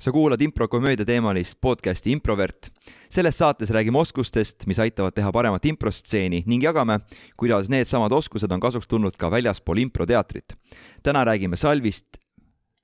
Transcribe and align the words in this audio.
sa 0.00 0.12
kuulad 0.12 0.40
improkomöödia 0.40 1.04
teemalist 1.04 1.60
podcasti 1.60 2.12
Improvert. 2.12 2.72
selles 3.10 3.38
saates 3.38 3.70
räägime 3.70 3.98
oskustest, 3.98 4.66
mis 4.66 4.78
aitavad 4.78 5.12
teha 5.12 5.32
paremat 5.32 5.64
improstseeni 5.64 6.42
ning 6.46 6.64
jagame, 6.64 7.00
kuidas 7.36 7.68
needsamad 7.68 8.12
oskused 8.12 8.52
on 8.52 8.60
kasuks 8.60 8.88
tulnud 8.88 9.16
ka 9.16 9.30
väljaspool 9.30 9.78
improteatrit. 9.78 10.54
täna 11.02 11.24
räägime 11.24 11.56
salvist, 11.56 12.06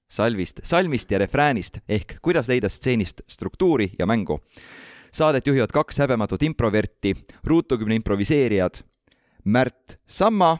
salvist, 0.08 0.60
salmist 0.62 1.10
ja 1.10 1.18
refräänist 1.18 1.78
ehk 1.88 2.18
kuidas 2.22 2.48
leida 2.48 2.68
stseenist 2.68 3.20
struktuuri 3.28 3.92
ja 3.98 4.06
mängu. 4.06 4.40
Saadet 5.12 5.46
juhivad 5.46 5.72
kaks 5.72 5.98
häbematut 5.98 6.42
improverti, 6.42 7.14
ruutukümne 7.44 7.94
improviseerijad 7.94 8.82
Märt 9.44 9.98
Samma. 10.06 10.58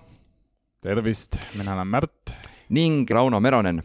tervist, 0.80 1.36
mina 1.54 1.74
olen 1.74 1.86
Märt. 1.86 2.34
ning 2.68 3.10
Rauno 3.10 3.40
Meronen 3.40 3.82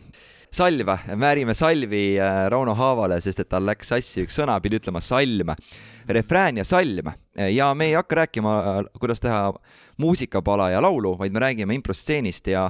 salve, 0.52 1.00
määrime 1.16 1.54
salvi 1.54 2.20
äh, 2.20 2.50
Rauno 2.50 2.76
Haavale, 2.76 3.22
sest 3.22 3.40
et 3.40 3.50
tal 3.50 3.66
läks 3.66 3.92
sassi 3.94 4.26
üks 4.26 4.36
sõna, 4.36 4.58
pidi 4.64 4.80
ütlema 4.82 5.02
salm, 5.04 5.54
refrään 6.12 6.60
ja 6.60 6.66
salm. 6.68 7.12
Ja 7.56 7.70
me 7.78 7.88
ei 7.88 7.96
hakka 7.96 8.22
rääkima, 8.24 8.56
äh, 8.60 8.82
kuidas 9.00 9.24
teha 9.24 9.54
muusikapala 10.02 10.70
ja 10.74 10.82
laulu, 10.84 11.16
vaid 11.20 11.34
me 11.34 11.44
räägime 11.44 11.78
improstseenist 11.78 12.52
ja 12.52 12.68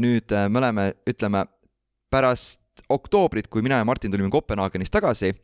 nüüd 0.00 0.32
äh, 0.32 0.48
me 0.48 0.62
oleme, 0.62 0.86
ütleme, 1.08 1.44
pärast 2.10 2.60
oktoobrit, 2.88 3.50
kui 3.52 3.62
mina 3.62 3.78
ja 3.78 3.84
Martin 3.84 4.10
tulime 4.10 4.30
Kopenhaagenist 4.32 4.92
tagasi, 4.92 5.34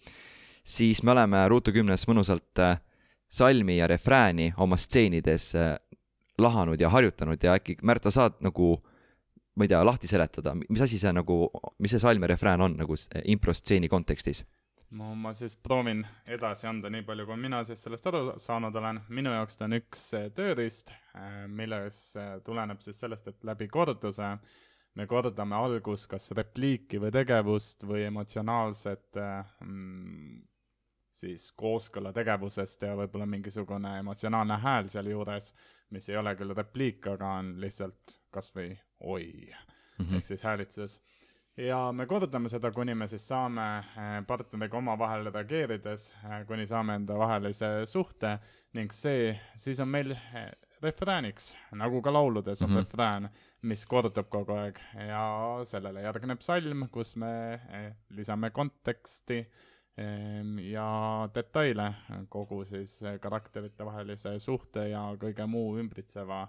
siis 0.65 1.03
me 1.05 1.13
oleme 1.13 1.45
Ruutu 1.49 1.75
kümnes 1.77 2.09
mõnusalt 2.09 2.59
salmi 3.31 3.77
ja 3.77 3.87
refrääni 3.87 4.49
oma 4.59 4.79
stseenides 4.81 5.53
lahanud 6.43 6.81
ja 6.81 6.91
harjutanud 6.91 7.43
ja 7.43 7.55
äkki, 7.55 7.77
Märt, 7.87 8.09
sa 8.09 8.11
saad 8.11 8.41
nagu 8.43 8.79
ma 9.57 9.65
ei 9.65 9.73
tea, 9.73 9.81
lahti 9.85 10.09
seletada, 10.11 10.53
mis 10.55 10.85
asi 10.85 10.99
see 11.01 11.13
nagu, 11.17 11.47
mis 11.81 11.95
see 11.95 12.03
salm 12.03 12.23
ja 12.23 12.29
refrään 12.35 12.61
on 12.61 12.77
nagu 12.77 12.97
improstseeni 13.25 13.89
kontekstis? 13.89 14.45
no 14.91 15.15
ma 15.19 15.33
siis 15.35 15.57
proovin 15.57 16.05
edasi 16.31 16.69
anda 16.71 16.91
nii 16.93 17.03
palju, 17.07 17.27
kui 17.27 17.39
mina 17.41 17.63
siis 17.67 17.83
sellest 17.83 18.07
aru 18.07 18.21
saanud 18.43 18.77
olen. 18.77 19.01
minu 19.09 19.33
jaoks 19.35 19.59
ta 19.59 19.67
on 19.67 19.79
üks 19.81 20.07
äh, 20.15 20.29
tööriist, 20.35 20.93
äh, 21.17 21.45
milles 21.49 22.01
äh, 22.17 22.37
tuleneb 22.47 22.83
siis 22.85 23.01
sellest, 23.01 23.29
et 23.29 23.45
läbi 23.45 23.69
korduse 23.69 24.37
me 24.97 25.07
kordame 25.07 25.57
algus 25.57 26.07
kas 26.09 26.31
repliiki 26.37 27.01
või 27.03 27.13
tegevust 27.13 27.85
või 27.85 28.07
emotsionaalset 28.07 29.19
mm, 29.19 30.39
siis 31.17 31.51
kooskõla 31.57 32.13
tegevusest 32.17 32.83
ja 32.85 32.95
võib-olla 32.99 33.27
mingisugune 33.31 33.97
emotsionaalne 34.03 34.59
hääl 34.63 34.91
sealjuures, 34.93 35.53
mis 35.95 36.09
ei 36.11 36.19
ole 36.21 36.35
küll 36.37 36.55
repliik, 36.57 37.07
aga 37.15 37.37
on 37.41 37.55
lihtsalt 37.63 38.19
kas 38.35 38.53
või 38.57 38.75
oi 39.01 39.29
mm 39.99 40.05
-hmm. 40.05 40.17
ehk 40.17 40.27
siis 40.27 40.43
häälitsus. 40.45 41.01
ja 41.57 41.93
me 41.93 42.07
kordame 42.07 42.49
seda, 42.49 42.71
kuni 42.71 42.95
me 42.95 43.09
siis 43.09 43.29
saame 43.29 43.67
eh, 43.79 44.27
partneriga 44.27 44.77
omavahel 44.77 45.31
reageerides, 45.33 46.13
eh, 46.25 46.47
kuni 46.47 46.67
saame 46.67 46.95
enda 46.95 47.19
vahelise 47.19 47.87
suhte 47.87 48.39
ning 48.75 48.93
see, 48.93 49.41
siis 49.55 49.81
on 49.81 49.89
meil 49.89 50.11
eh, 50.11 50.51
refrääniks, 50.83 51.57
nagu 51.73 52.03
ka 52.03 52.13
lauludes 52.13 52.63
on 52.63 52.71
mm 52.71 52.77
-hmm. 52.77 52.79
refrään, 52.85 53.31
mis 53.63 53.87
kordub 53.87 54.29
kogu 54.29 54.53
aeg 54.53 54.79
ja 55.09 55.61
sellele 55.65 56.03
järgneb 56.03 56.41
salm, 56.41 56.89
kus 56.89 57.17
me 57.17 57.61
lisame 58.11 58.51
konteksti 58.51 59.47
ja 59.97 60.89
detaile 61.35 61.87
kogu 62.29 62.65
siis 62.69 62.99
karakterite 63.21 63.85
vahelise 63.85 64.35
suhte 64.39 64.89
ja 64.91 65.01
kõige 65.17 65.47
muu 65.49 65.79
ümbritseva 65.81 66.43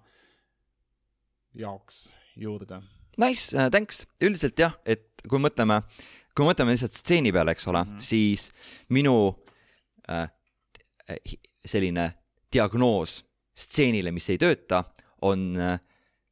jaoks 1.55 2.09
juurde. 2.35 2.81
Nice 3.17 3.55
uh,, 3.55 3.69
thanks, 3.71 4.03
üldiselt 4.21 4.59
jah, 4.59 4.75
et 4.85 5.23
kui 5.29 5.39
mõtleme, 5.41 5.79
kui 6.35 6.45
mõtleme 6.45 6.75
lihtsalt 6.75 6.93
stseeni 6.93 7.31
peale, 7.33 7.55
eks 7.55 7.67
ole 7.71 7.83
mm, 7.83 7.95
-hmm. 7.95 8.03
siis 8.03 8.51
minu 8.89 9.15
uh, 9.29 10.27
selline 11.65 12.11
diagnoos 12.53 13.23
stseenile, 13.57 14.11
mis 14.11 14.29
ei 14.29 14.37
tööta, 14.37 14.83
on 15.21 15.55
uh, 15.55 15.79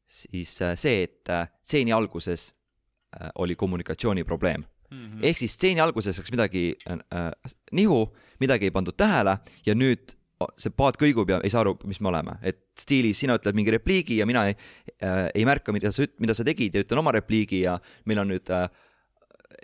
siis 0.05 0.59
uh, 0.61 0.75
see, 0.75 1.03
et 1.07 1.31
uh, 1.31 1.47
stseeni 1.63 1.95
alguses 1.95 2.51
uh, 2.51 3.29
oli 3.35 3.55
kommunikatsiooniprobleem 3.55 4.63
mm. 4.95 5.07
-hmm. 5.07 5.25
ehk 5.29 5.41
siis 5.43 5.55
stseeni 5.57 5.83
alguses 5.83 6.19
läks 6.19 6.31
midagi 6.31 6.67
uh, 6.89 7.31
nihu, 7.71 8.05
midagi 8.39 8.69
ei 8.69 8.75
pandud 8.75 8.97
tähele 8.97 9.37
ja 9.65 9.75
nüüd 9.75 10.15
see 10.59 10.73
paat 10.75 10.97
kõigub 10.99 11.29
ja 11.31 11.39
ei 11.43 11.51
saa 11.51 11.61
aru, 11.63 11.75
mis 11.87 12.01
me 12.03 12.11
oleme, 12.11 12.35
et 12.43 12.59
stiilis 12.79 13.21
sina 13.23 13.37
ütled 13.39 13.55
mingi 13.55 13.71
repliigi 13.71 14.19
ja 14.19 14.27
mina 14.27 14.47
ei 14.49 14.55
äh,, 14.55 15.29
ei 15.33 15.45
märka, 15.47 15.73
mida 15.75 15.91
sa, 15.95 16.03
mida 16.19 16.35
sa 16.35 16.43
tegid 16.47 16.75
ja 16.75 16.83
ütlen 16.83 16.99
oma 16.99 17.13
repliigi 17.15 17.63
ja 17.63 17.77
meil 18.09 18.19
on 18.23 18.33
nüüd 18.33 18.51
äh,, 18.51 18.67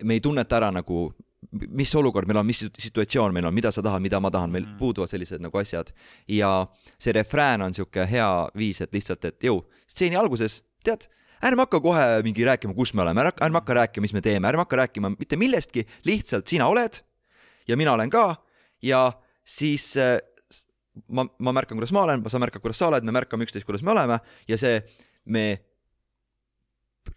me 0.07 0.15
ei 0.15 0.23
tunneta 0.23 0.57
ära 0.61 0.71
nagu, 0.71 1.09
mis 1.51 1.91
olukord 1.99 2.29
meil 2.29 2.39
on, 2.39 2.47
mis 2.47 2.63
situatsioon 2.63 3.35
meil 3.35 3.49
on, 3.49 3.55
mida 3.55 3.73
sa 3.75 3.83
tahad, 3.83 4.03
mida 4.03 4.21
ma 4.23 4.31
tahan, 4.31 4.53
meil 4.53 4.67
mm. 4.67 4.77
puuduvad 4.79 5.11
sellised 5.11 5.43
nagu 5.43 5.59
asjad. 5.59 5.91
ja 6.27 6.51
see 6.97 7.13
refrään 7.19 7.67
on 7.67 7.75
sihuke 7.75 8.07
hea 8.07 8.29
viis, 8.55 8.81
et 8.81 8.93
lihtsalt, 8.95 9.25
et 9.27 9.49
jõu, 9.49 9.65
stseeni 9.89 10.15
alguses, 10.15 10.61
tead, 10.85 11.09
ärme 11.43 11.65
hakka 11.65 11.81
kohe 11.83 12.05
mingi 12.25 12.45
rääkima, 12.47 12.75
kus 12.77 12.93
me 12.93 13.01
oleme, 13.05 13.25
ärme 13.31 13.61
hakka 13.61 13.77
rääkima, 13.81 14.07
mis 14.07 14.13
me 14.13 14.21
teeme, 14.21 14.47
ärme 14.47 14.65
hakka 14.65 14.81
rääkima 14.83 15.13
mitte 15.15 15.39
millestki, 15.39 15.85
lihtsalt 16.05 16.47
sina 16.47 16.67
oled 16.71 17.01
ja 17.67 17.77
mina 17.77 17.93
olen 17.93 18.09
ka 18.09 18.35
ja 18.81 19.11
siis 19.45 19.93
äh, 19.97 20.19
ma, 21.07 21.25
ma 21.39 21.53
märkan, 21.55 21.77
kuidas 21.77 21.93
ma 21.95 22.05
olen, 22.05 22.23
sa 22.29 22.39
märkad, 22.41 22.63
kuidas 22.63 22.79
sa 22.81 22.89
oled, 22.91 23.05
me 23.07 23.15
märkame 23.15 23.47
üksteist, 23.47 23.67
kuidas 23.67 23.83
me 23.85 23.93
oleme 23.93 24.19
ja 24.49 24.57
see, 24.59 24.79
me 25.25 25.45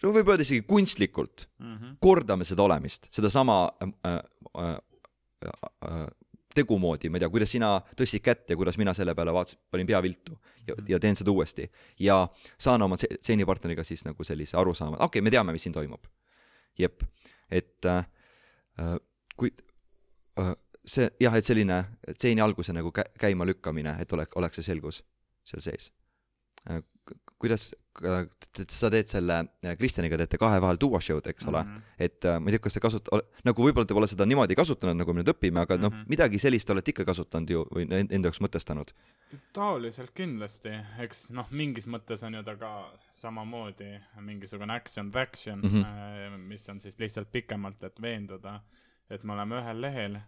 no 0.03 0.13
võib 0.15 0.29
öelda 0.33 0.45
isegi 0.47 0.65
kunstlikult 0.69 1.49
mm 1.59 1.77
-hmm. 1.77 1.97
kordame 2.01 2.45
seda 2.49 2.65
olemist, 2.65 3.09
sedasama 3.15 3.59
äh, 3.83 4.19
äh, 4.59 4.77
äh, 5.84 6.07
tegu 6.54 6.78
moodi, 6.78 7.10
ma 7.10 7.19
ei 7.19 7.25
tea, 7.25 7.31
kuidas 7.32 7.53
sina 7.54 7.70
tõstsid 7.98 8.22
kätt 8.25 8.50
ja 8.50 8.56
kuidas 8.56 8.78
mina 8.81 8.94
selle 8.94 9.15
peale 9.15 9.32
vaatasin, 9.34 9.60
panin 9.70 9.88
pea 9.88 10.00
viltu 10.03 10.37
ja, 10.66 10.75
mhm. 10.75 10.87
ja 10.88 11.00
teen 11.03 11.16
seda 11.19 11.34
uuesti. 11.34 11.70
ja 12.00 12.20
saan 12.59 12.82
oma 12.82 12.98
stseenipartneriga 13.00 13.84
siis 13.84 14.04
nagu 14.04 14.25
sellise 14.25 14.56
arusaama, 14.60 14.97
okei 14.97 15.06
okay,, 15.06 15.25
me 15.25 15.34
teame, 15.34 15.53
mis 15.53 15.66
siin 15.66 15.75
toimub. 15.75 16.06
jep, 16.78 17.03
et 17.50 17.87
äh, 17.87 18.06
äh 18.78 18.97
kui 19.37 19.50
äh, 20.38 20.54
see 20.87 21.10
jah, 21.20 21.34
et 21.34 21.47
selline 21.47 21.81
stseeni 22.12 22.42
alguse 22.44 22.72
nagu 22.72 22.92
kä-, 22.94 23.10
käima 23.19 23.47
lükkamine, 23.48 23.97
et 24.00 24.12
oleks, 24.12 24.36
oleks 24.38 24.60
see 24.60 24.69
selgus 24.71 25.03
seal 25.44 25.65
sees. 25.65 25.91
Äh, 26.71 26.82
kuidas 27.39 27.72
sa 27.95 28.91
teed 28.91 29.06
selle, 29.06 29.37
äh, 29.62 29.77
Kristjaniga 29.78 30.19
teete 30.19 30.39
kahe 30.41 30.59
vahel 30.62 30.78
duo 30.81 30.99
show'd, 31.03 31.28
eks 31.31 31.47
ole 31.47 31.62
mm, 31.62 31.75
-hmm. 31.75 31.83
et 32.06 32.25
äh, 32.25 32.41
ma 32.41 32.50
ei 32.50 32.56
tea, 32.56 32.62
kas 32.65 32.75
sa 32.75 32.83
kasut-, 32.83 33.11
nagu 33.47 33.67
võib-olla 33.67 33.87
te 33.87 33.95
pole 33.95 34.09
seda 34.11 34.27
niimoodi 34.27 34.56
kasutanud, 34.59 34.99
nagu 34.99 35.15
me 35.15 35.22
nüüd 35.22 35.31
õpime, 35.31 35.62
aga 35.62 35.77
mm 35.77 35.81
-hmm. 35.81 35.91
noh, 35.91 35.93
mhm. 35.93 36.11
midagi 36.11 36.39
sellist 36.43 36.71
olete 36.71 36.91
ikka 36.91 37.05
kasutanud 37.05 37.50
ju 37.50 37.67
või 37.71 37.87
enda 37.87 38.28
jaoks 38.28 38.43
mõtestanud? 38.43 38.95
taoliselt 39.53 40.11
kindlasti, 40.15 40.75
eks 40.99 41.31
noh, 41.31 41.49
mingis 41.50 41.87
mõttes 41.87 42.22
on 42.27 42.34
ju 42.34 42.43
ta 42.43 42.56
ka 42.56 42.72
samamoodi 43.15 44.01
mingisugune 44.21 44.72
action 44.72 45.11
traction 45.11 45.61
mm, 45.61 45.83
-hmm. 45.83 46.37
mis 46.37 46.69
on 46.69 46.81
siis 46.81 46.99
lihtsalt 46.99 47.33
pikemalt, 47.33 47.83
et 47.84 48.03
veenduda, 48.03 48.61
et 49.11 49.25
me 49.25 49.33
oleme 49.33 49.61
ühel 49.61 49.81
lehel 49.81 50.19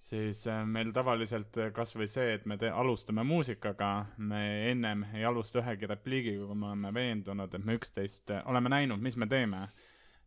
siis 0.00 0.46
äh, 0.46 0.66
meil 0.66 0.92
tavaliselt 0.96 1.56
äh, 1.60 1.70
kas 1.76 1.92
või 1.96 2.08
see, 2.08 2.34
et 2.38 2.46
me 2.48 2.56
te-, 2.60 2.72
alustame 2.72 3.24
muusikaga, 3.26 3.90
me 4.16 4.42
ennem 4.70 5.04
ei 5.12 5.24
alusta 5.28 5.60
ühegi 5.60 5.88
repliigiga, 5.90 6.46
kui 6.48 6.58
me 6.58 6.70
oleme 6.72 6.92
veendunud, 6.96 7.54
et 7.54 7.64
me 7.64 7.76
üksteist, 7.78 8.32
äh, 8.32 8.44
oleme 8.48 8.72
näinud, 8.72 9.02
mis 9.04 9.20
me 9.20 9.28
teeme. 9.30 9.68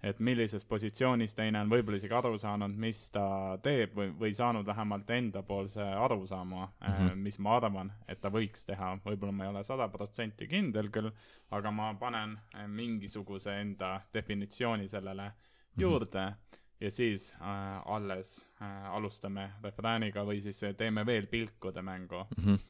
et 0.04 0.18
millises 0.20 0.66
positsioonis 0.68 1.32
teine 1.32 1.62
on 1.64 1.70
võib-olla 1.72 1.96
isegi 1.96 2.12
aru 2.18 2.36
saanud, 2.36 2.74
mis 2.76 2.98
ta 3.16 3.22
teeb 3.64 3.94
või, 3.96 4.10
või 4.20 4.34
saanud 4.36 4.66
vähemalt 4.68 5.10
endapoolse 5.16 5.80
arusaama 5.82 6.66
mm, 6.66 6.90
-hmm. 6.98 7.22
mis 7.24 7.40
ma 7.40 7.54
arvan, 7.56 7.92
et 8.08 8.20
ta 8.20 8.28
võiks 8.28 8.66
teha. 8.68 8.98
võib-olla 9.06 9.32
ma 9.32 9.46
ei 9.46 9.52
ole 9.54 9.64
sada 9.64 9.88
protsenti 9.88 10.48
kindel 10.48 10.90
küll, 10.92 11.08
aga 11.52 11.72
ma 11.72 11.94
panen 11.94 12.36
mingisuguse 12.68 13.56
enda 13.62 14.02
definitsiooni 14.14 14.90
sellele 14.90 15.30
mhm. 15.30 15.82
juurde 15.82 16.20
mm. 16.20 16.36
-hmm 16.36 16.63
ja 16.84 16.92
siis 16.92 17.34
äh, 17.42 17.82
alles 17.86 18.36
äh, 18.62 18.86
alustame 18.92 19.50
refrääniga 19.64 20.26
või 20.28 20.42
siis 20.44 20.60
teeme 20.78 21.06
veel 21.06 21.28
pilkude 21.32 21.82
mängu 21.82 22.26
mm. 22.38 22.46
-hmm 22.46 22.70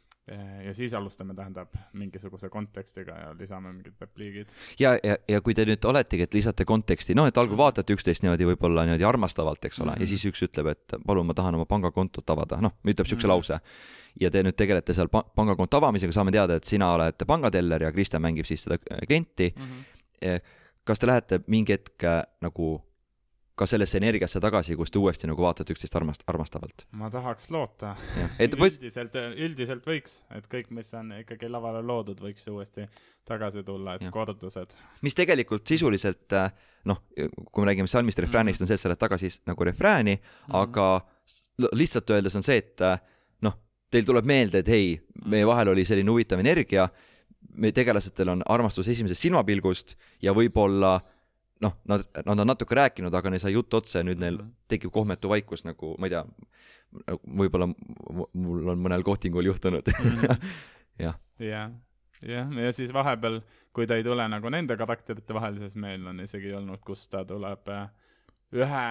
ja 0.63 0.73
siis 0.73 0.93
alustame, 0.93 1.33
tähendab, 1.35 1.73
mingisuguse 1.93 2.47
kontekstiga 2.49 3.11
ja 3.11 3.31
lisame 3.39 3.73
mingid 3.73 3.93
repliigid. 4.01 4.53
ja, 4.79 4.93
ja, 5.03 5.17
ja 5.27 5.41
kui 5.41 5.53
te 5.53 5.65
nüüd 5.67 5.83
oletegi, 5.85 6.23
et 6.23 6.33
lisate 6.33 6.63
konteksti, 6.65 7.11
noh, 7.15 7.27
et 7.27 7.37
algul 7.37 7.57
mhm. 7.57 7.59
vaatate 7.59 7.93
üksteist 7.93 8.23
niimoodi 8.23 8.47
võib-olla 8.47 8.85
niimoodi 8.87 9.03
armastavalt, 9.03 9.65
eks 9.65 9.81
ole 9.81 9.89
mm, 9.89 9.95
-hmm. 9.95 9.99
ja 9.99 10.05
mhm. 10.05 10.09
siis 10.09 10.25
üks 10.31 10.45
ütleb, 10.47 10.69
et 10.71 10.95
palun, 11.05 11.27
ma 11.27 11.33
tahan 11.33 11.55
oma 11.59 11.65
pangakontot 11.65 12.29
avada, 12.29 12.61
noh, 12.61 12.71
ütleb 12.85 13.07
siukse 13.07 13.27
mm 13.27 13.31
-hmm. 13.31 13.35
lause. 13.35 13.59
ja 14.21 14.31
te 14.31 14.43
nüüd 14.43 14.55
tegelete 14.55 14.93
seal 14.93 15.09
pa 15.09 15.23
pangakonto 15.23 15.77
avamisega, 15.77 16.13
saame 16.13 16.31
teada, 16.31 16.55
et 16.55 16.63
sina 16.63 16.93
oled 16.93 17.27
pangateller 17.27 17.83
ja 17.83 17.91
Kristjan 17.91 18.21
mängib 18.21 18.45
siis 18.45 18.63
seda 18.63 18.77
agenti 19.01 19.53
mm. 19.57 19.63
-hmm. 19.63 20.41
kas 20.83 20.99
te 20.99 21.07
lähete 21.07 21.39
mingi 21.47 21.73
hetk 21.73 22.03
nagu 22.41 22.81
ka 23.55 23.67
sellesse 23.69 23.99
energiasse 23.99 24.39
tagasi, 24.41 24.75
kus 24.75 24.89
te 24.91 24.97
uuesti 24.97 25.27
nagu 25.29 25.41
vaatate 25.43 25.73
üksteist 25.75 25.93
armast-, 25.99 26.23
armastavalt. 26.27 26.85
ma 26.91 27.09
tahaks 27.13 27.51
loota. 27.53 27.95
üldiselt, 28.41 29.15
üldiselt 29.37 29.85
võiks, 29.85 30.23
et 30.33 30.47
kõik, 30.49 30.71
mis 30.73 30.89
on 30.97 31.11
ikkagi 31.19 31.49
lavale 31.51 31.83
loodud, 31.85 32.19
võiks 32.23 32.47
uuesti 32.49 32.87
tagasi 33.29 33.63
tulla, 33.63 33.95
et 33.95 34.07
Jah. 34.07 34.11
kordused. 34.13 34.73
mis 35.01 35.15
tegelikult 35.15 35.67
sisuliselt 35.67 36.33
äh, 36.33 36.49
noh, 36.89 37.03
kui 37.51 37.63
me 37.63 37.69
räägime 37.71 37.87
salmist 37.87 38.17
ja 38.17 38.25
refräänist, 38.25 38.61
on 38.61 38.67
see, 38.67 38.75
et 38.79 38.81
sa 38.81 38.89
lähed 38.89 38.99
tagasi 39.05 39.29
nagu 39.45 39.63
refrääni 39.69 40.15
mm, 40.15 40.23
Mhm. 40.23 40.51
-hmm. 40.51 40.61
aga 40.61 41.01
lihtsalt 41.73 42.09
öeldes 42.09 42.35
on 42.35 42.43
see, 42.43 42.57
et 42.57 42.81
äh, 42.81 42.99
noh, 43.41 43.53
teil 43.91 44.05
tuleb 44.05 44.25
meelde, 44.25 44.59
et 44.59 44.67
hei, 44.67 44.99
meie 45.25 45.45
vahel 45.47 45.67
oli 45.67 45.85
selline 45.85 46.09
huvitav 46.11 46.39
energia, 46.39 46.89
meie 47.53 47.71
tegelastel 47.71 48.29
on 48.29 48.41
armastus 48.49 48.87
esimesest 48.87 49.21
silmapilgust 49.21 49.95
ja 50.21 50.33
võib-olla 50.33 51.01
noh, 51.61 51.73
nad, 51.87 52.03
nad 52.25 52.39
on 52.39 52.47
natuke 52.47 52.75
rääkinud, 52.75 53.13
aga 53.13 53.29
neil 53.29 53.39
sai 53.39 53.53
jutt 53.53 53.73
otsa 53.73 53.99
ja 53.99 54.03
nüüd 54.03 54.19
neil 54.19 54.37
Mhm. 54.37 54.49
tekib 54.67 54.91
kohmetu 54.91 55.29
vaikus 55.29 55.63
nagu, 55.65 55.95
ma 55.99 56.05
ei 56.07 56.09
tea, 56.09 56.23
võib-olla 57.27 57.67
mul 58.33 58.67
on 58.73 58.81
mõnel 58.83 59.03
kohtingul 59.05 59.45
juhtunud 59.47 59.87
jah, 61.03 61.15
jah, 61.39 61.71
jah, 62.21 62.51
ja 62.65 62.71
siis 62.73 62.93
vahepeal, 62.93 63.41
kui 63.73 63.87
ta 63.89 63.95
ei 63.97 64.03
tule 64.05 64.27
nagu 64.29 64.49
nende 64.53 64.77
karakterite 64.77 65.33
vahel, 65.33 65.57
siis 65.63 65.75
meil 65.75 66.05
on 66.07 66.19
isegi 66.23 66.53
olnud, 66.53 66.81
kus 66.85 67.07
ta 67.09 67.23
tuleb 67.25 67.69
äh, 67.73 67.87
ühe, 68.53 68.83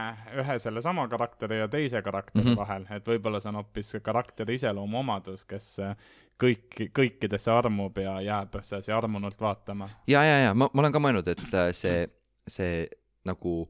ühe 0.43 0.57
sellesama 0.59 1.05
karakteri 1.09 1.61
ja 1.61 1.69
teise 1.71 2.03
karakteri 2.03 2.45
mm 2.45 2.49
Mhm. 2.51 2.57
-hmm. 2.57 2.63
vahel, 2.65 2.87
et 2.91 3.07
võib-olla 3.07 3.41
see 3.41 3.49
on 3.53 3.61
hoopis 3.61 3.93
karakteri 4.03 4.55
iseloomuomadus, 4.59 5.45
kes 5.45 5.79
äh, 5.79 5.95
kõik, 6.43 6.91
kõikidesse 6.99 7.51
armub 7.55 7.99
ja 7.99 8.21
jääb 8.21 8.59
sedasi 8.63 8.93
armunult 8.93 9.41
vaatama. 9.41 9.89
ja, 10.07 10.25
ja, 10.25 10.39
ja 10.49 10.55
ma, 10.55 10.69
ma 10.73 10.81
olen 10.83 10.93
ka 10.93 10.99
mõelnud, 10.99 11.29
et 11.29 11.55
äh, 11.55 11.71
see, 11.73 12.09
see 12.49 12.87
nagu 13.25 13.69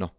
noh, 0.00 0.10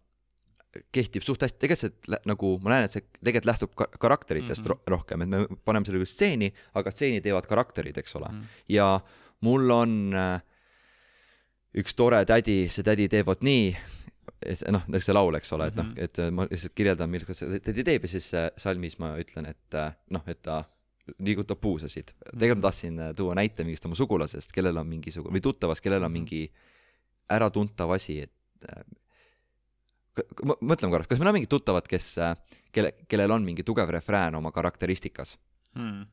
kehtib 0.94 1.24
suht 1.26 1.42
hästi, 1.42 1.58
tegelikult 1.58 2.06
see 2.08 2.20
nagu 2.30 2.52
ma 2.62 2.70
näen, 2.76 2.84
et 2.86 2.90
see 2.94 3.02
tegelikult 3.20 3.50
lähtub 3.50 3.74
ka 3.74 3.86
karakteritest 3.98 4.64
mm 4.64 4.68
Mhm. 4.70 4.78
-hmm. 4.78 4.90
rohkem, 4.94 5.22
et 5.22 5.28
me 5.28 5.46
paneme 5.64 5.84
selle 5.86 5.98
just 5.98 6.14
stseeni, 6.14 6.52
aga 6.74 6.90
stseeni 6.90 7.20
teevad 7.20 7.46
karakterid, 7.46 7.98
eks 7.98 8.16
ole 8.16 8.28
mm. 8.28 8.34
Mhm. 8.34 8.42
-hmm. 8.44 8.64
ja 8.68 9.00
mul 9.40 9.70
on 9.70 10.14
äh, 10.14 10.40
üks 11.74 11.94
tore 11.96 12.24
tädi, 12.28 12.68
see 12.68 12.82
tädi 12.84 13.08
teeb 13.08 13.26
vot 13.26 13.40
nii, 13.42 13.76
noh, 14.70 14.82
nagu 14.88 15.00
see 15.00 15.14
laul, 15.14 15.34
eks 15.38 15.52
ole, 15.56 15.66
et 15.66 15.76
noh 15.78 15.84
Mhm., 15.88 15.98
et 16.04 16.18
äh, 16.18 16.30
ma 16.30 16.46
lihtsalt 16.50 16.74
kirjeldan, 16.74 17.10
millega 17.10 17.34
see 17.34 17.58
tädi 17.60 17.84
teeb 17.84 18.02
ja 18.04 18.08
siis 18.08 18.32
äh, 18.34 18.50
salmis 18.56 18.98
ma 18.98 19.14
ütlen, 19.18 19.46
et 19.48 19.74
äh, 19.74 19.92
noh, 20.10 20.22
et 20.26 20.42
ta 20.42 20.64
liigutab 21.18 21.58
puusasid. 21.60 22.12
tegelikult 22.38 22.62
ma 22.62 22.68
tahtsin 22.70 22.98
äh, 23.00 23.14
tuua 23.14 23.34
näite 23.34 23.64
mingist 23.64 23.84
oma 23.86 23.94
sugulasest, 23.98 24.52
kellel 24.52 24.76
on 24.78 24.86
mingisugune, 24.86 25.34
või 25.34 25.40
tuttavast, 25.42 25.82
kellel 25.82 26.04
on 26.04 26.10
Mhm. 26.12 26.18
mingi 26.20 26.50
äratuntav 27.30 27.92
asi, 27.94 28.20
et 28.26 28.68
äh, 28.68 28.82
mõtleme 30.60 30.90
korraks, 30.90 31.10
kas 31.10 31.20
meil 31.20 31.32
on 31.32 31.38
mingid 31.38 31.52
tuttavad, 31.52 31.86
kes, 31.88 32.14
kelle, 32.72 32.92
kellel 33.08 33.32
on 33.32 33.46
mingi 33.46 33.64
tugev 33.64 33.90
refrään 33.94 34.34
oma 34.36 34.52
karakteristikas? 34.52 35.38
Hmm. 35.78 36.04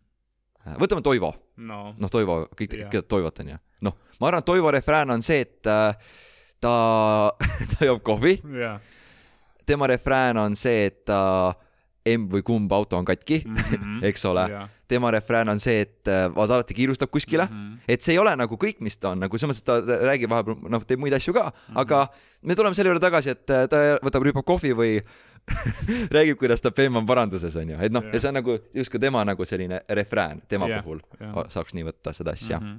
võtame 0.80 1.04
Toivo, 1.04 1.34
no 1.58 1.82
noh, 1.98 2.12
Toivo, 2.12 2.46
kõik 2.56 2.78
teavad 2.78 3.10
Toivot, 3.12 3.44
onju. 3.44 3.58
noh, 3.88 4.00
ma 4.20 4.30
arvan, 4.30 4.44
et 4.44 4.48
Toivo 4.48 4.72
refrään 4.72 5.12
on 5.18 5.26
see, 5.26 5.44
et 5.44 5.68
äh, 5.68 6.16
ta, 6.64 6.74
ta 7.74 7.90
joob 7.90 8.06
kohvi, 8.08 8.38
jah 8.60 8.80
tema 9.70 9.88
refrään 9.88 10.38
on 10.38 10.56
see, 10.56 10.86
et 10.90 11.06
ta 11.06 11.54
emb 12.06 12.32
või 12.34 12.42
kumb 12.44 12.72
auto 12.72 12.98
on 12.98 13.06
katki, 13.06 13.44
Mhm. 13.46 14.04
eks 14.10 14.26
ole. 14.26 14.46
Jah. 14.50 14.70
tema 14.90 15.12
refrään 15.12 15.50
on 15.50 15.60
see, 15.60 15.82
et 15.82 16.08
äh, 16.08 16.32
vaata 16.36 16.56
alati 16.56 16.74
kiirustab 16.74 17.10
kuskile 17.14 17.46
mm. 17.46 17.56
-hmm. 17.56 17.78
et 17.88 18.02
see 18.02 18.14
ei 18.14 18.18
ole 18.20 18.36
nagu 18.36 18.56
kõik, 18.56 18.80
mis 18.80 18.98
ta 18.98 19.10
on, 19.10 19.20
nagu 19.20 19.38
selles 19.38 19.62
mõttes, 19.62 19.78
et 19.82 19.86
ta 19.86 19.98
räägib 20.08 20.30
vahepeal, 20.30 20.56
noh, 20.70 20.86
teeb 20.86 21.00
muid 21.00 21.14
asju 21.14 21.34
ka 21.34 21.44
mm. 21.44 21.52
-hmm. 21.74 21.80
aga 21.82 22.08
me 22.42 22.56
tuleme 22.56 22.76
selle 22.76 22.90
juurde 22.90 23.04
tagasi, 23.06 23.30
et 23.30 23.50
äh, 23.50 23.68
ta 23.70 23.78
võtab, 24.02 24.24
rüüpab 24.26 24.44
kohvi 24.46 24.74
või 24.74 25.02
räägib, 26.16 26.38
kuidas 26.38 26.62
ta 26.62 26.72
Bemm 26.72 26.96
on 26.96 27.06
paranduses, 27.06 27.56
onju, 27.56 27.78
et 27.82 27.92
noh 27.94 28.04
Jah. 28.04 28.14
ja 28.14 28.20
see 28.20 28.30
on 28.30 28.34
nagu 28.40 28.58
justkui 28.74 29.00
tema 29.00 29.24
nagu 29.26 29.46
selline 29.46 29.82
refrään 29.90 30.42
tema 30.48 30.68
Jah, 30.70 30.84
puhul 30.84 31.00
jah. 31.20 31.38
saaks 31.50 31.74
nii 31.74 31.84
võtta 31.86 32.14
seda 32.14 32.32
asja 32.32 32.60
mm. 32.60 32.66
Mhm. 32.66 32.78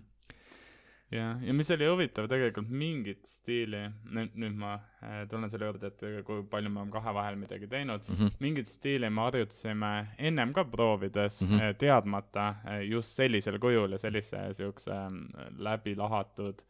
jah, 1.11 1.39
ja 1.43 1.55
mis 1.55 1.71
oli 1.75 1.87
huvitav 1.91 2.29
tegelikult 2.31 2.71
mingit 2.71 3.27
stiili, 3.27 3.83
nüüd, 4.15 4.35
nüüd 4.39 4.59
ma 4.59 4.75
äh, 5.03 5.23
tulen 5.31 5.51
selle 5.51 5.71
juurde, 5.71 5.91
et 5.91 6.27
kui 6.27 6.45
palju 6.51 6.71
me 6.71 6.83
oleme 6.83 6.95
kahe 6.95 7.15
vahel 7.15 7.39
midagi 7.41 7.69
teinud, 7.71 8.05
-hmm. 8.07 8.37
mingit 8.41 8.71
stiili 8.71 9.11
me 9.11 9.25
harjutasime 9.27 9.93
ennem 10.19 10.53
ka 10.53 10.65
proovides 10.65 11.43
mm. 11.43 11.49
-hmm. 11.49 11.75
teadmata 11.79 12.49
äh, 12.49 12.81
just 12.91 13.17
sellisel 13.17 13.59
kujul 13.59 13.93
ja 13.93 13.99
sellise 13.99 14.55
siukse 14.55 14.93
ähm, 14.93 15.25
läbi 15.59 15.97
lahatud 15.97 16.63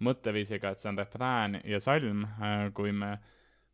mõtteviisiga, 0.00 0.70
et 0.70 0.78
see 0.78 0.88
on 0.88 0.98
refrään 0.98 1.60
ja 1.64 1.80
salm, 1.80 2.26
kui 2.74 2.92
me 2.92 3.18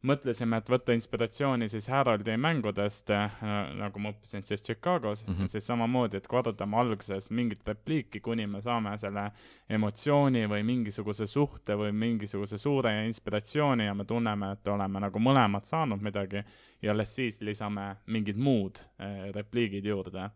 mõtlesime, 0.04 0.58
et 0.60 0.70
võtta 0.70 0.94
inspiratsiooni 0.96 1.68
siis 1.72 1.88
Haroldi 1.92 2.36
mängudest 2.40 3.10
äh,, 3.14 3.38
nagu 3.78 4.02
ma 4.02 4.12
õppisin 4.12 4.44
siis 4.46 4.62
Chicagos 4.62 5.24
mm. 5.26 5.34
-hmm. 5.34 5.50
siis 5.50 5.66
samamoodi, 5.66 6.16
et 6.16 6.26
korrutame 6.28 6.76
alguses 6.76 7.30
mingit 7.30 7.66
repliiki, 7.68 8.20
kuni 8.20 8.46
me 8.46 8.62
saame 8.62 8.96
selle 8.98 9.30
emotsiooni 9.68 10.46
või 10.50 10.62
mingisuguse 10.62 11.26
suhte 11.26 11.76
või 11.76 11.92
mingisuguse 11.92 12.58
suure 12.58 12.94
inspiratsiooni 13.06 13.86
ja 13.86 13.94
me 13.94 14.04
tunneme, 14.04 14.52
et 14.52 14.68
oleme 14.68 15.00
nagu 15.00 15.18
mõlemad 15.18 15.64
saanud 15.64 16.02
midagi 16.02 16.44
ja 16.82 16.92
alles 16.92 17.14
siis 17.14 17.40
lisame 17.40 17.96
mingid 18.06 18.36
muud 18.36 18.78
äh, 19.00 19.30
repliigid 19.34 19.84
juurde. 19.84 20.30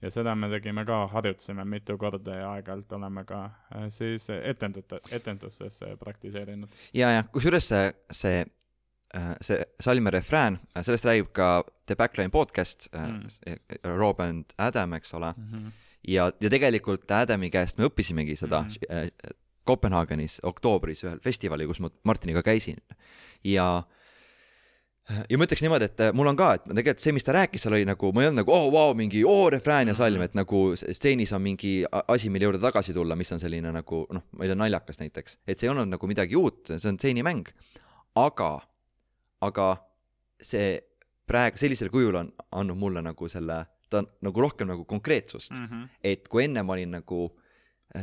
ja 0.00 0.10
seda 0.10 0.34
me 0.34 0.48
tegime 0.48 0.84
ka, 0.88 1.06
harjutasime 1.12 1.64
mitu 1.64 1.98
korda 1.98 2.34
ja 2.34 2.52
aeg-ajalt 2.54 2.92
oleme 2.96 3.24
ka 3.24 3.44
äh, 3.44 3.88
siis 3.88 4.30
etendute, 4.30 5.00
etendustes 5.12 5.82
äh, 5.82 5.98
praktiseerinud. 5.98 6.68
ja, 6.94 7.10
ja 7.10 7.22
kusjuures 7.22 7.68
see, 7.68 7.92
see, 8.12 8.46
see 9.42 9.58
salmi 9.80 10.10
refrään, 10.10 10.60
sellest 10.82 11.04
räägib 11.04 11.32
ka 11.32 11.64
The 11.86 11.96
Backline 11.96 12.30
podcast 12.30 12.88
Mm. 12.94 13.22
mm., 13.46 13.96
Rob 13.98 14.20
and 14.20 14.44
Adam, 14.58 14.92
eks 14.92 15.14
ole 15.14 15.34
Mm 15.36 15.44
-hmm. 15.52 15.70
ja, 16.08 16.32
ja 16.40 16.50
tegelikult 16.50 17.10
Adami 17.10 17.50
käest 17.50 17.78
me 17.78 17.84
õppisimegi 17.84 18.36
seda 18.36 18.60
Mhm. 18.62 18.68
mm 18.90 18.96
-hmm. 18.96 19.36
Kopenhaagenis 19.64 20.40
oktoobris 20.42 21.04
ühel 21.04 21.18
festivalil, 21.20 21.66
kus 21.66 21.80
ma 21.80 21.90
Martiniga 22.04 22.42
käisin 22.42 22.76
ja 23.44 23.82
ja 25.30 25.38
ma 25.38 25.44
ütleks 25.44 25.62
niimoodi, 25.64 25.84
et 25.84 26.14
mul 26.14 26.28
on 26.30 26.36
ka, 26.38 26.52
et 26.54 26.64
tegelikult 26.68 27.02
see, 27.02 27.12
mis 27.16 27.24
ta 27.26 27.32
rääkis, 27.34 27.64
seal 27.64 27.74
oli 27.74 27.86
nagu, 27.88 28.12
ma 28.14 28.22
ei 28.22 28.28
olnud 28.30 28.42
nagu 28.44 28.52
oo 28.54 28.66
oh,, 28.66 28.72
vau 28.72 28.86
wow,, 28.90 28.96
mingi 28.96 29.24
oo 29.24 29.46
oh, 29.46 29.50
refrään 29.52 29.88
ja 29.88 29.94
salm, 29.98 30.22
et 30.22 30.34
nagu 30.38 30.60
stseenis 30.76 31.32
on 31.32 31.42
mingi 31.42 31.84
asi, 32.08 32.30
mille 32.30 32.44
juurde 32.44 32.60
tagasi 32.62 32.94
tulla, 32.94 33.16
mis 33.16 33.32
on 33.32 33.40
selline 33.42 33.72
nagu 33.72 34.06
noh, 34.12 34.22
ma 34.36 34.44
ei 34.44 34.48
tea, 34.52 34.58
naljakas 34.60 35.00
näiteks, 35.02 35.38
et 35.46 35.58
see 35.58 35.66
ei 35.66 35.70
olnud 35.74 35.90
nagu 35.90 36.06
midagi 36.10 36.36
uut, 36.38 36.60
see 36.76 36.88
on 36.92 36.98
stseenimäng, 36.98 37.48
aga, 38.14 38.60
aga 39.40 39.66
see 40.42 40.78
praegu 41.30 41.60
sellisel 41.60 41.90
kujul 41.92 42.16
on 42.20 42.32
andnud 42.58 42.78
mulle 42.78 43.02
nagu 43.04 43.28
selle, 43.30 43.64
ta 43.90 44.02
on 44.02 44.08
nagu 44.26 44.42
rohkem 44.46 44.68
nagu 44.70 44.84
konkreetsust 44.84 45.52
mm., 45.52 45.60
Mm 45.60 45.68
-hmm. 45.68 45.88
et 46.04 46.28
kui 46.28 46.44
enne 46.44 46.62
ma 46.62 46.72
olin 46.72 46.90
nagu, 46.90 47.20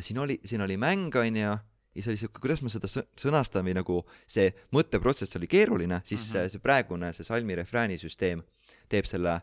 siin 0.02 0.20
oli, 0.20 0.40
siin 0.46 0.62
oli 0.62 0.78
mäng, 0.78 1.16
onju, 1.16 1.42
ja 1.42 1.58
siis 1.96 2.08
oli 2.08 2.18
siuke, 2.18 2.40
kuidas 2.40 2.62
ma 2.62 2.70
seda 2.70 2.88
sõ- 2.88 3.08
sõnastan 3.18 3.66
või 3.66 3.74
nagu 3.74 4.06
see 4.28 4.54
mõtteprotsess 4.72 5.36
oli 5.38 5.48
keeruline, 5.48 6.02
siis 6.04 6.34
mm. 6.34 6.40
-hmm. 6.40 6.50
see 6.50 6.60
praegune, 6.60 7.14
see 7.14 7.24
salmi 7.24 7.56
refrääni 7.56 7.98
süsteem 7.98 8.44
teeb 8.90 9.06
selle 9.06 9.42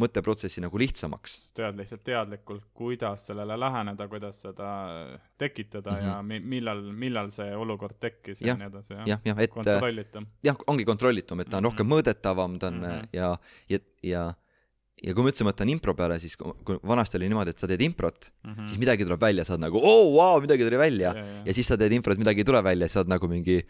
mõtteprotsessi 0.00 0.60
nagu 0.64 0.78
lihtsamaks. 0.78 1.52
tead 1.54 1.76
lihtsalt 1.78 2.02
teadlikult, 2.04 2.64
kuidas 2.74 3.26
sellele 3.28 3.56
läheneda, 3.60 4.08
kuidas 4.10 4.40
seda 4.42 5.18
tekitada 5.38 5.90
mm 5.90 5.96
Mhm. 5.96 6.04
-hmm. 6.06 6.14
ja 6.16 6.22
mi-, 6.22 6.40
millal, 6.40 6.80
millal 6.92 7.30
see 7.30 7.50
olukord 7.56 7.94
tekkis 8.00 8.40
ja 8.42 8.46
Jah, 8.48 8.58
nii 8.58 8.66
edasi, 8.66 8.92
jah. 8.94 9.06
jah, 9.06 9.20
jah, 9.24 9.38
et 9.38 9.50
kontrollitum. 9.50 10.26
jah, 10.44 10.56
ongi 10.66 10.84
kontrollitum, 10.84 11.40
et 11.40 11.48
ta 11.50 11.56
on 11.58 11.62
Mhm. 11.62 11.70
rohkem 11.70 11.86
mõõdetavam, 11.88 12.58
ta 12.58 12.66
on 12.66 12.74
mm 12.74 12.80
Mhm. 12.86 12.90
-hmm. 13.00 13.08
ja, 13.12 13.36
ja, 13.68 13.78
ja 14.02 14.34
ja 15.04 15.12
kui 15.14 15.22
me 15.24 15.30
üldse 15.30 15.44
mõtleme 15.44 15.70
impro 15.70 15.92
peale, 15.94 16.18
siis 16.20 16.36
kui, 16.36 16.78
vanasti 16.86 17.16
oli 17.18 17.28
niimoodi, 17.28 17.50
et 17.50 17.58
sa 17.58 17.66
teed 17.66 17.80
improt 17.82 18.30
mm, 18.44 18.54
-hmm. 18.54 18.66
siis 18.66 18.78
midagi 18.78 19.04
tuleb 19.04 19.20
välja, 19.20 19.44
sa 19.44 19.52
oled 19.54 19.60
nagu 19.60 19.76
oo 19.78 19.82
oh,, 19.84 20.16
vau, 20.16 20.40
midagi 20.40 20.62
tuli 20.64 20.78
välja 20.78 21.12
Ja, 21.14 21.24
ja. 21.24 21.42
ja 21.44 21.52
siis 21.52 21.66
sa 21.66 21.76
teed 21.76 21.92
improt, 21.92 22.16
midagi 22.18 22.40
ei 22.40 22.44
tule 22.44 22.62
välja, 22.62 22.86
siis 22.86 22.92
sa 22.92 23.00
oled 23.00 23.08
nagu 23.08 23.28
mingi 23.28 23.62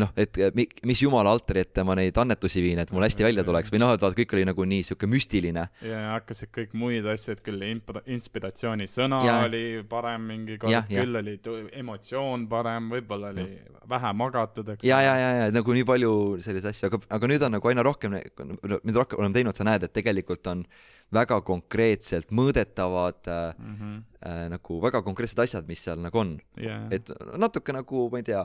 noh, 0.00 0.12
et 0.16 0.38
mi- 0.56 0.68
mis 0.88 1.02
jumala 1.02 1.32
altari 1.34 1.60
ette 1.66 1.82
ma 1.84 1.94
neid 1.98 2.16
annetusi 2.18 2.62
viin, 2.64 2.78
et 2.78 2.92
mul 2.92 3.04
hästi 3.04 3.26
välja 3.26 3.44
tuleks 3.44 3.72
või 3.72 3.82
noh, 3.82 3.92
et 3.96 4.00
vaata, 4.00 4.16
kõik 4.16 4.34
oli 4.36 4.46
nagu 4.48 4.64
nii 4.64 4.86
sihuke 4.88 5.08
müstiline. 5.10 5.66
ja, 5.82 5.98
ja 6.06 6.14
hakkasid 6.14 6.52
kõik 6.54 6.72
muid 6.78 7.06
asju, 7.06 7.36
et 7.36 7.42
küll 7.44 7.62
inspiratsiooni 8.06 8.88
sõna 8.90 9.22
Ja. 9.22 9.40
ja. 9.40 9.48
oli 9.48 9.82
parem 9.88 10.24
mingi 10.26 10.58
kord 10.58 10.88
küll 10.88 11.16
oli 11.20 11.36
emotsioon 11.82 12.48
parem, 12.48 12.88
võib-olla 12.92 13.32
oli 13.34 13.46
vähe 13.88 14.12
magatud, 14.16 14.68
eks. 14.74 14.84
ja, 14.86 15.00
ja, 15.04 15.14
ja, 15.18 15.30
ja 15.42 15.50
nagu 15.52 15.74
nii 15.76 15.84
palju 15.84 16.14
selliseid 16.40 16.72
asju, 16.72 16.88
aga, 16.88 17.02
aga 17.18 17.30
nüüd 17.30 17.46
on 17.46 17.56
nagu 17.58 17.68
aina 17.68 17.84
rohkem, 17.86 18.16
mida 18.16 18.98
rohkem 18.98 19.20
oleme 19.20 19.36
teinud, 19.36 19.56
sa 19.56 19.66
näed, 19.68 19.86
et 19.86 19.92
tegelikult 19.92 20.46
on 20.52 20.64
väga 21.12 21.40
konkreetselt 21.44 22.30
mõõdetavad 22.32 23.28
äh, 23.28 23.54
mm. 23.58 23.74
-hmm. 23.76 23.96
äh, 24.26 24.44
nagu 24.54 24.80
väga 24.82 25.02
konkreetsed 25.04 25.42
asjad, 25.44 25.68
mis 25.68 25.82
seal 25.84 26.00
nagu 26.00 26.18
on. 26.18 26.38
ja, 26.56 26.80
et 26.90 27.10
natuke 27.36 27.72
nagu, 27.72 28.08
ma 28.12 28.22
ei 28.22 28.28
tea, 28.30 28.44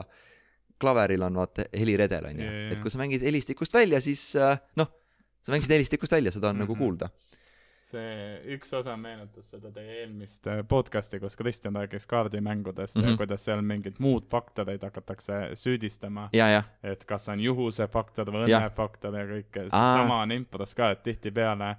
klaveril 0.80 1.22
on 1.22 1.34
vaata 1.34 1.64
heliredel 1.76 2.24
Jaa, 2.24 2.32
jaa. 2.52 2.72
et 2.72 2.80
kui 2.80 2.90
sa 2.90 2.98
mängid 2.98 3.22
helistikust 3.22 3.74
välja, 3.74 4.00
siis 4.00 4.36
äh, 4.36 4.58
noh, 4.76 4.88
sa 5.42 5.52
mängisid 5.52 5.72
helistikust 5.78 6.12
välja, 6.12 6.30
seda 6.34 6.48
on 6.48 6.56
mm 6.56 6.58
-hmm. 6.58 6.68
nagu 6.68 6.74
Mhm. 6.74 6.82
kuulda. 6.84 7.08
see 7.88 8.42
üks 8.52 8.74
osa 8.76 8.96
meenutas 9.00 9.46
seda 9.50 9.70
teie 9.72 10.00
eelmist 10.02 10.46
äh, 10.46 10.58
podcast'i, 10.68 11.20
kus 11.20 11.36
Kristjan 11.36 11.74
rääkis 11.74 12.06
kaardimängudest 12.06 12.96
mm 12.96 13.02
-hmm. 13.02 13.10
Ja 13.10 13.16
kuidas 13.16 13.44
seal 13.44 13.62
mingeid 13.62 13.94
muud 13.98 14.26
faktoreid 14.28 14.82
hakatakse 14.82 15.32
süüdistama, 15.54 16.28
et 16.82 17.04
kas 17.04 17.28
on 17.28 17.40
juhuse 17.40 17.86
faktor 17.86 18.26
või 18.26 18.48
Jah. 18.48 18.62
õnnefaktor 18.62 19.14
ja 19.16 19.24
kõike, 19.24 19.68
Aa. 19.72 19.94
sama 19.94 20.22
on 20.22 20.32
impros 20.32 20.74
ka, 20.74 20.90
et 20.90 21.02
tihtipeale 21.02 21.76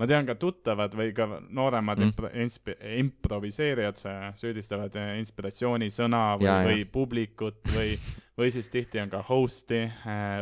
ma 0.00 0.06
tean 0.08 0.24
ka 0.24 0.34
tuttavad 0.40 0.94
või 0.96 1.10
ka 1.12 1.26
nooremad 1.52 1.98
Mm. 2.00 2.04
mm. 2.04 2.08
impro-, 2.08 2.30
inspi-, 2.44 2.76
improviseerijad 3.02 3.98
see- 4.00 4.30
süüdistavad 4.40 4.96
eh, 4.96 5.18
inspiratsioonisõna 5.20 6.22
või 6.40 6.48
jah. 6.48 6.64
või 6.64 6.84
publikut 6.88 7.60
või, 7.74 7.98
või 8.40 8.48
siis 8.54 8.70
tihti 8.72 9.00
on 9.02 9.10
ka 9.12 9.20
host'i, 9.28 9.82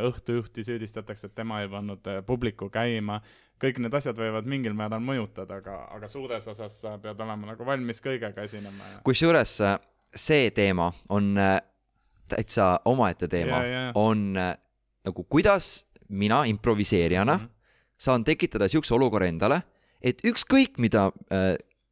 õhtujuhti 0.07 0.63
süüdistatakse, 0.63 1.27
et 1.27 1.35
tema 1.35 1.59
ei 1.61 1.67
pannud 1.71 2.07
eh, 2.07 2.21
publiku 2.25 2.69
käima. 2.71 3.19
kõik 3.59 3.81
need 3.83 3.93
asjad 3.93 4.15
võivad 4.15 4.45
mingil 4.47 4.71
määral 4.73 5.01
mõjutada, 5.03 5.57
aga, 5.59 5.73
aga 5.91 6.07
suures 6.07 6.47
osas 6.47 6.79
sa 6.81 6.93
pead 6.97 7.19
olema 7.19 7.51
nagu 7.51 7.65
valmis 7.67 7.99
kõigega 8.01 8.43
esinema 8.47 8.83
ja 8.93 9.01
kusjuures 9.03 9.57
see 10.15 10.49
teema 10.55 10.87
on 11.09 11.35
täitsa 12.29 12.79
omaette 12.85 13.27
teema 13.27 13.59
Ja, 13.65 13.83
ja., 13.89 13.91
on 13.95 14.31
nagu 14.33 15.23
kuidas 15.29 15.85
mina 16.09 16.43
improviseerijana 16.47 17.35
Mhm. 17.37 17.47
Saan 17.99 18.23
tekitada 18.23 18.67
siukse 18.71 18.93
olukorra 18.95 19.27
endale, 19.29 19.61
et 20.01 20.21
ükskõik 20.23 20.77
mida, 20.79 21.09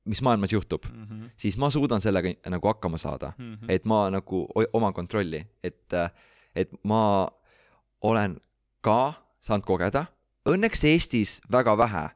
mis 0.07 0.21
maailmas 0.23 0.53
juhtub, 0.55 0.85
Mhm. 0.87 1.25
siis 1.37 1.57
ma 1.59 1.67
suudan 1.69 1.99
sellega 2.01 2.31
nagu 2.49 2.67
hakkama 2.71 2.97
saada, 2.97 3.33
Mhm. 3.37 3.69
et 3.69 3.85
ma 3.85 4.09
nagu 4.09 4.47
oi- 4.55 4.69
oma 4.73 4.91
kontrolli, 4.95 5.45
et, 5.63 5.93
et 6.55 6.71
ma 6.83 7.27
olen 8.01 8.39
ka 8.81 9.13
saanud 9.41 9.65
kogeda, 9.65 10.05
õnneks 10.47 10.83
Eestis 10.87 11.41
väga 11.51 11.75
vähe, 11.77 12.09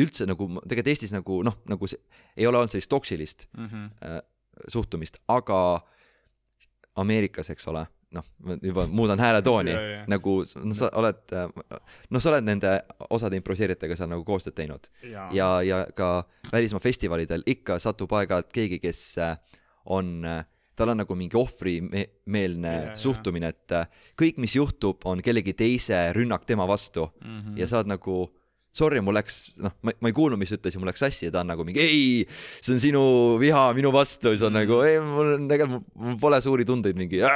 üldse 0.00 0.24
nagu 0.26 0.46
tegelikult 0.64 0.86
Eestis 0.88 1.12
nagu 1.12 1.42
noh, 1.44 1.56
nagu 1.68 1.86
see, 1.86 1.98
ei 2.36 2.46
ole 2.46 2.56
olnud 2.58 2.70
sellist 2.70 2.88
toksilist 2.88 3.46
Mhm. 3.58 3.84
äh, 4.02 4.20
suhtumist, 4.68 5.18
aga 5.28 5.82
Ameerikas, 6.96 7.50
eks 7.50 7.66
ole, 7.68 7.86
noh, 8.12 8.24
juba 8.62 8.86
muudan 8.90 9.18
hääletooni 9.22 9.70
Ja, 9.70 9.80
ja. 9.90 10.04
nagu 10.10 10.40
no, 10.64 10.74
sa 10.74 10.88
oled, 10.98 11.20
noh, 12.10 12.20
sa 12.20 12.30
oled 12.32 12.44
nende 12.48 12.72
osade 13.10 13.38
improviseerijatega 13.38 13.96
seal 13.96 14.10
nagu 14.10 14.24
koostööd 14.26 14.56
teinud 14.58 14.88
ja, 15.06 15.28
ja, 15.36 15.50
ja 15.62 15.78
ka 15.94 16.24
välismaa 16.52 16.82
festivalidel 16.82 17.44
ikka 17.46 17.78
satub 17.78 18.10
aeg-ajalt 18.18 18.50
keegi, 18.52 18.80
kes 18.82 19.02
äh, 19.22 19.36
on, 19.86 20.24
tal 20.76 20.88
on 20.94 21.00
nagu 21.04 21.14
mingi 21.18 21.36
ohvrimeelne 21.38 22.72
Ja, 22.74 22.82
ja. 22.90 22.96
suhtumine, 22.96 23.48
et 23.54 23.72
äh, 23.72 23.86
kõik, 24.18 24.38
mis 24.42 24.54
juhtub, 24.56 25.06
on 25.06 25.22
kellegi 25.22 25.52
teise 25.54 26.10
rünnak 26.16 26.44
tema 26.46 26.66
vastu 26.68 27.10
Mhm. 27.24 27.56
ja 27.58 27.66
sa 27.70 27.78
oled 27.80 27.94
nagu 27.94 28.18
sorry, 28.72 29.00
mul 29.02 29.16
läks, 29.18 29.50
noh, 29.58 29.72
ma, 29.82 29.92
ma 30.00 30.08
ei 30.10 30.14
kuulnud, 30.14 30.38
mis 30.38 30.52
ütles 30.54 30.74
ja 30.76 30.80
mul 30.82 30.90
läks 30.92 31.02
sassi 31.02 31.26
ja 31.26 31.32
ta 31.34 31.40
on 31.42 31.48
nagu 31.50 31.64
mingi 31.66 31.80
ei, 31.82 32.02
see 32.62 32.74
on 32.76 32.80
sinu 32.82 33.02
viha 33.42 33.64
minu 33.74 33.90
vastu, 33.94 34.30
siis 34.30 34.42
on 34.46 34.52
Mhm. 34.54 34.60
nagu 34.62 34.80
ei, 34.86 34.98
mul 35.02 35.32
on 35.34 35.48
tegelikult, 35.50 35.86
mul 35.94 36.18
pole 36.22 36.38
suuri 36.44 36.64
tundeid, 36.68 36.96
mingi! 37.00 37.18
Ja, 37.22 37.32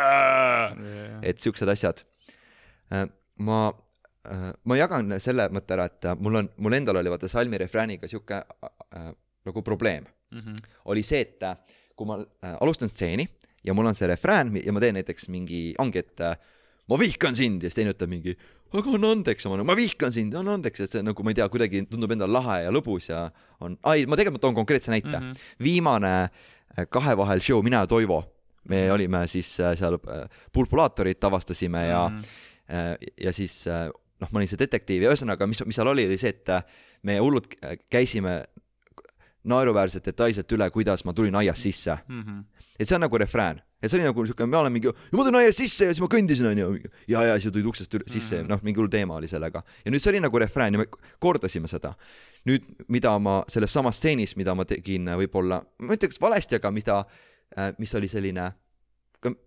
et 1.22 1.40
siuksed 1.42 1.68
asjad. 1.74 2.04
ma, 3.44 3.58
ma 4.64 4.76
jagan 4.78 5.16
selle 5.22 5.48
mõtte 5.52 5.74
ära, 5.76 5.88
et 5.90 6.06
äh, 6.08 6.14
mul 6.20 6.38
on, 6.42 6.48
mul 6.62 6.76
endal 6.78 7.00
oli 7.00 7.10
vaata 7.12 7.28
salmi 7.28 7.58
refrääniga 7.60 8.08
sihuke 8.10 8.38
äh, 8.40 9.10
nagu 9.44 9.62
probleem, 9.66 10.06
Mhm. 10.34 10.56
oli 10.90 11.02
see, 11.06 11.20
et 11.22 11.42
äh, 11.46 11.56
kui 11.94 12.06
ma 12.08 12.16
äh, 12.18 12.56
alustan 12.60 12.88
stseeni 12.90 13.26
ja 13.64 13.74
mul 13.74 13.86
on 13.86 13.94
see 13.94 14.08
refrään 14.10 14.48
ja 14.58 14.72
ma 14.74 14.80
teen 14.82 14.96
näiteks 14.98 15.28
mingi, 15.30 15.74
ongi, 15.78 15.98
et 16.02 16.20
äh, 16.26 16.34
ma 16.90 16.98
vihkan 16.98 17.36
sind 17.38 17.62
ja 17.62 17.70
siis 17.70 17.76
teine 17.78 17.92
ütleb 17.94 18.10
mingi, 18.10 18.34
aga 18.74 18.94
anna 18.98 19.10
andeks, 19.14 19.46
ma 19.46 19.56
nagu, 19.58 19.66
ma 19.68 19.76
vihkan 19.78 20.12
sind, 20.14 20.34
anna 20.38 20.56
andeks, 20.58 20.80
et 20.84 20.90
see 20.94 21.02
nagu 21.06 21.24
ma 21.24 21.30
ei 21.30 21.38
tea, 21.38 21.48
kuidagi 21.52 21.84
tundub 21.90 22.10
endale 22.14 22.32
lahe 22.34 22.62
ja 22.64 22.70
lõbus 22.74 23.08
ja 23.10 23.24
on, 23.60 23.76
ai, 23.90 24.06
ma 24.10 24.18
tegelikult 24.18 24.42
toon 24.42 24.54
konkreetse 24.54 24.90
näite 24.90 25.10
mm. 25.12 25.20
Mhm. 25.20 25.32
-hmm. 25.32 25.64
viimane 25.66 26.14
äh, 26.24 26.86
kahe 26.90 27.16
vahel 27.16 27.40
show, 27.40 27.62
mina 27.62 27.84
ja 27.84 27.86
Toivo, 27.86 28.22
me 28.68 28.90
olime 28.92 29.26
siis 29.28 29.60
äh, 29.60 29.76
seal 29.78 29.94
äh, 29.94 30.26
pulpulaatorit 30.52 31.24
avastasime 31.24 31.86
ja 31.86 32.08
Mhm. 32.08 32.24
äh, 32.68 32.96
ja 33.20 33.32
siis 33.32 33.66
noh, 34.20 34.28
ma 34.30 34.38
olin 34.38 34.48
see 34.48 34.58
detektiiv 34.58 35.02
ja 35.02 35.10
ühesõnaga, 35.12 35.46
mis, 35.46 35.60
mis 35.66 35.76
seal 35.76 35.88
oli, 35.88 36.06
oli 36.06 36.18
see, 36.18 36.30
et 36.30 36.48
me 37.02 37.18
hullult 37.18 37.54
käisime 37.90 38.44
naeruväärselt 39.44 40.06
detailselt 40.06 40.52
üle, 40.56 40.70
kuidas 40.70 41.04
ma 41.04 41.12
tulin 41.12 41.34
aiast 41.34 41.62
sisse. 41.62 41.98
Mhm. 42.08 42.40
et 42.80 42.88
see 42.88 42.96
on 42.96 43.00
nagu 43.04 43.18
refrään. 43.18 43.62
Et 43.84 43.92
see 43.92 44.00
oli 44.00 44.06
nagu 44.08 44.24
siuke, 44.26 44.46
ma 44.48 44.62
olen 44.62 44.72
mingi, 44.74 44.90
ma 45.12 45.24
tulin 45.26 45.38
aiast 45.42 45.60
sisse 45.60 45.88
ja 45.90 45.92
siis 45.94 46.00
ma 46.02 46.08
kõndisin, 46.12 46.48
onju. 46.50 46.90
ja, 47.12 47.22
ja 47.28 47.36
siis 47.38 47.52
tulid 47.52 47.68
uksest 47.70 47.94
üle, 47.98 48.06
sisse 48.10 48.40
Mhm. 48.40 48.48
noh, 48.50 48.62
mingi 48.64 48.80
hull 48.80 48.88
teema 48.92 49.18
oli 49.20 49.28
sellega. 49.30 49.62
ja 49.84 49.92
nüüd 49.92 50.02
see 50.02 50.14
oli 50.14 50.20
nagu 50.24 50.38
refrään 50.40 50.74
ja 50.74 50.82
me 50.82 50.86
kordasime 51.20 51.68
seda. 51.68 51.94
nüüd, 52.48 52.64
mida 52.88 53.12
ma 53.18 53.42
selles 53.48 53.72
samas 53.72 53.96
stseenis, 54.00 54.34
mida 54.36 54.54
ma 54.54 54.64
tegin 54.68 55.08
äh, 55.08 55.16
võib-olla, 55.20 55.62
ma 55.78 55.92
ei 55.94 55.98
ütleks 56.00 56.20
valesti, 56.20 56.56
aga 56.60 56.70
mida, 56.70 57.04
mis 57.78 57.94
oli 57.94 58.08
selline, 58.08 58.50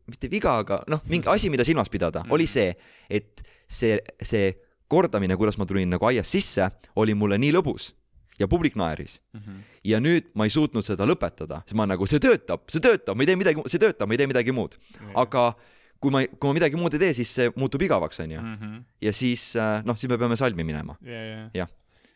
mitte 0.08 0.30
viga, 0.32 0.56
aga 0.64 0.80
noh, 0.90 1.02
mingi 1.10 1.30
asi, 1.30 1.50
mida 1.54 1.66
silmas 1.68 1.90
pidada 1.94 2.24
mm, 2.24 2.32
oli 2.34 2.48
see, 2.50 2.72
et 3.10 3.44
see, 3.70 4.00
see 4.24 4.56
kordamine, 4.90 5.36
kuidas 5.38 5.58
ma 5.60 5.66
tulin 5.70 5.90
nagu 5.92 6.06
aiast 6.10 6.32
sisse, 6.34 6.70
oli 6.96 7.14
mulle 7.14 7.38
nii 7.38 7.52
lõbus 7.54 7.92
ja 8.40 8.48
publik 8.48 8.76
naeris 8.76 9.20
Mhm. 9.34 9.60
ja 9.84 10.00
nüüd 10.00 10.30
ma 10.36 10.46
ei 10.46 10.50
suutnud 10.54 10.84
seda 10.86 11.06
lõpetada, 11.06 11.62
siis 11.66 11.76
ma 11.76 11.86
nagu 11.86 12.06
see 12.08 12.20
töötab, 12.20 12.62
see 12.70 12.80
töötab, 12.84 13.16
ma 13.16 13.24
ei 13.24 13.28
tee 13.32 13.36
midagi, 13.36 13.62
see 13.68 13.80
töötab, 13.80 14.08
ma 14.08 14.14
ei 14.14 14.18
tee 14.18 14.28
midagi 14.28 14.52
muud. 14.52 14.76
aga 15.16 15.54
kui 16.00 16.12
ma, 16.12 16.22
kui 16.28 16.48
ma 16.50 16.54
midagi 16.54 16.76
muud 16.78 16.94
ei 16.94 17.00
tee, 17.00 17.14
siis 17.14 17.32
see 17.34 17.50
muutub 17.56 17.82
igavaks, 17.82 18.20
onju. 18.20 18.42
Mhm. 18.42 18.76
ja 19.02 19.12
siis 19.14 19.56
äh, 19.56 19.82
noh, 19.86 19.96
siis 19.98 20.10
me 20.12 20.18
peame 20.18 20.36
salmi 20.38 20.64
minema. 20.64 20.98
ja, 21.02 21.24
ja 21.24 21.50
Jah., 21.54 21.70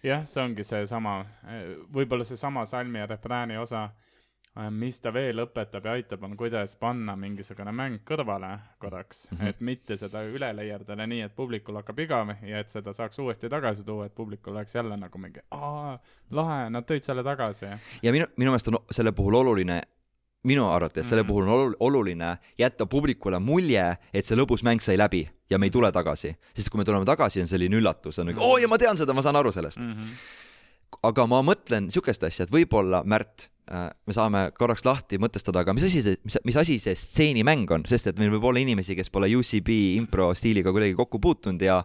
jah, 0.03 0.23
see 0.25 0.41
ongi 0.43 0.63
seesama, 0.63 1.25
võib-olla 1.93 2.25
seesama 2.25 2.65
salmi 2.65 2.99
ja 2.99 3.05
refrääni 3.05 3.57
osa, 3.57 3.89
mis 4.69 4.99
ta 4.99 5.13
veel 5.15 5.39
õpetab 5.45 5.85
ja 5.87 5.91
aitab, 5.95 6.23
on 6.27 6.33
kuidas 6.37 6.73
panna 6.75 7.13
mingisugune 7.15 7.71
mäng 7.71 8.01
kõrvale 8.07 8.49
korraks 8.79 9.29
mm. 9.31 9.37
-hmm. 9.37 9.47
et 9.49 9.61
mitte 9.61 9.97
seda 9.97 10.23
üle 10.27 10.49
leierdada 10.55 11.07
nii, 11.07 11.21
et 11.21 11.35
publikul 11.35 11.75
hakkab 11.79 11.99
igav 11.99 12.33
ja 12.43 12.59
et 12.59 12.69
seda 12.69 12.93
saaks 12.93 13.19
uuesti 13.19 13.49
tagasi 13.49 13.83
tuua, 13.87 14.05
et 14.05 14.15
publikul 14.15 14.53
oleks 14.53 14.75
jälle 14.75 14.97
nagu 14.97 15.17
mingi 15.17 15.39
aa, 15.51 15.97
lahe, 16.31 16.69
nad 16.69 16.83
tõid 16.83 17.03
selle 17.07 17.23
tagasi. 17.23 17.65
ja 18.03 18.11
minu, 18.11 18.25
minu 18.37 18.51
meelest 18.51 18.67
on 18.67 18.77
selle 18.91 19.11
puhul 19.11 19.33
oluline, 19.39 19.81
minu 20.43 20.67
arvates 20.69 21.09
selle 21.09 21.21
Mhm. 21.23 21.27
puhul 21.27 21.47
on 21.47 21.49
olu- 21.59 21.75
oluline 21.79 22.37
jätta 22.59 22.85
publikule 22.85 23.39
mulje, 23.39 23.97
et 24.13 24.25
see 24.25 24.35
lõbus 24.37 24.63
mäng 24.63 24.81
sai 24.81 24.97
läbi 24.97 25.29
ja 25.49 25.57
me 25.59 25.65
ei 25.65 25.69
tule 25.71 25.91
tagasi. 25.91 26.35
sest 26.55 26.69
kui 26.69 26.77
me 26.77 26.83
tuleme 26.83 27.05
tagasi, 27.05 27.41
on 27.41 27.47
selline 27.47 27.75
üllatus, 27.79 28.19
on 28.19 28.25
nagu 28.27 28.39
Mhm. 28.39 28.45
oo 28.49 28.57
ja 28.57 28.67
ma 28.67 28.77
tean 28.77 28.97
seda, 28.97 29.13
ma 29.13 29.21
saan 29.21 29.35
aru 29.35 29.51
sellest. 29.51 29.79
Aga 31.07 31.25
ma 31.29 31.41
mõtlen 31.45 31.89
sihukest 31.93 32.23
asja, 32.27 32.45
et 32.45 32.53
võib-olla, 32.53 33.01
Märt, 33.09 33.49
me 33.71 34.15
saame 34.15 34.45
korraks 34.57 34.85
lahti 34.85 35.19
mõtestada, 35.21 35.63
aga 35.63 35.73
mis 35.73 35.87
asi 35.87 36.03
see, 36.05 36.17
mis, 36.27 36.37
mis 36.45 36.57
asi 36.59 36.77
see 36.83 36.97
stseenimäng 36.97 37.69
on, 37.73 37.85
sest 37.89 38.11
et 38.11 38.21
meil 38.21 38.33
võib 38.35 38.49
olla 38.51 38.61
inimesi, 38.61 38.97
kes 38.97 39.11
pole 39.13 39.31
UCB 39.31 39.71
impro 39.97 40.31
stiiliga 40.37 40.73
kuidagi 40.75 40.97
kokku 40.97 41.21
puutunud 41.23 41.61
ja 41.65 41.81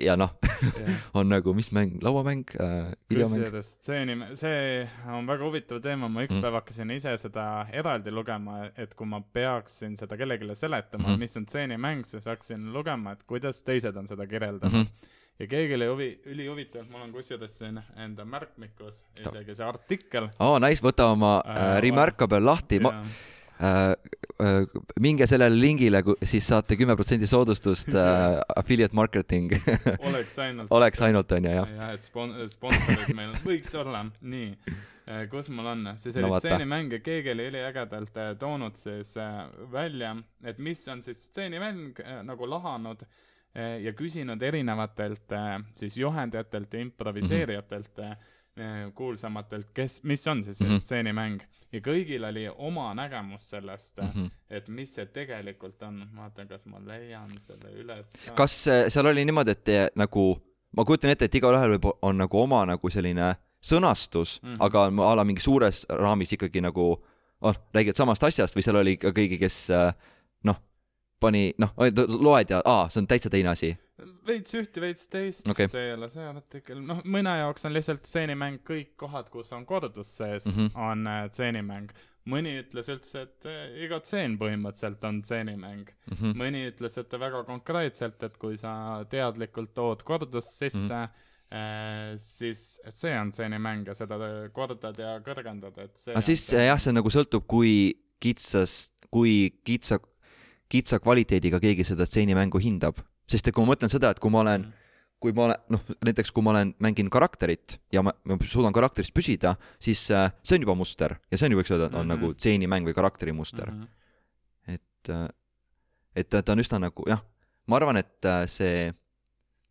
ja 0.00 0.14
noh, 0.16 0.36
on 1.18 1.28
nagu, 1.28 1.52
mis 1.56 1.70
mäng, 1.74 1.96
lauamäng 2.04 2.44
äh,, 2.62 2.92
videomäng, 3.10 3.42
kusjuures 3.42 3.72
stseeni, 3.74 4.16
see 4.38 4.84
on 5.10 5.26
väga 5.28 5.44
huvitav 5.44 5.80
teema, 5.84 6.08
ma 6.08 6.24
üks 6.24 6.36
Mm. 6.36 6.44
päev 6.44 6.58
hakkasin 6.60 6.92
ise 6.94 7.16
seda 7.18 7.46
eraldi 7.74 8.14
lugema, 8.14 8.70
et 8.78 8.94
kui 8.94 9.08
ma 9.10 9.20
peaksin 9.20 9.96
seda 9.98 10.16
kellelegi 10.16 10.54
seletama 10.54 11.08
mm, 11.08 11.14
-hmm. 11.14 11.18
mis 11.18 11.36
on 11.36 11.46
stseenimäng, 11.48 12.04
siis 12.06 12.28
hakkasin 12.30 12.72
lugema, 12.72 13.12
et 13.12 13.24
kuidas 13.26 13.62
teised 13.66 13.96
on 13.96 14.06
seda 14.06 14.26
kirjeldanud 14.26 14.72
mm. 14.72 14.86
-hmm. 14.86 15.18
Ja 15.40 15.46
keegi 15.48 15.74
oli 15.78 15.86
huvi, 15.88 16.10
ülihuvitav, 16.34 16.84
mul 16.92 17.06
on 17.06 17.12
kusjuures 17.14 17.58
siin 17.62 17.80
enda 17.96 18.24
märkmikus 18.28 19.04
isegi 19.20 19.54
see 19.56 19.66
artikkel. 19.66 20.28
aa, 20.38 20.58
nice, 20.60 20.84
võta 20.84 21.08
oma 21.14 21.38
äh, 21.46 21.60
Äh, 21.60 21.80
Remarkable 21.82 22.40
lahti, 22.40 22.80
ma 22.80 22.92
äh, 23.60 23.92
äh, 24.40 24.66
minge 25.00 25.26
sellele 25.28 25.56
lingile, 25.56 26.02
siis 26.24 26.46
saate 26.48 26.76
kümme 26.80 26.96
protsenti 26.96 27.28
soodustust 27.30 27.92
äh, 27.94 28.40
affiliate 28.60 28.96
marketing. 28.96 29.52
Oleks 30.10 30.38
ainult. 30.38 30.70
oleks 30.70 31.02
ainult, 31.04 31.32
onju, 31.36 31.56
jah. 31.60 31.74
jah, 31.76 31.92
et 31.96 32.06
spon-, 32.06 32.36
sponsorid 32.50 33.12
meil 33.16 33.34
võiks 33.44 33.74
olla, 33.80 34.04
nii, 34.20 34.54
kus 35.30 35.50
mul 35.50 35.66
on, 35.66 35.88
siis 35.98 36.14
No 36.16 36.22
oli 36.26 36.36
vaata. 36.36 36.46
stseenimäng 36.46 36.92
ja 36.94 37.00
keegi 37.02 37.32
oli 37.34 37.48
üliägedalt 37.50 38.20
äh, 38.20 38.30
toonud 38.38 38.78
siis 38.78 39.16
äh, 39.18 39.42
välja, 39.72 40.14
et 40.44 40.60
mis 40.62 40.84
on 40.88 41.02
siis 41.02 41.24
stseenimäng 41.28 41.98
äh, 42.04 42.20
nagu 42.26 42.46
lahanud. 42.48 43.02
äh, 43.02 43.29
ja 43.54 43.92
küsinud 43.92 44.42
erinevatelt 44.42 45.32
äh, 45.32 45.62
siis 45.74 45.96
juhendajatelt 45.96 46.74
ja 46.74 46.80
improviseerijatelt 46.80 47.98
äh, 47.98 48.18
kuulsamatelt, 48.94 49.70
kes, 49.74 50.02
mis 50.02 50.26
on 50.28 50.44
siis 50.44 50.60
Mhm. 50.60 50.68
see 50.68 50.80
stseenimäng 50.80 51.40
ja 51.72 51.80
kõigil 51.80 52.24
oli 52.28 52.48
oma 52.48 52.94
nägemus 52.94 53.50
sellest 53.50 53.96
mm. 53.96 54.08
-hmm. 54.08 54.30
et 54.50 54.68
mis 54.68 54.94
see 54.94 55.06
tegelikult 55.06 55.82
on, 55.82 56.06
vaatan, 56.16 56.48
kas 56.48 56.66
ma 56.66 56.78
leian 56.86 57.30
selle 57.38 57.74
üles 57.82 58.12
ka. 58.26 58.34
kas 58.34 58.68
seal 58.88 59.06
oli 59.06 59.24
niimoodi, 59.24 59.50
et 59.50 59.64
te, 59.64 59.90
nagu, 59.94 60.42
ma 60.76 60.84
kujutan 60.84 61.10
ette, 61.10 61.24
et 61.24 61.34
igalühel 61.34 61.78
võib, 61.78 61.92
on 62.02 62.18
nagu 62.18 62.40
oma 62.42 62.64
nagu 62.66 62.90
selline 62.90 63.34
sõnastus 63.60 64.40
mm. 64.42 64.48
-hmm. 64.48 64.56
aga 64.60 65.10
a 65.10 65.14
la 65.16 65.24
mingi 65.24 65.40
suures 65.40 65.86
raamis 65.88 66.32
ikkagi 66.32 66.60
nagu, 66.60 67.02
oh, 67.40 67.54
räägid 67.74 67.96
samast 67.96 68.22
asjast 68.24 68.56
või 68.56 68.62
seal 68.62 68.76
oli 68.76 68.92
ikka 68.92 69.12
keegi, 69.12 69.38
kes 69.38 69.68
noh, 70.44 70.62
pani, 71.20 71.50
noh, 71.60 71.72
loed 72.20 72.52
ja 72.52 72.60
aa, 72.64 72.88
see 72.90 73.02
on 73.02 73.08
täitsa 73.10 73.30
teine 73.32 73.52
asi. 73.52 73.72
veits 74.26 74.54
ühte, 74.56 74.80
veits 74.80 75.08
teist 75.12 75.48
Okei. 75.50 75.68
see 75.68 75.90
ei 75.90 75.92
ole 75.92 76.08
see 76.12 76.24
artikkel, 76.24 76.80
noh, 76.86 77.02
mõne 77.04 77.34
jaoks 77.42 77.66
on 77.68 77.74
lihtsalt 77.76 78.06
stseenimäng 78.08 78.62
kõik 78.66 78.94
kohad, 79.00 79.28
kus 79.32 79.52
on 79.56 79.66
kordus 79.68 80.14
sees 80.16 80.46
mm. 80.48 80.56
-hmm. 80.56 80.70
on 80.90 81.06
äh, 81.06 81.24
stseenimäng. 81.32 81.92
mõni 82.30 82.52
ütles 82.60 82.88
üldse, 82.92 83.22
et 83.26 83.48
äh, 83.48 83.82
iga 83.84 84.00
tseen 84.00 84.36
põhimõtteliselt 84.38 85.04
on 85.08 85.22
stseenimäng 85.24 85.88
mm. 85.88 86.14
Mhm. 86.14 86.36
mõni 86.42 86.66
ütles, 86.70 86.98
et 87.00 87.18
väga 87.20 87.44
konkreetselt, 87.44 88.22
et 88.22 88.38
kui 88.38 88.56
sa 88.56 89.04
teadlikult 89.10 89.74
tood 89.74 90.02
kordust 90.02 90.56
sisse 90.56 90.94
mm, 90.94 91.06
-hmm. 91.06 91.26
äh, 91.52 92.14
siis 92.16 92.80
see 92.88 93.18
on 93.18 93.32
stseenimäng 93.32 93.86
ja 93.86 93.94
seda 93.94 94.18
kordad 94.52 94.98
ja 94.98 95.18
kõrgendad, 95.20 95.76
et 95.78 95.96
see 95.96 96.12
aga 96.12 96.24
siis 96.24 96.52
jah, 96.52 96.80
see 96.80 96.92
nagu 96.92 97.10
sõltub, 97.10 97.44
kui 97.46 97.92
kitsas, 98.20 98.92
kui 99.10 99.50
kitsa, 99.64 99.98
kitsa 100.70 101.00
kvaliteediga 101.02 101.60
keegi 101.62 101.84
seda 101.86 102.06
stseenimängu 102.06 102.60
hindab. 102.62 103.00
sest 103.30 103.46
et 103.46 103.54
kui 103.54 103.62
ma 103.62 103.72
mõtlen 103.72 103.90
seda, 103.92 104.10
et 104.10 104.18
kui 104.18 104.30
ma 104.32 104.40
olen, 104.42 104.64
kui 105.22 105.34
ma 105.36 105.44
olen, 105.44 105.60
noh, 105.70 105.82
näiteks 106.06 106.32
kui 106.34 106.42
ma 106.42 106.50
olen, 106.54 106.72
mängin 106.82 107.10
karakterit 107.12 107.76
ja 107.94 108.02
ma, 108.02 108.14
ma 108.26 108.38
suudan 108.42 108.74
karakteris 108.74 109.12
püsida, 109.14 109.54
siis 109.78 110.02
äh, 110.10 110.32
see 110.42 110.58
on 110.58 110.66
juba 110.66 110.74
muster 110.78 111.14
ja 111.30 111.38
see 111.38 111.46
on 111.46 111.54
ju, 111.54 111.60
võiks 111.60 111.70
öelda, 111.74 111.90
on 111.90 111.94
mm. 111.94 112.00
-hmm. 112.00 112.10
nagu 112.14 112.32
stseenimäng 112.34 112.88
või 112.88 112.96
karakteri 112.96 113.32
mm. 113.32 113.42
-hmm. 113.42 113.86
et, 114.74 115.12
et 116.16 116.28
ta, 116.28 116.42
ta 116.42 116.56
on 116.56 116.64
üsna 116.64 116.80
nagu 116.82 117.06
jah, 117.06 117.22
ma 117.66 117.76
arvan, 117.78 118.00
et 118.02 118.24
äh, 118.24 118.46
see, 118.50 118.90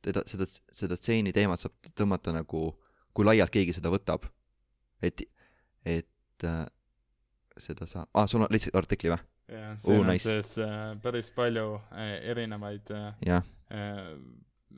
teda, 0.01 0.23
seda, 0.25 0.47
seda 0.47 0.95
stseeni 0.95 1.33
teemat 1.33 1.59
saab 1.59 1.91
tõmmata 1.95 2.31
nagu, 2.35 2.79
kui 3.13 3.25
laialt 3.25 3.51
keegi 3.51 3.73
seda 3.75 3.91
võtab. 3.91 4.29
et, 5.01 5.21
et 5.85 6.47
seda 7.57 7.85
saab, 7.87 8.07
aa, 8.13 8.27
sul 8.27 8.41
on 8.41 8.51
lihtsalt 8.51 8.75
artikli 8.75 9.11
või? 9.11 9.19
jah, 9.49 9.73
siin 9.77 9.95
Oo, 9.97 10.03
on 10.03 10.11
nice. 10.13 10.29
siis 10.29 10.57
äh, 10.63 10.93
päris 11.03 11.31
palju 11.35 11.73
äh, 11.91 12.13
erinevaid 12.31 12.91
äh, 12.95 13.41
äh, 13.73 14.03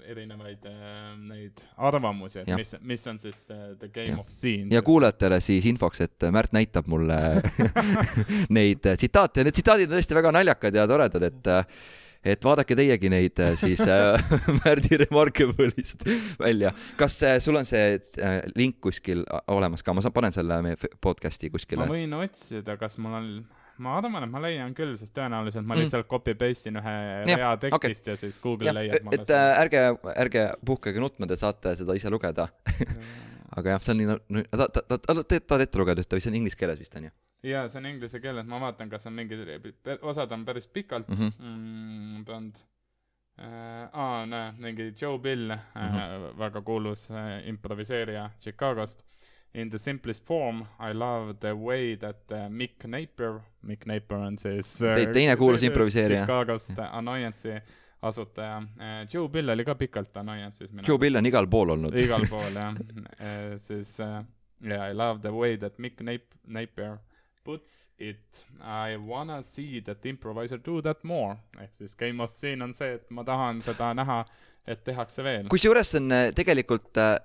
erinevaid 0.07 0.65
äh, 0.65 1.15
neid 1.19 1.61
arvamusi, 1.77 2.41
et 2.41 2.47
Jah. 2.49 2.57
mis, 2.57 2.75
mis 2.81 3.07
on 3.11 3.19
siis 3.21 3.43
äh, 3.51 3.73
the 3.79 3.89
game 3.93 4.15
Jah. 4.15 4.19
of 4.23 4.29
scene. 4.33 4.69
ja 4.73 4.81
kuulajatele 4.81 5.39
siis 5.43 5.65
infoks, 5.69 6.01
et 6.07 6.27
Märt 6.31 6.53
näitab 6.55 6.87
mulle 6.91 7.17
neid 8.57 8.85
äh, 8.85 8.97
tsitaate 8.97 9.41
ja 9.43 9.49
need 9.49 9.57
tsitaadid 9.57 9.91
on 9.91 9.99
tõesti 9.99 10.17
väga 10.17 10.31
naljakad 10.39 10.79
ja 10.79 10.87
toredad, 10.89 11.27
et 11.27 11.51
äh, 11.51 11.65
et 12.21 12.43
vaadake 12.45 12.75
teiegi 12.77 13.09
neid 13.09 13.39
äh, 13.41 13.55
siis 13.57 13.81
äh, 13.89 14.21
Märdi 14.61 14.99
Remarkable'ist 15.03 16.05
välja. 16.39 16.71
kas 16.97 17.17
äh, 17.25 17.39
sul 17.41 17.57
on 17.57 17.65
see 17.65 17.97
äh, 18.21 18.37
link 18.55 18.77
kuskil 18.81 19.23
olemas 19.49 19.83
ka, 19.83 19.93
ma 19.97 20.03
saan, 20.05 20.13
panen 20.13 20.35
selle 20.35 20.59
meie 20.65 20.77
podcast'i 21.01 21.49
ma 21.49 21.57
kuskile. 21.57 21.89
võin 21.89 22.13
otsida, 22.21 22.77
kas 22.81 22.99
mul 23.01 23.17
on, 23.17 23.31
ma 23.81 23.97
arvan, 23.99 24.23
et 24.27 24.31
ma 24.33 24.41
leian 24.43 24.73
küll, 24.77 24.93
sest 24.99 25.13
tõenäoliselt 25.17 25.65
ma 25.65 25.75
Mm. 25.75 25.81
lihtsalt 25.85 26.07
copy 26.11 26.35
paste 26.37 26.69
in 26.69 26.77
ühe 26.81 26.95
Jah, 27.27 27.37
rea 27.41 27.51
tekstist 27.65 28.07
ja 28.07 28.15
siis 28.19 28.39
Google 28.43 28.69
jah, 28.69 28.77
leiab 28.77 29.13
et 29.17 29.29
äh, 29.29 29.49
ärge, 29.63 29.83
ärge 30.25 30.45
puhkege 30.65 31.01
nutma, 31.03 31.27
te 31.27 31.35
saate 31.39 31.75
seda 31.79 31.95
ise 31.97 32.09
lugeda. 32.13 32.47
aga 33.57 33.73
jah, 33.75 33.81
see 33.83 33.91
on 33.93 33.97
nii, 34.01 34.07
no 34.37 34.43
ta, 34.51 34.67
ta, 34.67 34.81
ta, 34.87 34.97
ta, 34.97 35.15
ta 35.23 35.39
tahad 35.39 35.65
ette 35.65 35.79
lugeda 35.81 36.03
ühte 36.03 36.15
või 36.15 36.23
see 36.23 36.31
on 36.31 36.37
inglise 36.39 36.59
keeles 36.59 36.79
vist 36.79 36.95
on 36.95 37.09
ju 37.09 37.11
jaa, 37.51 37.65
see 37.69 37.79
on 37.81 37.87
inglise 37.89 38.19
keeles, 38.23 38.45
ma 38.47 38.59
vaatan, 38.61 38.89
kas 38.91 39.07
on 39.09 39.15
mingi, 39.17 39.39
osad 40.07 40.31
on 40.31 40.45
päris 40.45 40.67
pikalt 40.71 41.09
mm? 41.09 41.17
-hmm. 41.17 41.49
mm, 42.19 42.25
pannud 42.29 42.61
äh,. 43.41 43.89
aa, 43.91 44.25
näe, 44.29 44.53
mingi 44.61 44.91
Joe 45.01 45.17
Bill 45.19 45.51
äh, 45.51 45.59
mm, 45.75 45.81
Mhm. 45.81 45.97
-hmm. 45.97 46.37
väga 46.39 46.61
kuulus 46.61 47.09
äh, 47.11 47.47
improviseerija 47.47 48.29
Chicagost. 48.41 49.03
In 49.53 49.69
the 49.69 49.77
simplest 49.79 50.23
form, 50.25 50.61
I 50.79 50.93
love 50.93 51.33
the 51.41 51.51
way 51.55 51.95
that 51.97 52.21
uh, 52.31 52.47
Mick 52.49 52.85
Napier, 52.87 53.41
Mick 53.67 53.85
Napier 53.85 54.19
on 54.23 54.37
siis 54.39 54.77
Te- 54.79 55.09
teine 55.13 55.35
kuulus 55.35 55.63
improviseerija. 55.67 56.21
Chicagost 56.25 56.77
äh, 56.79 56.93
Annoyance'i 56.95 57.57
asutaja 58.01 58.61
äh,. 58.79 59.01
Joe 59.13 59.27
Bill 59.29 59.49
oli 59.49 59.65
ka 59.67 59.75
pikalt 59.75 60.15
Annoyance'is 60.17 60.71
Joe 60.87 60.97
Bill 60.97 61.15
on 61.19 61.25
igal 61.27 61.47
pool 61.51 61.69
olnud. 61.75 61.99
igal 61.99 62.23
pool 62.31 62.55
jah 62.61 62.75
Eh, 63.19 63.57
siis 63.59 63.99
äh, 63.99 64.23
yeah 64.63 64.87
I 64.91 64.93
love 64.95 65.19
the 65.21 65.33
way 65.35 65.57
that 65.57 65.77
Mick 65.79 65.99
Nap- 66.01 66.37
Napier 66.47 66.97
puts 67.43 67.89
it 67.99 68.47
I 68.61 68.95
wanna 68.97 69.41
see 69.43 69.81
that 69.81 70.05
improviser 70.05 70.57
do 70.65 70.79
that 70.81 71.03
more 71.03 71.35
ehk 71.59 71.75
siis 71.75 71.95
game 71.97 72.23
of 72.23 72.31
scene 72.31 72.63
on 72.63 72.73
see 72.73 72.93
et 72.95 73.09
ma 73.11 73.23
tahan 73.27 73.59
seda 73.65 73.91
näha 73.97 74.23
et 74.67 74.83
tehakse 74.85 75.23
veel 75.27 75.47
kusjuures 75.51 75.91
see 75.91 75.99
on 76.03 76.11
äh, 76.11 76.31
tegelikult 76.37 76.97
äh, 76.97 77.17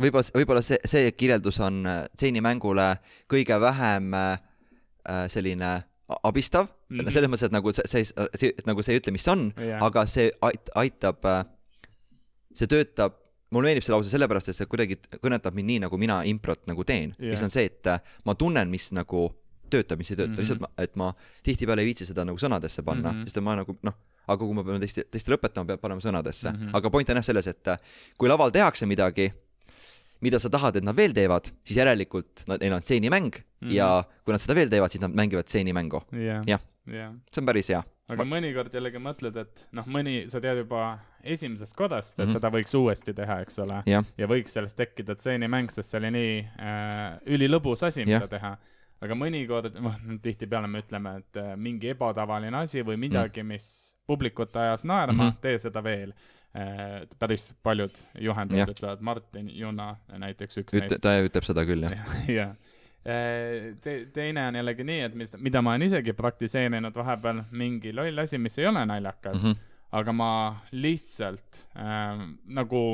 võib-olla, 0.00 0.30
võib-olla 0.34 0.62
see, 0.62 0.78
see 0.84 1.10
kirjeldus 1.12 1.60
on 1.60 1.86
äh, 1.86 2.04
stseenimängule 2.14 2.96
kõige 3.30 3.60
vähem 3.60 4.14
äh, 4.14 4.38
äh, 5.08 5.26
selline 5.28 5.84
abistav 6.22 6.66
mm, 6.66 6.72
Mhm. 6.94 7.00
-hmm. 7.00 7.10
selles 7.12 7.30
mõttes, 7.30 7.46
et 7.46 7.52
nagu 7.52 7.72
see, 7.72 7.82
see, 7.86 8.04
see, 8.38 8.52
nagu 8.66 8.82
see 8.82 8.92
ei 8.94 9.00
ütle, 9.00 9.12
mis 9.12 9.28
on 9.28 9.52
Jah. 9.56 9.82
aga 9.82 10.06
see 10.06 10.30
ait-, 10.42 10.70
aitab, 10.74 11.24
see 12.54 12.66
töötab, 12.70 13.12
mulle 13.54 13.70
meeldib 13.70 13.82
see 13.86 13.94
lause 13.94 14.10
sellepärast, 14.12 14.48
et 14.52 14.56
see 14.58 14.66
kuidagi 14.70 14.98
kõnetab 15.22 15.54
mind 15.56 15.66
nii, 15.70 15.78
nagu 15.86 15.98
mina 15.98 16.20
improt 16.28 16.66
nagu 16.70 16.84
teen 16.84 17.14
Jah. 17.18 17.30
mis 17.34 17.42
on 17.42 17.50
see, 17.50 17.64
et 17.70 17.86
äh, 17.90 17.98
ma 18.24 18.34
tunnen, 18.34 18.68
mis 18.70 18.90
nagu 18.92 19.28
töötab, 19.72 19.98
mis 19.98 20.10
ei 20.12 20.16
tööta 20.16 20.28
mm, 20.28 20.34
Mhm. 20.34 20.42
-hmm. 20.42 20.60
lihtsalt, 20.60 20.84
et 20.84 20.96
ma 20.96 21.12
tihtipeale 21.42 21.80
ei 21.82 21.86
viitsi 21.90 22.06
seda 22.06 22.24
nagu 22.24 22.38
sõnadesse 22.38 22.82
panna 22.84 23.10
mm, 23.10 23.16
Mhm. 23.16 23.22
-hmm. 23.24 23.28
sest 23.32 23.40
ma 23.42 23.56
nagu 23.56 23.76
noh, 23.82 23.94
aga 24.28 24.38
kui 24.44 24.54
ma 24.54 24.62
pean 24.64 24.80
tõesti, 24.80 25.02
tõesti 25.10 25.30
lõpetama, 25.34 25.66
peab 25.66 25.80
panema 25.80 26.00
sõnadesse 26.00 26.50
mm, 26.50 26.56
Mhm. 26.56 26.66
-hmm. 26.68 26.76
aga 26.76 26.90
point 26.90 27.10
on 27.10 27.16
jah 27.16 27.24
selles, 27.24 27.46
et 27.46 27.68
äh, 27.68 27.78
kui 28.18 28.28
laval 28.28 28.50
tehakse 28.50 28.86
midagi, 28.86 29.32
mida 30.20 30.38
sa 30.38 30.50
tahad, 30.50 30.76
et 30.76 30.84
nad 30.84 30.96
veel 30.96 31.14
teevad, 31.16 31.50
siis 31.64 31.78
järelikult 31.78 32.44
nad, 32.50 32.60
neil 32.60 32.76
on 32.76 32.82
stseenimäng 32.82 33.32
mm. 33.34 33.68
-hmm. 33.68 33.72
ja 33.72 34.04
kui 34.24 34.32
nad 34.32 34.40
seda 34.40 34.54
veel 34.54 34.70
teevad, 34.70 34.90
siis 34.90 35.02
nad 35.02 35.14
mängivad 35.14 35.48
stseenimängu. 35.48 36.02
jah 36.12 36.44
jah. 36.46 36.60
jah 36.86 37.12
see 37.32 37.42
on 37.42 37.46
päris 37.46 37.68
hea. 37.68 37.82
aga 38.08 38.24
mõnikord 38.24 38.74
jällegi 38.74 39.00
mõtled 39.00 39.36
et 39.40 39.68
noh 39.72 39.86
mõni 39.86 40.28
sa 40.28 40.40
tead 40.40 40.58
juba 40.58 40.98
esimesest 41.22 41.74
korrast 41.76 42.18
et 42.18 42.26
Mhm. 42.26 42.32
seda 42.32 42.50
võiks 42.50 42.74
uuesti 42.76 43.14
teha 43.14 43.40
eks 43.40 43.58
ole 43.58 43.82
jah, 43.86 44.04
ja 44.18 44.26
võiks 44.26 44.52
sellest 44.52 44.76
tekkida 44.76 45.14
stseenimäng, 45.14 45.70
sest 45.70 45.90
see 45.90 45.98
oli 45.98 46.10
nii 46.10 46.38
äh, 46.60 47.18
ülilõbus 47.26 47.82
asi, 47.82 48.04
mida 48.04 48.20
Jah. 48.20 48.28
teha. 48.28 48.56
aga 49.04 49.14
mõnikord, 49.14 49.74
noh, 49.80 49.96
tihtipeale 50.22 50.66
me 50.66 50.80
ütleme, 50.80 51.18
et 51.18 51.36
äh, 51.36 51.56
mingi 51.56 51.88
ebatavaline 51.92 52.56
asi 52.56 52.82
või 52.82 52.96
midagi 52.96 53.42
mm., 53.42 53.46
mis 53.48 53.96
publikut 54.06 54.56
ajas 54.56 54.84
naerma 54.84 55.24
mm. 55.24 55.30
-hmm. 55.30 55.40
tee 55.40 55.58
seda 55.58 55.82
veel. 55.84 56.14
Päris 57.18 57.48
paljud 57.66 57.98
juhendajad 58.22 58.70
ütlevad, 58.70 59.00
Martin 59.02 59.48
Junna 59.50 59.96
näiteks 60.06 60.60
üks 60.62 60.76
ütle, 60.76 60.86
neist. 60.86 61.02
ta 61.02 61.16
ütleb 61.24 61.46
seda 61.46 61.64
küll 61.66 61.82
jah. 61.88 62.12
jah. 62.38 62.52
Te-, 63.04 63.96
teine 64.14 64.46
on 64.48 64.60
jällegi 64.60 64.86
nii, 64.86 65.00
et 65.08 65.16
mis, 65.18 65.32
mida 65.42 65.60
ma 65.64 65.74
olen 65.74 65.88
isegi 65.88 66.14
praktiseerinud 66.16 66.94
vahepeal, 66.96 67.42
mingi 67.58 67.92
loll 67.92 68.22
asi, 68.22 68.38
mis 68.40 68.56
ei 68.62 68.68
ole 68.70 68.84
naljakas 68.86 69.42
mm. 69.42 69.50
-hmm. 69.50 69.74
aga 69.98 70.14
ma 70.14 70.30
lihtsalt 70.72 71.66
äh, 71.76 72.22
nagu 72.46 72.84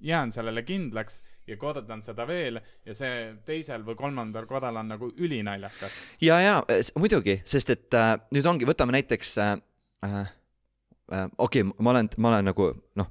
jään 0.00 0.32
sellele 0.32 0.62
kindlaks 0.62 1.22
ja 1.50 1.56
kordan 1.56 2.02
seda 2.02 2.26
veel 2.28 2.60
ja 2.86 2.94
see 2.96 3.14
teisel 3.46 3.84
või 3.86 3.98
kolmandal 3.98 4.46
korral 4.50 4.80
on 4.80 4.92
nagu 4.94 5.10
ülinaljakas. 5.16 6.02
ja, 6.22 6.40
ja 6.40 6.54
muidugi, 6.98 7.40
sest 7.44 7.74
et 7.74 7.96
äh, 7.98 8.14
nüüd 8.34 8.46
ongi, 8.46 8.68
võtame 8.68 8.94
näiteks 8.96 9.36
äh, 9.42 9.56
äh, 10.06 10.20
äh, 10.22 10.30
okei 11.38 11.62
okay,, 11.62 11.72
ma 11.78 11.90
olen, 11.90 12.08
ma 12.16 12.28
olen 12.28 12.50
nagu 12.50 12.70
noh, 12.96 13.10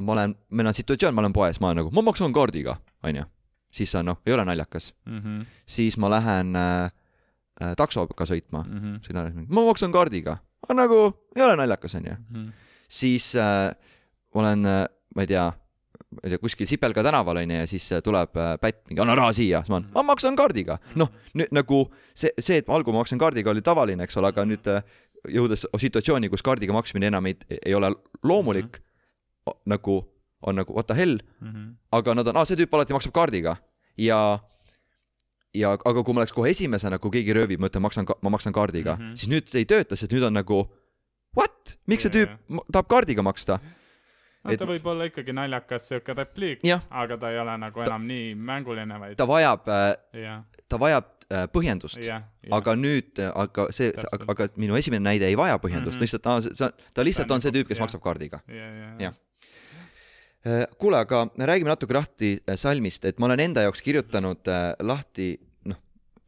ma 0.00 0.12
olen, 0.12 0.36
meil 0.50 0.70
on 0.70 0.76
situatsioon, 0.76 1.14
ma 1.14 1.24
olen 1.24 1.34
poes, 1.36 1.60
ma 1.60 1.70
olen 1.70 1.82
nagu, 1.82 1.92
ma 1.94 2.04
maksan 2.06 2.34
kaardiga, 2.36 2.76
onju. 3.06 3.24
siis 3.76 3.94
on 3.98 4.08
noh, 4.10 4.20
ei 4.26 4.32
ole 4.32 4.44
naljakas. 4.44 4.94
mm. 5.04 5.20
-hmm. 5.20 5.44
siis 5.66 5.96
ma 5.96 6.10
lähen 6.10 6.56
äh, 6.56 6.90
äh, 7.62 7.76
taksoga 7.76 8.24
sõitma 8.24 8.64
mm, 8.64 8.72
Mm 8.72 8.80
-hmm. 8.80 9.06
siin 9.06 9.16
on, 9.16 9.46
ma 9.48 9.66
maksan 9.66 9.92
kaardiga, 9.92 10.38
nagu 10.68 11.12
ei 11.36 11.42
ole 11.42 11.56
naljakas, 11.56 11.94
onju. 11.94 12.12
-hmm. 12.12 12.52
siis 12.88 13.36
äh, 13.36 13.74
olen 14.34 14.66
äh,, 14.66 14.86
ma 15.14 15.22
ei 15.22 15.26
tea, 15.26 15.52
ma 16.10 16.20
ei 16.24 16.30
tea, 16.30 16.38
kuskil 16.38 16.66
Sipelga 16.66 17.02
tänaval 17.02 17.36
onju 17.36 17.56
ja 17.56 17.66
siis 17.66 17.92
äh, 17.92 18.02
tuleb 18.02 18.36
äh, 18.36 18.58
pätt 18.60 18.88
mingi, 18.88 19.00
anna 19.00 19.14
raha 19.14 19.32
siia, 19.32 19.60
siis 19.60 19.70
ma 19.70 19.76
olen, 19.76 19.88
ma 19.94 20.02
maksan 20.02 20.36
kaardiga. 20.36 20.78
noh, 20.94 21.10
nüüd 21.34 21.52
nagu 21.52 21.92
see, 22.14 22.30
see, 22.40 22.56
et 22.58 22.68
ma 22.68 22.74
algul 22.74 22.92
maksan 22.92 23.18
kaardiga, 23.18 23.50
oli 23.50 23.62
tavaline, 23.62 24.04
eks 24.04 24.16
ole, 24.16 24.28
aga 24.28 24.44
nüüd 24.44 24.66
äh, 24.66 24.82
jõudes 25.32 25.66
situatsiooni, 25.78 26.28
kus 26.32 26.44
kaardiga 26.46 26.72
maksmine 26.76 27.10
enam 27.10 27.26
ei, 27.26 27.36
ei 27.64 27.74
ole 27.74 27.92
loomulik, 28.22 28.80
nagu 29.66 30.02
on 30.46 30.58
nagu 30.60 30.74
what 30.74 30.86
the 30.86 30.94
hell, 30.94 31.18
Mm 31.40 31.52
-hmm. 31.52 31.74
aga 31.92 32.14
nad 32.14 32.26
on, 32.28 32.36
aa, 32.36 32.44
see 32.44 32.56
tüüp 32.56 32.74
alati 32.74 32.92
maksab 32.92 33.12
kaardiga 33.12 33.56
ja 33.98 34.38
ja 35.54 35.72
aga 35.72 36.02
kui 36.04 36.14
ma 36.14 36.20
oleks 36.20 36.32
kohe 36.32 36.50
esimesena, 36.50 36.98
kui 36.98 37.10
keegi 37.10 37.32
röövib, 37.32 37.60
ma 37.60 37.70
ütlen, 37.70 37.82
maksan, 37.82 38.06
ma 38.22 38.30
maksan 38.30 38.52
kaardiga 38.52 38.96
mm. 38.96 39.02
-hmm. 39.02 39.16
siis 39.16 39.30
nüüd 39.32 39.48
see 39.48 39.64
ei 39.64 39.64
tööta, 39.64 39.96
sest 39.96 40.12
nüüd 40.12 40.26
on 40.26 40.36
nagu 40.36 40.66
what, 41.36 41.78
miks 41.86 42.02
see 42.02 42.12
tüüp 42.12 42.36
tahab 42.72 42.88
kaardiga 42.88 43.22
maksta? 43.22 43.58
No 44.46 44.52
Et- 44.54 44.58
ta 44.62 44.68
võib 44.68 44.86
olla 44.92 45.08
ikkagi 45.10 45.34
naljakas 45.36 45.88
siuke 45.90 46.14
repliik, 46.16 46.62
aga 46.90 47.18
ta 47.18 47.30
ei 47.34 47.38
ole 47.42 47.58
nagu 47.58 47.82
enam 47.84 48.06
nii 48.08 48.32
mänguline, 48.38 48.98
vaid 49.02 49.16
ta 49.18 49.26
vajab, 49.28 49.66
jah, 50.14 50.44
ta 50.68 50.78
vajab 50.80 51.04
äh, 51.30 51.44
põhjendust, 51.52 51.98
aga 52.52 52.74
nüüd, 52.78 53.18
aga 53.26 53.66
see, 53.74 53.90
Täpselt. 53.92 54.24
aga 54.30 54.48
minu 54.56 54.78
esimene 54.78 55.02
näide 55.08 55.26
ei 55.28 55.36
vaja 55.38 55.58
põhjendust 55.58 55.96
mm. 55.96 55.98
-hmm. 55.98 56.06
lihtsalt 56.06 56.26
aa, 56.32 56.40
see, 56.46 56.54
see, 56.54 56.90
ta 56.94 57.04
lihtsalt 57.04 57.28
Ta 57.28 57.34
on 57.34 57.40
see 57.42 57.50
nagu- 57.50 57.58
tüüp, 57.60 57.68
kes 57.68 57.78
jah. 57.78 57.84
maksab 57.86 58.02
kaardiga. 58.04 58.40
ja, 58.48 58.70
ja, 58.70 58.90
Jah. 59.00 59.14
kuule, 60.78 60.98
aga 61.02 61.24
räägime 61.38 61.68
natuke 61.72 61.94
lahti 61.94 62.36
äh, 62.48 62.54
salmist, 62.56 63.04
et 63.04 63.18
ma 63.18 63.26
olen 63.26 63.40
enda 63.40 63.64
jaoks 63.66 63.82
kirjutanud 63.82 64.46
äh, 64.46 64.74
lahti 64.80 65.32
noh 65.66 65.76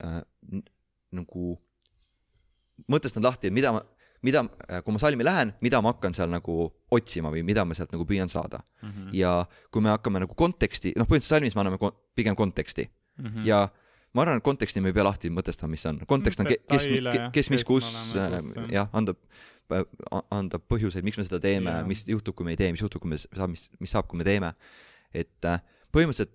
äh,, 0.02 0.22
nagu 1.12 1.58
mõtestanud 2.90 3.24
lahti, 3.28 3.46
et 3.48 3.54
mida 3.54 3.72
ma, 3.72 3.82
mida, 4.22 4.42
kui 4.84 4.94
ma 4.94 4.98
salmi 4.98 5.24
lähen, 5.26 5.52
mida 5.60 5.80
ma 5.82 5.92
hakkan 5.92 6.14
seal 6.16 6.30
nagu 6.32 6.54
otsima 6.94 7.30
või 7.30 7.44
mida 7.46 7.64
ma 7.64 7.76
sealt 7.78 7.92
nagu 7.94 8.06
püüan 8.08 8.28
saada 8.28 8.60
mm 8.82 8.88
-hmm. 8.88 9.10
ja 9.14 9.46
kui 9.70 9.82
me 9.82 9.92
hakkame 9.94 10.20
nagu 10.24 10.34
konteksti 10.34 10.92
noh 10.96 11.06
põhimõtteliselt 11.06 11.36
salmis 11.38 11.54
me 11.54 11.60
anname 11.60 11.78
kon- 11.78 11.94
pigem 12.14 12.36
konteksti 12.36 12.88
mm 12.88 13.26
-hmm. 13.26 13.46
ja 13.46 13.68
ma 14.14 14.22
arvan 14.22 14.40
et 14.40 14.44
konteksti 14.44 14.80
me 14.80 14.88
ei 14.88 14.96
pea 14.96 15.04
lahti 15.04 15.30
mõtestama 15.30 15.70
mis 15.70 15.82
see 15.82 15.90
on 15.92 16.00
kontekst 16.06 16.40
on 16.40 16.46
ke- 16.46 16.60
kes 16.68 16.86
kes, 16.86 17.20
kes 17.32 17.50
mis 17.50 17.64
kus 17.64 17.86
äh, 18.16 18.32
jah. 18.32 18.70
jah 18.70 18.88
anda 18.92 19.14
anda 20.30 20.58
põhjuseid 20.58 21.04
miks 21.04 21.18
me 21.18 21.24
seda 21.24 21.40
teeme 21.40 21.70
Jaa. 21.70 21.86
mis 21.86 22.04
juhtub 22.08 22.34
kui 22.34 22.44
me 22.44 22.50
ei 22.56 22.56
tee 22.56 22.72
mis 22.72 22.80
juhtub 22.80 23.02
kui 23.02 23.10
me 23.10 23.18
saab 23.18 23.50
mis 23.50 23.68
mis 23.78 23.90
saab 23.90 24.08
kui 24.08 24.18
me 24.18 24.24
teeme 24.24 24.54
et 25.12 25.44
äh, 25.44 25.60
põhimõtteliselt 25.92 26.34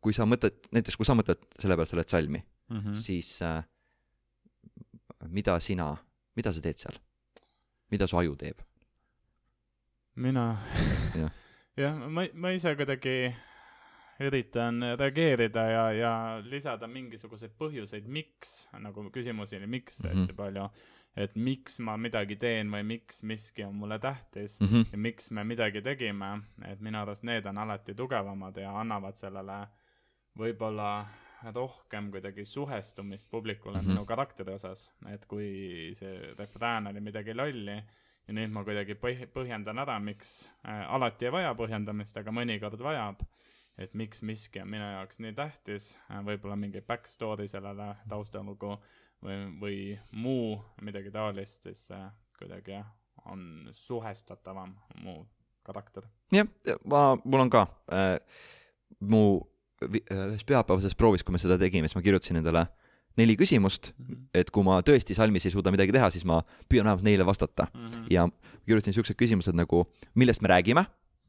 kui 0.00 0.12
sa 0.12 0.26
mõtled 0.28 0.68
näiteks 0.72 0.96
kui 0.96 1.06
sa 1.08 1.16
mõtled 1.18 1.40
selle 1.58 1.76
peale 1.76 1.88
sa 1.90 1.96
oled 1.96 2.08
salmi 2.08 2.40
mm 2.40 2.80
-hmm. 2.80 2.94
siis 2.94 3.42
äh, 3.42 3.64
mida 5.28 5.58
sina 5.60 5.96
mida 6.36 6.52
sa 6.52 6.60
teed 6.60 6.78
seal 6.78 6.98
mida 7.90 8.06
su 8.06 8.18
aju 8.18 8.36
teeb 8.36 8.60
mina 10.16 10.58
Jah. 11.14 11.30
jah, 11.82 11.94
ma, 12.08 12.26
ma 12.34 12.50
ise 12.54 12.74
kuidagi 12.78 13.34
üritan 14.22 14.78
reageerida 14.98 15.62
ja, 15.66 15.84
ja 15.92 16.10
lisada 16.46 16.86
mingisuguseid 16.86 17.56
põhjuseid, 17.58 18.04
miks, 18.06 18.68
nagu 18.78 19.08
küsimusi 19.14 19.56
oli 19.58 19.66
miks 19.66 19.98
hästi 19.98 20.14
mm 20.14 20.20
Mhm. 20.20 20.28
-hmm. 20.30 20.36
palju, 20.36 20.68
et 21.16 21.34
miks 21.36 21.78
ma 21.80 21.96
midagi 21.96 22.36
teen 22.36 22.70
või 22.70 22.82
miks 22.86 23.22
miski 23.22 23.64
on 23.64 23.74
mulle 23.74 23.98
tähtis 23.98 24.60
mm. 24.60 24.66
-hmm. 24.66 24.86
ja 24.92 24.98
miks 24.98 25.30
me 25.30 25.44
midagi 25.44 25.82
tegime, 25.82 26.42
et 26.66 26.80
minu 26.80 26.98
arust 26.98 27.22
need 27.22 27.46
on 27.46 27.58
alati 27.58 27.94
tugevamad 27.94 28.56
ja 28.56 28.70
annavad 28.80 29.14
sellele 29.14 29.66
võib-olla 30.38 31.06
rohkem 31.52 32.10
kuidagi 32.14 32.44
suhestumist 32.44 33.30
publikule 33.30 33.78
mm. 33.78 33.84
-hmm. 33.84 33.88
minu 33.88 34.06
karakteri 34.06 34.54
osas, 34.54 34.92
et 35.12 35.26
kui 35.26 35.92
see 35.98 36.34
refrään 36.38 36.86
oli 36.86 37.00
midagi 37.00 37.34
lolli 37.34 37.76
ja 38.28 38.34
nüüd 38.34 38.52
ma 38.52 38.64
kuidagi 38.64 38.94
põh-, 38.94 39.26
põhjendan 39.32 39.78
ära, 39.78 39.98
miks 40.00 40.48
äh,, 40.64 40.84
alati 40.94 41.28
ei 41.28 41.32
vaja 41.32 41.54
põhjendamist, 41.54 42.16
aga 42.16 42.32
mõnikord 42.32 42.80
vajab, 42.80 43.22
et 43.78 43.94
miks 43.94 44.22
miski 44.22 44.62
on 44.62 44.70
minu 44.70 44.84
jaoks 44.84 45.20
nii 45.20 45.34
tähtis 45.36 45.94
äh,, 46.10 46.20
võib-olla 46.24 46.56
mingi 46.56 46.80
back 46.80 47.06
story 47.06 47.48
sellele 47.50 47.94
taustalugu 48.08 48.78
või, 49.24 49.38
või 49.60 49.78
muu 50.12 50.58
midagi 50.82 51.10
taolist, 51.10 51.62
siis 51.68 51.86
äh, 51.90 52.10
kuidagi 52.38 52.76
jah, 52.78 52.88
on 53.24 53.70
suhestatavam 53.72 54.74
mu 55.02 55.22
karakter. 55.64 56.08
jah, 56.32 56.48
ma, 56.84 57.14
mul 57.24 57.46
on 57.46 57.52
ka 57.52 57.66
äh, 57.92 58.18
mu 59.00 59.40
ühes 59.88 60.44
pühapäevases 60.46 60.96
proovis, 60.98 61.22
kui 61.24 61.32
me 61.32 61.38
seda 61.42 61.58
tegime, 61.60 61.88
siis 61.88 61.96
ma 61.98 62.02
kirjutasin 62.04 62.40
endale 62.40 62.66
neli 63.18 63.36
küsimust, 63.38 63.92
et 64.34 64.50
kui 64.50 64.64
ma 64.66 64.80
tõesti 64.82 65.14
salmis 65.14 65.44
ei 65.46 65.54
suuda 65.54 65.70
midagi 65.70 65.92
teha, 65.94 66.10
siis 66.10 66.24
ma 66.26 66.40
püüan 66.68 66.84
vähemalt 66.88 67.06
neile 67.06 67.26
vastata. 67.26 67.68
Mhm. 67.74 68.06
ja 68.10 68.28
kirjutasin 68.66 68.96
siuksed 68.96 69.16
küsimused 69.20 69.54
nagu, 69.54 69.84
millest 70.14 70.42
me 70.42 70.48
räägime, 70.48 70.86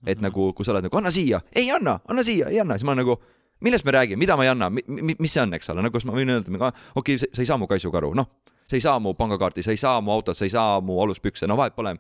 et 0.08 0.22
nagu, 0.22 0.54
kui 0.54 0.66
sa 0.66 0.72
oled 0.72 0.86
nagu 0.88 0.98
anna 0.98 1.12
siia, 1.12 1.42
ei 1.54 1.70
anna, 1.72 2.00
anna 2.08 2.24
siia, 2.24 2.50
ei 2.50 2.60
anna, 2.60 2.78
siis 2.78 2.86
ma 2.86 2.94
olen 2.94 3.04
nagu 3.06 3.20
millest 3.62 3.86
me 3.86 3.92
räägime, 3.92 4.20
mida 4.20 4.36
ma 4.38 4.44
ei 4.44 4.50
anna, 4.50 4.70
mis 4.70 5.32
see 5.34 5.42
on, 5.42 5.54
eks 5.54 5.70
ole, 5.74 5.84
nagu 5.86 6.00
siis 6.00 6.10
ma 6.10 6.16
võin 6.18 6.30
öelda, 6.34 6.72
okei 6.96 7.16
okay,, 7.16 7.30
sa 7.32 7.42
ei 7.42 7.48
saa 7.50 7.58
mu 7.58 7.68
kaisuga 7.68 8.02
aru, 8.02 8.12
noh, 8.18 8.28
sa 8.68 8.76
ei 8.78 8.84
saa 8.84 9.00
mu 9.00 9.14
pangakaarti, 9.18 9.64
sa 9.64 9.74
ei 9.74 9.80
saa 9.80 10.02
mu 10.02 10.12
autot, 10.12 10.38
sa 10.38 10.46
ei 10.46 10.54
saa 10.54 10.82
mu 10.82 10.98
aluspükse, 11.04 11.48
no 11.48 11.58
vahet 11.60 11.76
pole, 11.78 11.96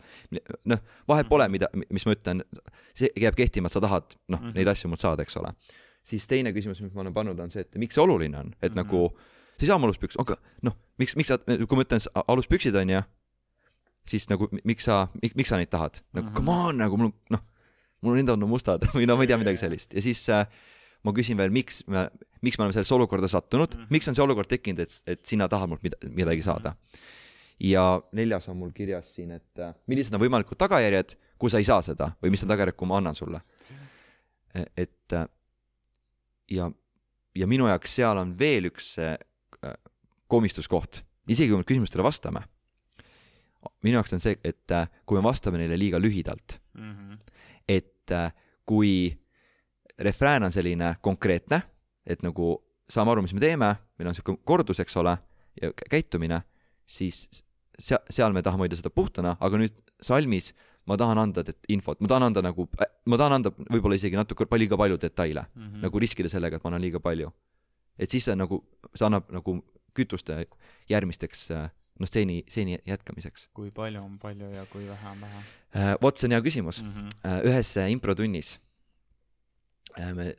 noh, 0.65 0.83
vahet 1.07 1.29
pole, 1.29 1.47
mida, 1.53 1.69
mis 1.93 2.05
ma 2.07 2.15
ütlen, 2.15 2.43
see 2.97 3.09
jääb 3.21 3.37
kehtima, 3.37 3.69
et 3.69 3.75
sa 3.75 3.81
tahad, 3.83 4.17
noh, 4.27 4.41
Mhm. 4.41 4.55
neid 4.57 4.67
asju 4.73 4.89
mult 4.91 5.03
saada, 5.03 5.21
eks 5.25 5.37
ole. 5.37 5.53
Siis 6.05 6.27
teine 6.29 6.51
küsimus, 6.53 6.79
mis 6.85 6.93
ma 6.93 7.01
olen 7.01 7.13
pannud, 7.15 7.39
on 7.41 7.49
see, 7.53 7.63
et 7.65 7.75
miks 7.81 7.97
see 7.97 8.03
oluline 8.03 8.37
on, 8.37 8.51
et 8.61 8.71
Mhm. 8.71 8.77
nagu 8.83 9.07
sa 9.57 9.63
ei 9.65 9.67
saa 9.71 9.77
mu 9.81 9.87
aluspükse, 9.89 10.19
aga 10.21 10.35
noh, 10.67 10.75
miks, 11.01 11.15
miks 11.17 11.31
sa, 11.33 11.37
kui 11.39 11.77
ma 11.79 11.83
ütlen 11.85 12.03
aluspüksid 12.27 12.75
on 12.77 12.89
ju, 12.93 13.01
siis 14.05 14.27
nagu 14.29 14.47
mi- 14.51 14.61
miks 14.69 14.85
sa, 14.85 15.07
miks 15.35 15.49
sa 15.49 15.57
neid 15.57 15.69
tahad, 15.73 16.01
nagu 16.13 16.27
Mhm. 16.29 16.35
come 16.35 16.51
on, 16.51 16.77
nagu 16.77 16.97
mul 16.97 17.07
on 17.09 17.13
noh, 17.31 17.41
mul 18.05 18.17
endal 18.21 18.37
on 18.37 18.49
mustad 18.49 18.81
või 18.95 19.07
no 19.09 19.15
ma 19.17 19.23
ei 19.23 19.27
tea 19.31 19.37
midagi 19.41 19.57
sellist 19.57 19.93
ja 19.97 20.01
siis 20.01 20.21
äh, 20.29 20.45
ma 21.03 21.11
küsin 21.13 21.37
veel, 21.37 21.49
miks 21.49 21.83
me, 21.87 22.09
miks 22.41 22.57
me 22.59 22.63
oleme 22.65 22.73
sellesse 22.73 22.93
olukorda 22.93 23.27
sattunud 23.27 23.69
mm, 23.73 23.77
Mhm. 23.79 23.83
-hmm. 23.87 23.91
miks 23.97 24.07
on 24.07 24.15
see 24.15 24.23
olukord 24.23 24.47
tekkinud, 24.47 24.79
et, 24.79 25.01
et 25.07 25.25
sina 25.25 25.47
tahad 25.47 25.69
mult 25.69 25.81
mida, 25.83 25.97
midagi 26.09 26.41
saada. 26.43 26.75
ja 27.59 28.01
neljas 28.11 28.49
on 28.49 28.57
mul 28.57 28.71
kirjas 28.75 29.15
siin, 29.15 29.31
et 29.31 29.59
äh, 29.59 29.73
millised 29.87 30.13
on 30.13 30.19
võimalikud 30.21 30.57
tagajärjed, 30.57 31.15
kui 31.39 31.49
sa 31.49 31.57
ei 31.57 31.63
saa 31.63 31.81
seda 31.81 32.11
või 32.21 32.29
mis 32.29 32.43
on 32.43 32.49
tagajärjed, 32.49 32.75
kui 32.75 32.87
ma 32.87 32.97
annan 32.97 33.15
sulle. 33.15 33.41
et 34.77 35.13
äh, 35.13 35.25
ja, 36.51 36.69
ja 37.35 37.47
minu 37.47 37.67
jaoks 37.67 37.95
seal 37.95 38.17
on 38.17 38.35
veel 38.39 38.69
üks 38.71 38.95
äh, 38.99 39.17
komistuskoht, 40.27 41.03
isegi 41.29 41.49
kui 41.51 41.57
me 41.61 41.67
küsimustele 41.67 42.03
vastame. 42.05 42.41
minu 43.83 43.97
jaoks 43.97 44.13
on 44.13 44.19
see, 44.21 44.35
et 44.45 44.71
äh, 44.71 44.87
kui 45.09 45.17
me 45.17 45.23
vastame 45.25 45.57
neile 45.57 45.77
liiga 45.79 45.97
lühidalt, 45.99 46.59
Mhm. 46.77 47.17
et 47.67 48.11
äh, 48.11 48.31
kui 48.65 49.17
refrään 49.99 50.43
on 50.43 50.51
selline 50.51 50.95
konkreetne, 51.01 51.61
et 52.05 52.21
nagu 52.21 52.61
saame 52.89 53.11
aru, 53.11 53.21
mis 53.21 53.33
me 53.33 53.39
teeme, 53.39 53.69
meil 53.97 54.07
on 54.09 54.13
sihuke 54.15 54.37
kordus, 54.45 54.79
eks 54.79 54.97
ole, 54.97 55.17
ja 55.61 55.69
kä- 55.69 55.87
käitumine, 55.89 56.41
siis 56.85 57.43
seal, 57.79 57.99
seal 58.09 58.33
me 58.33 58.41
tahame 58.45 58.65
hoida 58.67 58.75
seda 58.77 58.89
puhtana, 58.93 59.37
aga 59.39 59.57
nüüd 59.57 59.73
salmis 60.01 60.53
ma 60.87 60.97
tahan 60.97 61.17
anda 61.17 61.43
infot, 61.69 61.99
ma 62.01 62.07
tahan 62.07 62.23
anda 62.29 62.41
nagu, 62.41 62.67
ma 63.05 63.17
tahan 63.17 63.33
anda 63.39 63.49
võib-olla 63.49 63.95
isegi 63.95 64.15
natuke 64.15 64.45
palju, 64.45 64.65
liiga 64.65 64.77
palju 64.77 64.97
detaile 65.01 65.45
mm, 65.55 65.61
Mhm. 65.63 65.81
nagu 65.81 65.99
riskida 65.99 66.29
sellega, 66.29 66.55
et 66.57 66.63
ma 66.63 66.69
annan 66.69 66.81
liiga 66.81 66.99
palju. 66.99 67.31
et 67.97 68.09
siis 68.09 68.23
see 68.25 68.35
nagu, 68.35 68.63
see 68.93 69.05
annab 69.05 69.31
nagu 69.31 69.63
kütust 69.95 70.29
järgmisteks 70.89 71.51
äh, 71.51 71.69
noh, 71.99 72.07
stseeni, 72.07 72.43
stseeni 72.47 72.77
jätkamiseks. 72.85 73.47
kui 73.53 73.71
palju 73.71 74.01
on 74.03 74.17
palju 74.19 74.49
ja 74.53 74.65
kui 74.65 74.83
vähe 74.87 75.09
on 75.11 75.21
vähe 75.21 75.95
vot 76.01 76.17
see 76.17 76.27
on 76.27 76.31
hea 76.31 76.41
küsimus. 76.41 76.83
mm? 76.83 76.91
-hmm. 76.91 77.09
Äh, 77.25 77.41
ühes 77.49 77.77
äh, 77.77 77.91
improtunnis 77.91 78.59
äh, 79.99 80.13
me 80.13 80.35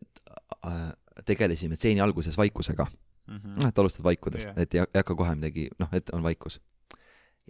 äh, 0.66 0.92
tegelesime 1.24 1.76
stseeni 1.76 2.00
alguses 2.00 2.36
vaikusega, 2.38 2.86
Mm 3.26 3.36
-hmm. 3.36 3.58
noh, 3.58 3.68
et 3.68 3.78
alustad 3.78 4.04
vaikudest 4.04 4.46
yeah., 4.46 4.58
et 4.58 4.74
ei 4.74 4.80
hakka 4.94 5.14
kohe 5.14 5.34
midagi, 5.34 5.68
noh, 5.78 5.88
et 5.92 6.10
on 6.12 6.22
vaikus. 6.22 6.60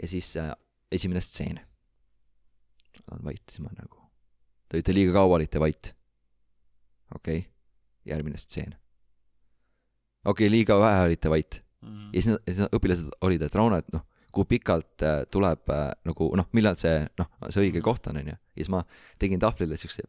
ja 0.03 0.09
siis 0.09 0.37
äh, 0.37 0.53
esimene 0.93 1.21
stseen. 1.21 1.61
On 3.13 3.23
vait, 3.25 3.43
siis 3.51 3.63
ma 3.65 3.71
nagu, 3.77 4.01
te 4.69 4.79
olite 4.79 4.95
liiga 4.95 5.15
kaua 5.19 5.39
olite 5.39 5.63
vait. 5.63 5.93
okei 7.15 7.39
okay., 7.39 7.51
järgmine 8.07 8.39
stseen. 8.39 8.75
okei 10.25 10.47
okay,, 10.47 10.53
liiga 10.53 10.81
vähe 10.81 11.07
olite 11.11 11.31
vait 11.31 11.63
Mm 11.87 12.11
ja 12.13 12.23
siis 12.23 12.33
nad, 12.33 12.43
siis 12.49 12.61
nad 12.65 12.75
õpilased 12.75 13.09
olid, 13.27 13.43
et 13.47 13.55
Rauno, 13.55 13.79
et 13.79 13.89
noh, 13.95 14.03
kui 14.35 14.47
pikalt 14.49 15.03
äh, 15.05 15.23
tuleb 15.31 15.71
äh, 15.73 15.91
nagu 16.09 16.29
noh, 16.39 16.49
millal 16.57 16.77
see 16.81 17.03
noh, 17.21 17.29
see 17.49 17.67
õige 17.67 17.83
koht 17.85 18.09
on, 18.11 18.21
onju. 18.21 18.37
ja 18.37 18.61
siis 18.61 18.71
ma 18.73 18.83
tegin 19.21 19.43
tahvlile 19.43 19.79
siukse 19.81 20.05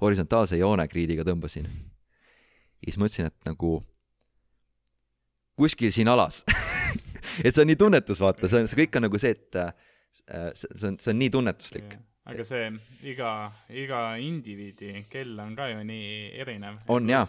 horisontaalse 0.00 0.58
joone 0.60 0.86
kriidiga 0.88 1.26
tõmbasin. 1.26 1.66
ja 1.66 2.86
siis 2.88 2.98
mõtlesin, 3.02 3.30
et 3.30 3.50
nagu 3.50 3.80
kuskil 5.60 5.92
siin 5.92 6.08
alas 6.08 6.44
et 7.44 7.52
see 7.54 7.62
on 7.64 7.70
nii 7.72 7.80
tunnetus, 7.80 8.22
vaata, 8.22 8.48
see 8.48 8.62
on, 8.62 8.70
see 8.70 8.82
kõik 8.84 9.00
on 9.00 9.06
nagu 9.08 9.22
see, 9.22 9.34
et 9.36 9.60
äh, 9.60 9.72
see 10.54 10.88
on, 10.88 10.98
see 11.00 11.12
on 11.12 11.20
nii 11.20 11.34
tunnetuslik. 11.36 11.98
Aga 12.28 12.44
see 12.44 12.66
iga, 13.08 13.30
iga 13.72 14.00
indiviidi 14.20 15.06
kell 15.10 15.38
on 15.40 15.54
ka 15.56 15.70
ju 15.70 15.84
nii 15.84 16.10
erinev. 16.42 16.82
On, 16.92 17.08
jaa. 17.08 17.24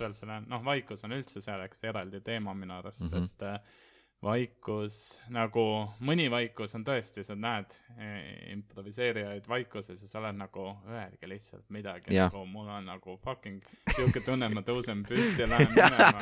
noh, 0.48 0.66
vaikus 0.66 1.06
on 1.08 1.16
üldse 1.16 1.42
selleks 1.42 1.84
eraldi 1.88 2.22
teema 2.26 2.54
minu 2.54 2.76
arust 2.80 3.02
mm. 3.02 3.10
-hmm. 3.10 3.22
sest 3.22 3.44
äh, 3.44 3.60
vaikus 4.22 4.96
nagu, 5.34 5.64
mõni 6.06 6.28
vaikus 6.30 6.76
on 6.78 6.84
tõesti, 6.86 7.24
sa 7.26 7.34
näed 7.38 7.74
eh, 7.96 8.52
improviseerijaid 8.54 9.48
vaikuses 9.50 10.04
ja 10.04 10.10
sa 10.10 10.20
oled 10.20 10.38
nagu, 10.38 10.66
öelge 10.90 11.30
lihtsalt 11.30 11.66
midagi, 11.74 12.14
nagu 12.14 12.44
mul 12.50 12.70
on 12.70 12.86
nagu 12.92 13.18
fucking 13.24 13.66
siuke 13.96 14.22
tunne, 14.26 14.46
et 14.46 14.54
ma 14.54 14.62
tõusen 14.66 15.02
püsti 15.10 15.42
ja 15.42 15.50
lähen 15.50 15.74
minema. 15.74 16.22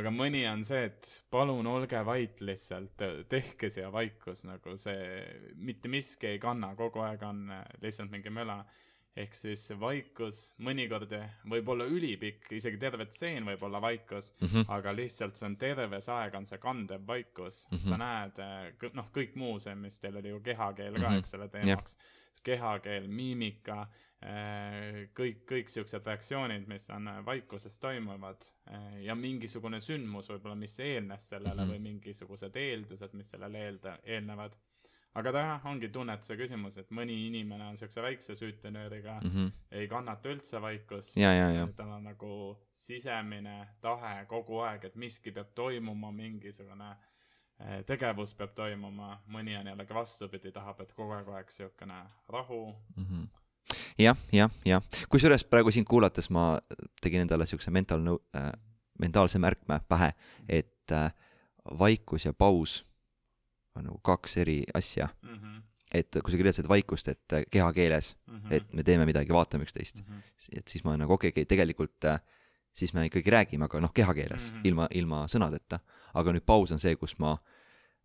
aga 0.00 0.14
mõni 0.14 0.46
on 0.48 0.64
see, 0.64 0.86
et 0.88 1.12
palun 1.32 1.68
olge 1.68 2.00
vait 2.08 2.40
lihtsalt, 2.40 3.04
tehke 3.28 3.70
siia 3.72 3.92
vaikus, 3.92 4.46
nagu 4.48 4.78
see, 4.80 5.20
mitte 5.60 5.92
miski 5.92 6.32
ei 6.32 6.40
kanna, 6.40 6.72
kogu 6.80 7.04
aeg 7.04 7.28
on 7.28 7.44
äh, 7.52 7.64
lihtsalt 7.84 8.12
mingi 8.12 8.32
möla. 8.32 8.62
Ehk 9.16 9.34
siis 9.34 9.62
vaikus 9.80 10.42
mõnikord 10.58 11.12
võib 11.48 11.68
olla 11.72 11.86
ülipikk, 11.88 12.50
isegi 12.52 12.78
terve 12.80 13.06
tseen 13.06 13.46
võib 13.48 13.62
olla 13.62 13.80
vaikus, 13.80 14.32
Mhm. 14.40 14.66
aga 14.68 14.92
lihtsalt 14.92 15.36
see 15.36 15.46
on 15.46 15.56
terve 15.56 16.00
see 16.00 16.14
aeg 16.14 16.34
on 16.34 16.46
see 16.46 16.58
kandev 16.58 17.06
vaikus 17.06 17.66
mm. 17.70 17.78
-hmm. 17.78 17.88
sa 17.88 17.96
näed, 17.96 18.94
noh, 18.94 19.08
kõik 19.12 19.34
muu 19.34 19.58
see, 19.58 19.74
mis 19.74 19.98
teil 19.98 20.16
oli 20.16 20.28
ju 20.28 20.40
kehakeel 20.40 20.94
ka 20.94 21.00
mm. 21.00 21.14
-hmm. 21.14 21.18
eks 21.18 21.34
ole, 21.34 21.48
teemaks. 21.48 21.98
kehakeel, 22.46 23.08
miimika, 23.08 23.88
kõik, 25.16 25.42
kõik 25.46 25.68
siuksed 25.70 26.06
reaktsioonid, 26.06 26.66
mis 26.68 26.88
on 26.90 27.08
äh, 27.08 27.18
vaikuses 27.26 27.78
toimuvad 27.78 28.46
äh, 28.70 29.02
ja 29.04 29.14
mingisugune 29.14 29.80
sündmus 29.80 30.30
võib-olla, 30.30 30.56
mis 30.56 30.78
eelnes 30.80 31.28
sellele 31.28 31.54
mm. 31.54 31.68
-hmm. 31.68 31.72
või 31.72 31.80
mingisugused 31.90 32.56
eeldused, 32.56 33.12
mis 33.12 33.30
sellele 33.30 33.66
eelda-, 33.68 33.98
eelnevad. 34.04 34.56
Aga 35.16 35.32
ta 35.32 35.42
jah, 35.42 35.66
ongi 35.70 35.88
tunnetuse 35.92 36.36
küsimus, 36.36 36.76
et 36.80 36.90
mõni 36.94 37.16
inimene 37.28 37.70
on 37.70 37.78
siukse 37.80 38.02
väikse 38.04 38.36
süütenööriga 38.36 39.16
mm, 39.22 39.30
-hmm. 39.30 39.52
ei 39.80 39.88
kannata 39.88 40.30
üldse 40.32 40.60
vaikust. 40.62 41.16
Tal 41.76 41.92
on 41.92 42.04
nagu 42.04 42.32
sisemine 42.72 43.56
tahe 43.80 44.26
kogu 44.28 44.60
aeg, 44.66 44.84
et 44.84 44.96
miski 44.96 45.32
peab 45.32 45.54
toimuma, 45.54 46.12
mingisugune 46.12 46.90
eh, 47.60 47.82
tegevus 47.88 48.34
peab 48.34 48.52
toimuma, 48.54 49.22
mõni 49.32 49.56
on 49.58 49.72
jällegi 49.72 49.94
vastupidi, 49.94 50.52
tahab, 50.52 50.80
et 50.80 50.92
kogu 50.92 51.16
aeg 51.16 51.28
oleks 51.28 51.60
niisugune 51.60 52.02
rahu. 52.28 52.62
Mhm. 52.96 53.24
jah, 53.98 54.16
jah, 54.32 54.50
jah, 54.64 54.82
kusjuures 55.08 55.44
praegu 55.44 55.70
sind 55.70 55.88
kuulates 55.88 56.30
ma 56.30 56.60
tegin 57.00 57.20
endale 57.20 57.46
siukse 57.46 57.70
mental 57.70 58.04
äh,, 58.36 58.52
mentaalse 58.98 59.38
märkme 59.38 59.80
pähe, 59.88 60.12
et 60.48 60.92
äh, 60.92 61.12
vaikus 61.78 62.24
ja 62.24 62.32
paus 62.32 62.84
on 63.76 63.84
nagu 63.90 63.98
kaks 64.04 64.36
eri 64.42 64.64
asja, 64.74 65.08
Mhm, 65.22 65.62
et 65.92 66.10
kui 66.22 66.30
sa 66.32 66.36
kirjeldasid 66.36 66.68
vaikust, 66.68 67.08
et 67.08 67.32
äh, 67.32 67.44
kehakeeles, 67.50 68.14
et 68.50 68.72
me 68.74 68.82
teeme 68.82 69.06
midagi, 69.06 69.32
vaatame 69.32 69.64
üksteist, 69.64 70.02
Mhm. 70.02 70.22
et 70.56 70.68
siis 70.68 70.84
ma 70.84 70.96
nagu 70.96 71.12
okei 71.12 71.28
okay,, 71.30 71.44
tegelikult 71.44 72.04
äh, 72.04 72.18
siis 72.72 72.92
me 72.94 73.06
ikkagi 73.08 73.30
räägime, 73.30 73.64
aga 73.64 73.80
noh, 73.80 73.92
kehakeeles 73.94 74.50
mm. 74.50 74.56
-hmm. 74.56 74.66
ilma, 74.68 74.88
ilma 74.90 75.26
sõnadeta. 75.26 75.78
aga 76.14 76.32
nüüd 76.32 76.44
paus 76.46 76.72
on 76.72 76.78
see, 76.78 76.96
kus 76.96 77.18
ma 77.18 77.38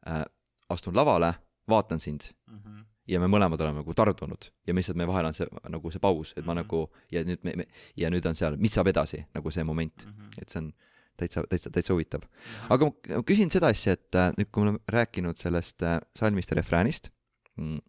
äh, 0.07 0.23
astun 0.69 0.95
lavale, 0.95 1.33
vaatan 1.69 1.99
sind 1.99 2.31
Mhm, 2.47 2.79
ja 3.07 3.19
me 3.19 3.27
mõlemad 3.27 3.59
oleme 3.61 3.77
nagu 3.81 3.93
tardunud 3.93 4.49
ja 4.67 4.73
lihtsalt 4.73 4.97
meie 4.97 5.07
vahel 5.07 5.25
on 5.25 5.33
see 5.33 5.47
nagu 5.69 5.91
see 5.91 5.99
paus, 5.99 6.33
et 6.37 6.45
ma 6.45 6.53
Mhm. 6.53 6.57
nagu 6.63 6.89
ja 7.11 7.23
nüüd 7.23 7.39
me, 7.43 7.53
me 7.55 7.65
ja 7.97 8.09
nüüd 8.09 8.25
on 8.25 8.35
seal, 8.35 8.55
mis 8.57 8.71
saab 8.73 8.87
edasi 8.87 9.25
nagu 9.35 9.51
see 9.51 9.63
moment, 9.63 10.05
mhm, 10.05 10.29
et 10.41 10.49
see 10.49 10.59
on 10.59 10.73
täitsa, 11.21 11.43
täitsa, 11.49 11.71
täitsa 11.73 11.95
huvitav. 11.95 12.25
aga 12.73 12.89
ma 12.91 13.23
küsin 13.27 13.51
seda 13.53 13.71
asja, 13.73 13.95
et 13.97 14.17
äh, 14.19 14.31
nüüd, 14.37 14.49
kui 14.51 14.63
me 14.63 14.69
oleme 14.69 14.95
rääkinud 14.97 15.39
sellest 15.41 15.85
äh, 15.87 15.99
salmist 16.17 16.53
ja 16.53 16.59
refräänist 16.59 17.11
mm,, 17.59 17.79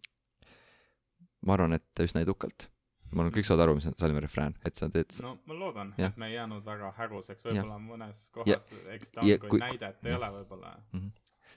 ma 1.47 1.57
arvan, 1.57 1.75
et 1.79 2.03
üsna 2.05 2.23
edukalt. 2.25 2.69
ma 3.11 3.23
arvan, 3.25 3.33
kõik 3.35 3.49
saavad 3.49 3.67
aru, 3.67 3.75
mis 3.79 3.89
on 3.91 3.97
salmi 3.99 4.23
refrään, 4.23 4.55
et 4.65 4.79
sa 4.79 4.89
teed 4.93 5.17
no 5.25 5.35
ma 5.49 5.59
loodan, 5.59 5.93
et 5.97 6.17
me 6.17 6.31
ei 6.31 6.37
jäänud 6.37 6.65
väga 6.65 6.93
häguseks, 6.97 7.45
võib-olla 7.49 7.77
mõnes 7.81 8.25
kohas, 8.33 8.71
eks 8.95 9.13
ta 9.13 9.27
ja 9.27 9.37
on, 9.41 9.49
kui 9.51 9.61
näidet 9.61 10.01
ei 10.05 10.15
jah. 10.15 10.21
ole 10.21 10.31
võib-olla, 10.39 10.73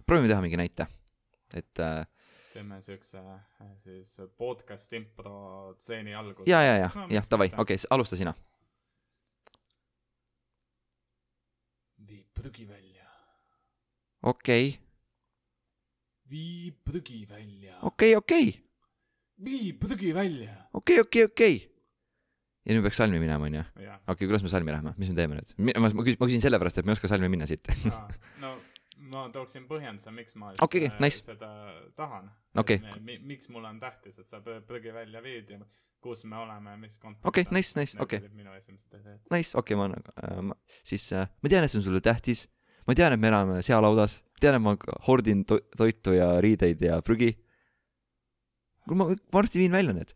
proovime 0.06 0.32
teha 0.32 0.44
mingi 0.44 0.60
näite, 0.60 0.88
et 1.56 1.84
äh, 1.84 2.04
teeme 2.56 2.80
siukse 2.82 3.20
eh, 3.20 3.72
siis 3.84 4.16
podcast 4.38 4.92
impro 4.96 5.74
stseeni 5.80 6.14
alguse. 6.16 6.50
ja, 6.50 6.62
ja, 6.64 6.76
ja 6.84 6.90
No,, 6.94 7.06
jah, 7.12 7.26
davai, 7.30 7.50
okei, 7.58 7.76
alusta 7.90 8.16
sina. 8.16 8.32
Vii 12.06 12.22
prügi 12.34 12.66
välja, 12.68 13.06
okei, 14.22 14.76
vii 16.30 16.72
prügi 16.84 17.24
välja, 17.30 17.78
okei, 17.82 18.16
okei, 18.16 18.52
vii 19.44 19.72
prügi 19.80 20.12
välja. 20.14 20.54
okei, 20.72 21.00
okei, 21.00 21.24
okei. 21.30 21.58
ja 22.66 22.74
nüüd 22.74 22.86
peaks 22.86 23.02
salmi 23.02 23.20
minema, 23.22 23.50
onju. 23.50 23.64
okei 23.74 23.98
okay,, 24.06 24.22
kuidas 24.26 24.46
me 24.46 24.52
salmi 24.52 24.74
lähme, 24.74 24.94
mis 24.98 25.12
me 25.12 25.18
teeme 25.18 25.40
nüüd? 25.40 25.52
ma, 25.58 25.90
ma 25.90 26.06
küsin, 26.06 26.20
ma 26.22 26.30
küsin 26.30 26.46
sellepärast, 26.46 26.80
et 26.82 26.88
ma 26.88 26.94
ei 26.94 27.00
oska 27.00 27.10
salmi 27.12 27.30
minna 27.32 27.48
siit. 27.50 27.70
no 28.42 28.56
ma 29.12 29.26
tooksin 29.32 29.66
põhjenduse, 29.68 30.12
miks 30.14 30.36
ma 30.40 30.52
Okei, 30.64 30.86
äh, 30.88 31.00
nice. 31.02 31.22
seda 31.24 31.50
tahan. 31.98 32.30
Okei. 32.58 32.80
miks 33.22 33.50
mul 33.52 33.66
on 33.68 33.80
tähtis, 33.80 34.18
et 34.18 34.28
sa 34.28 34.40
prü- 34.44 34.62
prügi 34.66 34.94
välja 34.94 35.22
viid 35.22 35.50
ja 35.50 35.60
kus 36.02 36.24
me 36.28 36.36
oleme, 36.38 36.76
mis 36.80 36.98
kontekst 36.98 37.26
Okei, 37.28 37.46
on. 37.48 37.54
nice, 37.56 37.74
nice, 37.78 37.98
okei. 38.02 38.20
olid 38.22 38.36
minu 38.36 38.54
esimesed 38.54 38.98
ideed. 38.98 39.20
Nice, 39.32 39.56
okei 39.58 39.74
okay,, 39.74 39.80
ma 39.80 39.88
nagu 39.92 40.14
äh,, 40.22 40.42
ma 40.50 40.56
siis 40.84 41.08
äh, 41.12 41.26
ma 41.42 41.52
tean, 41.52 41.66
et 41.66 41.72
see 41.72 41.80
on 41.80 41.86
sulle 41.86 42.02
tähtis. 42.04 42.46
ma 42.86 42.94
tean, 42.94 43.16
et 43.16 43.20
me 43.20 43.30
elame 43.32 43.62
sealaudas, 43.66 44.20
tean, 44.40 44.58
et 44.58 44.62
ma 44.62 44.76
hordin 45.08 45.44
to 45.44 45.58
toitu 45.76 46.14
ja 46.16 46.36
riideid 46.40 46.82
ja 46.82 47.00
prügi. 47.02 47.32
kuule, 48.84 48.98
ma, 49.00 49.08
ma 49.10 49.40
varsti 49.40 49.62
viin 49.64 49.72
välja 49.72 49.96
need. 49.96 50.14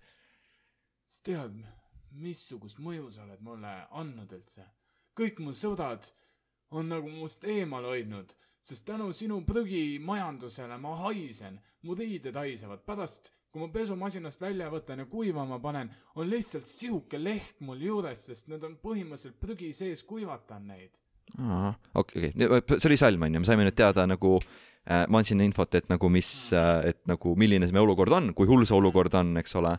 sa 1.06 1.24
tead, 1.26 1.58
missugust 2.10 2.78
mõju 2.78 3.10
sa 3.10 3.24
oled 3.26 3.42
mulle 3.42 3.74
andnud 3.90 4.32
üldse? 4.38 4.66
kõik 5.18 5.42
mu 5.42 5.52
sõbrad 5.56 6.06
on 6.70 6.88
nagu 6.88 7.10
must 7.10 7.44
eemal 7.44 7.84
hoidnud, 7.84 8.30
sest 8.62 8.86
tänu 8.86 9.10
sinu 9.16 9.40
prügimajandusele 9.46 10.78
ma 10.78 10.94
haisen, 11.02 11.58
mu 11.82 11.96
riided 11.98 12.36
haisevad, 12.36 12.84
pärast 12.86 13.32
kui 13.50 13.64
ma 13.64 13.68
pesumasinast 13.74 14.40
välja 14.40 14.70
võtan 14.70 15.02
ja 15.02 15.06
kuivama 15.10 15.58
panen, 15.62 15.90
on 16.14 16.28
lihtsalt 16.30 16.68
sihuke 16.70 17.18
leht 17.18 17.58
mul 17.66 17.80
juures, 17.82 18.26
sest 18.30 18.50
need 18.50 18.64
on 18.66 18.76
põhimõtteliselt 18.82 19.38
prügi 19.42 19.72
sees, 19.74 20.04
kuivatan 20.06 20.68
neid. 20.70 20.92
okei, 21.94 22.30
okei, 22.30 22.76
see 22.76 22.90
oli 22.90 22.98
salm 22.98 23.26
onju, 23.26 23.42
me 23.42 23.48
saime 23.48 23.66
nüüd 23.66 23.78
teada 23.78 24.06
nagu 24.10 24.36
äh,, 24.40 25.06
ma 25.10 25.20
andsin 25.20 25.42
infot, 25.44 25.74
et 25.78 25.90
nagu 25.90 26.10
mis 26.12 26.30
äh,, 26.54 26.92
et 26.92 27.02
nagu 27.10 27.34
milline 27.38 27.66
see 27.66 27.76
meie 27.76 27.86
olukord 27.86 28.14
on, 28.14 28.32
kui 28.38 28.50
hull 28.50 28.66
see 28.66 28.78
olukord 28.78 29.14
on, 29.18 29.36
eks 29.42 29.58
ole. 29.58 29.74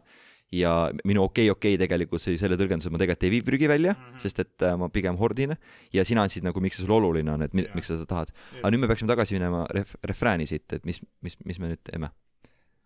ja 0.52 0.72
minu 1.08 1.24
okei, 1.24 1.46
okei 1.48 1.78
tegelikult 1.80 2.20
see 2.20 2.36
selle 2.40 2.58
tõlgenduse, 2.60 2.92
ma 2.92 3.00
tegelikult 3.00 3.24
ei 3.24 3.32
vii 3.38 3.46
prügi 3.48 3.70
välja 3.72 3.94
mm. 3.94 4.08
-hmm. 4.08 4.24
sest 4.24 4.40
et 4.44 4.66
äh, 4.68 4.76
ma 4.76 4.90
pigem 4.92 5.16
hordin 5.16 5.56
ja 5.94 6.04
sina 6.04 6.26
andsid 6.28 6.44
nagu, 6.44 6.60
miks 6.60 6.76
see 6.76 6.84
sulle 6.84 6.98
oluline 7.00 7.32
on, 7.32 7.46
et 7.48 7.54
mi, 7.54 7.64
miks 7.76 7.88
sa 7.88 7.96
seda 7.96 8.10
tahad. 8.10 8.34
aga 8.60 8.72
nüüd 8.72 8.84
me 8.84 8.92
peaksime 8.92 9.08
tagasi 9.08 9.40
minema 9.40 9.64
ref-, 9.72 9.96
refrääni 10.04 10.48
siit, 10.48 10.68
et 10.74 10.84
mis, 10.84 11.00
mis, 11.24 11.40
mis 11.46 11.60
me 11.60 11.72
nüüd 11.72 11.84
teeme. 11.88 12.12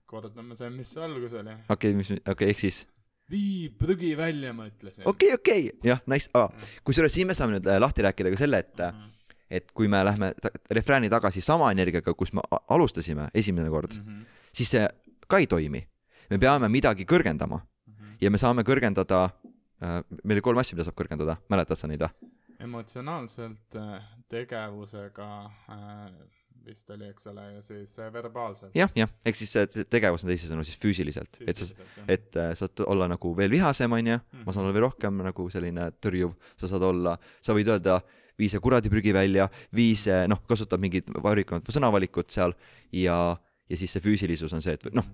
Kordame 0.06 0.56
see, 0.56 0.70
mis 0.70 0.92
see 0.94 1.04
algus 1.04 1.34
oli. 1.34 1.54
okei 1.70 1.74
okay,, 1.76 1.94
mis, 1.98 2.12
okei 2.12 2.32
okay,, 2.34 2.50
ehk 2.54 2.60
siis 2.60 2.84
vii 3.32 3.70
prügi 3.80 4.12
välja, 4.18 4.54
ma 4.54 4.68
ütlesin. 4.70 5.04
okei, 5.10 5.34
okei, 5.34 5.72
jah, 5.84 6.02
nice 6.12 6.30
ah,, 6.38 6.50
kusjuures 6.86 7.14
siin 7.14 7.28
me 7.28 7.34
saame 7.38 7.58
nüüd 7.58 7.66
äh, 7.72 7.80
lahti 7.82 8.06
rääkida 8.06 8.32
ka 8.36 8.38
selle, 8.44 8.60
et 8.66 8.78
Mhm. 8.86 9.12
et 9.50 9.72
kui 9.78 9.88
me 9.88 10.00
lähme 10.04 10.34
ta- 10.42 10.50
refrääni 10.74 11.10
tagasi 11.10 11.42
sama 11.42 11.72
energiaga, 11.72 12.14
kus 12.18 12.34
me 12.34 12.42
alustasime 12.70 13.28
esimene 13.34 13.70
kord 13.70 13.94
mm. 13.98 14.06
-hmm. 14.06 14.26
siis 14.54 14.70
see 14.72 14.88
ka 15.28 15.38
ei 15.38 15.48
toimi. 15.48 15.88
me 16.30 16.38
peame 16.38 16.70
midagi 16.70 17.06
kõrgendama 17.06 17.60
Mhm. 17.88 18.16
ja 18.22 18.30
me 18.32 18.38
saame 18.38 18.62
kõrgendada 18.64 19.30
äh,, 19.82 20.04
meil 20.24 20.36
oli 20.38 20.42
kolm 20.42 20.58
asja, 20.58 20.76
mida 20.76 20.84
saab 20.86 20.96
kõrgendada, 20.98 21.38
mäletad 21.50 21.78
sa 21.78 21.88
neid 21.88 22.02
või? 22.02 22.10
emotsionaalselt 22.60 23.76
äh, 23.76 24.02
tegevusega 24.30 25.30
äh, 25.70 26.12
vist 26.66 26.90
oli, 26.94 27.08
eks 27.12 27.30
ole, 27.32 27.46
ja 27.56 27.62
siis 27.66 27.94
äh, 28.02 28.12
verbaalselt. 28.14 28.74
jah, 28.78 28.92
jah, 28.98 29.12
ehk 29.26 29.40
siis 29.40 29.54
see 29.56 29.66
see 29.74 29.88
tegevus 29.92 30.26
on 30.26 30.32
teisisõnu 30.32 30.66
siis 30.68 30.80
füüsiliselt, 30.82 31.40
et 31.46 31.62
sa, 31.62 31.88
et 32.12 32.38
äh, 32.42 32.52
saad 32.58 32.84
olla 32.88 33.08
nagu 33.12 33.34
veel 33.38 33.54
vihasem, 33.54 33.96
onju, 34.00 34.20
ma 34.42 34.56
saan 34.56 34.66
olla 34.66 34.76
veel 34.76 34.88
rohkem 34.88 35.24
nagu 35.26 35.48
selline 35.54 35.90
tõrjuv, 36.04 36.36
sa 36.62 36.72
saad 36.72 36.86
olla, 36.90 37.16
sa 37.46 37.56
võid 37.58 37.72
öelda, 37.76 38.00
vii 38.42 38.52
see 38.52 38.64
kuradi 38.64 38.92
prügi 38.92 39.14
välja, 39.16 39.48
vii 39.76 39.96
see, 40.00 40.22
noh, 40.32 40.42
kasutad 40.50 40.82
mingit 40.84 41.12
varrikamat 41.24 41.72
sõnavalikut 41.72 42.34
seal 42.34 42.56
ja, 42.92 43.20
ja 43.70 43.78
siis 43.80 43.96
see 43.96 44.04
füüsilisus 44.04 44.54
on 44.54 44.62
see, 44.62 44.76
et 44.78 44.94
noh, 44.94 45.06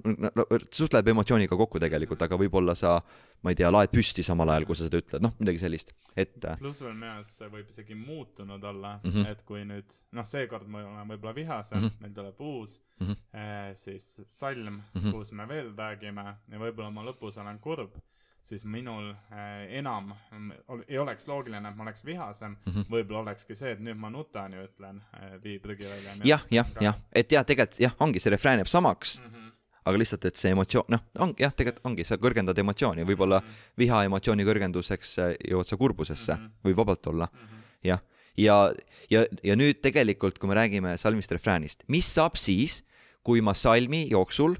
suht 0.76 0.94
läheb 0.96 1.12
emotsiooniga 1.14 1.56
kokku 1.60 1.80
tegelikult, 1.80 2.22
aga 2.26 2.40
võib-olla 2.40 2.76
sa, 2.76 2.98
ma 3.44 3.54
ei 3.54 3.60
tea, 3.60 3.70
laed 3.72 3.94
püsti 3.94 4.26
samal 4.28 4.52
ajal, 4.52 4.68
kui 4.68 4.76
sa 4.80 4.88
seda 4.88 5.00
ütled, 5.00 5.24
noh, 5.24 5.36
midagi 5.40 5.62
sellist, 5.62 5.94
et 6.16 6.44
äh, 6.50 6.60
pluss 6.60 6.84
veel 6.84 6.98
minu 6.98 7.12
arust 7.14 7.44
võib 7.46 7.70
isegi 7.72 7.96
muutunud 7.96 8.64
olla 8.74 8.98
mm. 9.04 9.12
-hmm. 9.12 9.32
et 9.32 9.44
kui 9.48 9.64
nüüd, 9.68 9.98
noh, 10.18 10.28
seekord 10.28 10.68
ma 10.68 10.84
olen 10.84 11.14
võib-olla 11.16 11.36
vihasem 11.36 11.78
mm, 11.80 11.82
Mhm. 11.82 11.88
-hmm. 11.88 12.02
meil 12.02 12.14
tuleb 12.14 12.42
uus 12.42 12.82
mm. 13.00 13.08
-hmm. 13.08 13.18
äh, 13.34 13.76
siis 13.76 14.22
salm 14.28 14.74
mm. 14.74 15.02
-hmm. 15.02 15.12
kus 15.12 15.32
me 15.32 15.48
veel 15.48 15.74
räägime 15.78 16.36
ja 16.52 16.60
võib-olla 16.60 16.92
ma 16.92 17.04
lõpus 17.04 17.40
olen 17.42 17.60
kurb, 17.60 17.96
siis 18.44 18.64
minul 18.66 19.12
äh, 19.12 19.78
enam 19.78 20.14
mm, 20.32 20.52
ei 20.88 20.98
oleks 20.98 21.28
loogiline, 21.30 21.70
et 21.70 21.78
ma 21.78 21.86
oleks 21.86 22.06
vihasem 22.06 22.56
mm. 22.56 22.74
-hmm. 22.74 22.90
võib-olla 22.90 23.22
olekski 23.26 23.56
see, 23.56 23.72
et 23.76 23.80
nüüd 23.80 24.00
ma 24.02 24.10
nutan 24.10 24.54
ja 24.54 24.66
ütlen 24.66 25.02
äh, 25.14 25.38
vii 25.44 25.60
prügi 25.60 25.90
välja. 25.90 26.16
jah, 26.26 26.46
jah, 26.52 26.72
jah, 26.82 27.00
et 27.14 27.32
jah, 27.32 27.46
tegelikult 27.46 27.80
jah, 27.80 27.96
ongi 28.00 28.20
see 28.20 28.34
refrään 28.34 28.62
jääb 28.62 28.68
samaks, 28.72 29.20
mm. 29.20 29.34
-hmm. 29.34 29.52
aga 29.86 29.98
lihtsalt, 29.98 30.26
et 30.26 30.36
see 30.36 30.52
emotsioon, 30.52 30.86
noh, 30.90 31.04
ongi 31.20 31.44
jah, 31.44 31.54
tegelikult 31.54 31.86
ongi, 31.86 32.04
sa 32.04 32.18
kõrgendad 32.18 32.58
emotsiooni, 32.58 33.06
võib-olla 33.06 33.42
viha 33.78 34.04
emotsiooni 34.10 34.46
kõrgenduseks 34.46 35.18
äh, 35.20 35.36
jõuad 35.52 35.70
sa 35.70 35.78
kurbusesse 35.78 36.34
mm. 36.36 36.40
-hmm. 36.48 36.70
võib 36.70 36.82
vabalt 36.84 37.08
olla, 37.08 37.30
Mm 37.34 37.40
-hmm. 37.40 37.62
jah. 37.84 38.02
ja, 38.38 38.74
ja, 39.10 39.26
ja 39.44 39.56
nüüd 39.56 39.82
tegelikult, 39.82 40.40
kui 40.40 40.50
me 40.50 40.56
räägime 40.56 40.98
salmist 40.98 41.32
refräänist, 41.32 41.84
mis 41.88 42.14
saab 42.14 42.36
siis, 42.36 42.84
kui 43.24 43.42
ma 43.42 43.54
salmi 43.54 44.08
jooksul, 44.10 44.56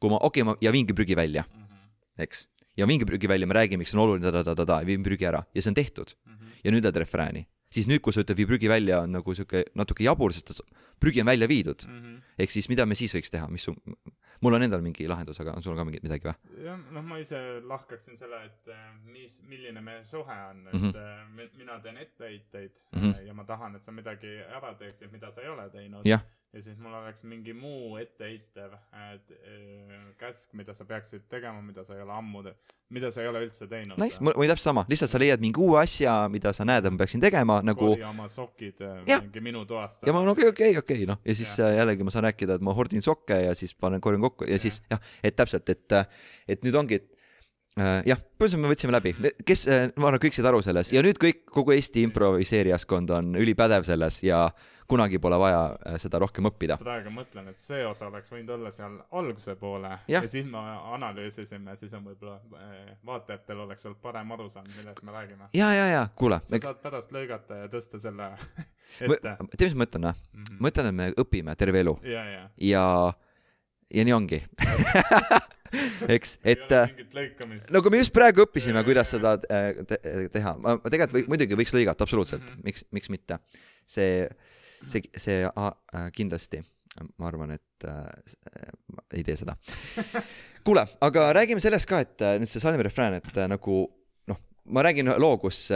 kui 0.00 0.10
ma, 0.10 0.16
okei 0.16 0.42
okay,, 0.42 0.52
ma 0.52 0.56
ja 0.60 0.72
viingi 0.72 0.92
prügi 0.92 1.16
välja, 1.16 1.44
Mm 1.54 1.62
-hmm. 1.62 2.22
eks. 2.22 2.48
Ja 2.76 2.86
viingi 2.86 3.06
prügi 3.08 3.28
välja, 3.30 3.46
me 3.46 3.54
räägime, 3.54 3.82
miks 3.82 3.92
see 3.92 3.98
on 3.98 4.04
oluline, 4.06 4.32
ta-ta-ta-ta, 4.32 4.80
viin 4.86 5.04
prügi 5.06 5.28
ära 5.30 5.44
ja 5.54 5.62
see 5.62 5.70
on 5.70 5.74
tehtud 5.78 6.14
Mm 6.24 6.34
-hmm. 6.34 6.60
ja 6.64 6.70
nüüd 6.72 6.84
lähed 6.84 6.96
refrääni, 6.96 7.46
siis 7.70 7.86
nüüd, 7.88 8.00
kui 8.00 8.12
sa 8.12 8.20
ütled 8.22 8.36
vii 8.36 8.46
prügi 8.46 8.68
välja, 8.68 9.00
on 9.00 9.12
nagu 9.12 9.34
sihuke 9.34 9.64
natuke 9.74 10.04
jabur, 10.04 10.32
sest 10.32 10.46
ta- 10.46 10.66
prügi 11.00 11.20
on 11.20 11.26
välja 11.26 11.48
viidud. 11.48 11.86
Mm 11.86 12.02
-hmm. 12.02 12.20
ehk 12.38 12.50
siis 12.50 12.68
mida 12.68 12.86
me 12.86 12.94
siis 12.94 13.14
võiks 13.14 13.30
teha, 13.30 13.48
mis 13.48 13.64
su, 13.64 13.74
mul 14.40 14.54
on 14.54 14.62
endal 14.62 14.82
mingi 14.84 15.08
lahendus, 15.08 15.40
aga 15.40 15.54
on 15.56 15.62
sul 15.62 15.76
ka 15.76 15.84
mingit 15.84 16.02
midagi 16.02 16.28
või? 16.28 16.64
jah, 16.64 16.78
noh, 16.92 17.02
ma 17.02 17.18
ise 17.18 17.40
lahkaksin 17.64 18.18
selle, 18.18 18.44
et 18.44 18.68
äh, 18.68 18.84
mis, 19.04 19.42
milline 19.48 19.80
meie 19.80 20.04
suhe 20.04 20.38
on, 20.50 20.66
et 20.68 20.74
mm 20.74 20.90
-hmm. 20.90 21.58
mina 21.58 21.80
teen 21.80 21.96
etteheiteid 21.96 22.72
mm. 22.92 23.00
-hmm. 23.00 23.26
ja 23.26 23.34
ma 23.34 23.44
tahan, 23.44 23.76
et 23.76 23.82
sa 23.82 23.92
midagi 23.92 24.38
ära 24.60 24.74
teeksid, 24.74 25.12
mida 25.12 25.30
sa 25.32 25.42
ei 25.42 25.48
ole 25.48 25.70
teinud. 25.70 26.06
jah, 26.06 26.20
ja 26.54 26.62
siis 26.62 26.78
mul 26.78 26.94
oleks 26.94 27.24
mingi 27.26 27.52
muu 27.56 27.96
etteheitev 27.98 28.74
et, 29.14 29.32
äh, 29.34 30.04
käsk, 30.20 30.52
mida 30.54 30.74
sa 30.74 30.86
peaksid 30.86 31.26
tegema, 31.30 31.62
mida 31.62 31.84
sa 31.84 31.96
ei 31.96 32.02
ole 32.04 32.14
ammu, 32.14 32.44
mida 32.94 33.10
sa 33.14 33.24
ei 33.24 33.28
ole 33.28 33.42
üldse 33.46 33.66
teinud. 33.70 33.98
nice, 33.98 34.22
mul 34.22 34.36
oli 34.38 34.50
täpselt 34.50 34.70
sama, 34.70 34.84
lihtsalt 34.90 35.10
sa 35.10 35.20
leiad 35.22 35.42
mingi 35.42 35.60
uue 35.60 35.80
asja, 35.80 36.16
mida 36.32 36.52
sa 36.56 36.66
näed, 36.68 36.86
et 36.86 36.94
ma 36.94 37.02
peaksin 37.02 37.24
tegema 37.24 37.58
nagu 37.66 37.94
korja 37.94 38.12
oma 38.12 38.28
sokid 38.30 38.84
äh, 38.84 39.00
Jah. 39.08 39.24
mingi 39.24 39.42
minu 39.42 39.64
toast. 39.68 40.04
ja 40.06 40.14
ma 40.14 40.22
olen 40.22 40.34
okei, 40.36 40.48
okei, 40.52 40.78
okei, 40.78 41.08
noh, 41.10 41.18
ja 41.24 41.34
siis 41.34 41.56
Jah. 41.58 41.72
äh, 41.72 41.80
jällegi 41.80 42.06
ma 42.06 42.14
saan 42.14 42.28
rääkida, 42.28 42.60
et 42.60 42.66
ma 42.66 42.76
hordin 42.76 43.02
sokke 43.02 43.40
ja 43.48 43.56
siis 43.58 43.74
panen, 43.74 44.02
korjan 44.04 44.22
kokku 44.28 44.46
ja 44.46 44.58
Jah. 44.58 44.66
siis 44.68 44.82
jah, 44.92 45.02
et 45.24 45.36
täpselt, 45.36 45.74
et, 45.74 45.98
et 46.48 46.62
nüüd 46.66 46.78
ongi, 46.78 47.02
et 47.02 47.10
äh, 47.10 47.13
jah, 47.76 48.20
põhimõtteliselt 48.38 48.62
me 48.62 48.70
võtsime 48.70 48.94
läbi, 48.94 49.14
kes, 49.46 49.64
ma 49.96 50.10
arvan, 50.10 50.20
kõik 50.22 50.36
said 50.36 50.46
aru 50.46 50.60
selles 50.62 50.92
ja 50.94 51.02
nüüd 51.02 51.18
kõik, 51.22 51.42
kogu 51.50 51.74
Eesti 51.74 52.04
improviseerijaskond 52.06 53.10
on 53.16 53.34
ülipädev 53.40 53.86
selles 53.88 54.20
ja 54.22 54.46
kunagi 54.86 55.18
pole 55.18 55.38
vaja 55.40 55.62
äh, 55.86 55.96
seda 56.00 56.18
rohkem 56.22 56.48
õppida. 56.48 56.76
praegu 56.80 57.12
mõtlen, 57.14 57.48
et 57.52 57.60
see 57.60 57.84
osa 57.86 58.08
oleks 58.10 58.32
võinud 58.32 58.52
olla 58.56 58.72
seal 58.74 58.98
alguse 59.16 59.56
poole 59.60 59.90
Jah. 60.08 60.22
ja 60.22 60.28
siis 60.28 60.46
me 60.48 60.60
analüüsisime, 60.96 61.76
siis 61.80 61.94
on 61.96 62.04
võib-olla 62.10 62.36
äh, 62.60 62.94
vaatajatel 63.06 63.64
oleks 63.64 63.86
olnud 63.88 64.00
parem 64.04 64.32
arusaam, 64.36 64.68
millest 64.76 65.02
me 65.02 65.16
räägime. 65.16 65.48
ja, 65.56 65.72
ja, 65.74 65.86
ja 65.88 66.06
kuule, 66.16 66.40
sa 66.44 66.60
saad 66.68 66.82
pärast 66.84 67.14
lõigata 67.16 67.64
ja 67.64 67.70
tõsta 67.72 68.00
selle 68.02 68.30
tead, 68.98 69.16
ette. 69.16 69.36
mis 69.64 69.76
ma 69.76 69.84
mõtlen 69.84 70.08
või? 70.10 70.16
Mhm. 70.32 70.58
ma 70.58 70.68
mõtlen, 70.68 70.90
et 70.90 70.98
me 71.00 71.10
õpime 71.24 71.56
terve 71.56 71.84
elu 71.84 71.96
ja, 72.04 72.24
ja. 72.30 72.48
ja, 72.70 72.86
ja 73.94 74.04
nii 74.06 74.14
ongi. 74.16 74.40
eks, 76.14 76.36
et 76.46 76.70
äh, 76.74 76.92
lõikamist. 77.14 77.70
nagu 77.74 77.90
me 77.90 78.00
just 78.00 78.14
praegu 78.14 78.44
õppisime, 78.44 78.82
kuidas 78.86 79.10
seda 79.14 79.34
äh, 79.50 79.80
te 79.88 79.98
teha, 80.32 80.54
ma 80.62 80.76
tegelikult 80.82 81.16
või, 81.16 81.24
muidugi 81.34 81.58
võiks 81.58 81.74
lõigata 81.74 82.06
absoluutselt 82.06 82.42
mm, 82.42 82.52
Mhm. 82.52 82.60
-hmm. 82.60 82.64
miks, 82.68 82.84
miks 82.92 83.10
mitte. 83.10 83.38
see, 83.86 84.28
see, 84.86 85.02
see 85.16 85.42
äh, 85.44 86.06
kindlasti, 86.14 86.62
ma 87.18 87.28
arvan, 87.28 87.50
et 87.58 87.88
äh, 87.88 88.06
ei 89.12 89.24
tee 89.26 89.36
seda. 89.36 89.56
kuule, 90.66 90.86
aga 91.00 91.32
räägime 91.36 91.60
sellest 91.60 91.88
ka, 91.90 92.00
et 92.00 92.24
nüüd 92.40 92.48
see 92.50 92.62
salmi 92.62 92.82
refrään, 92.86 93.18
et 93.20 93.42
nagu 93.50 93.80
noh, 94.30 94.40
ma 94.64 94.84
räägin 94.86 95.10
ühe 95.10 95.18
loo, 95.20 95.36
kus, 95.42 95.66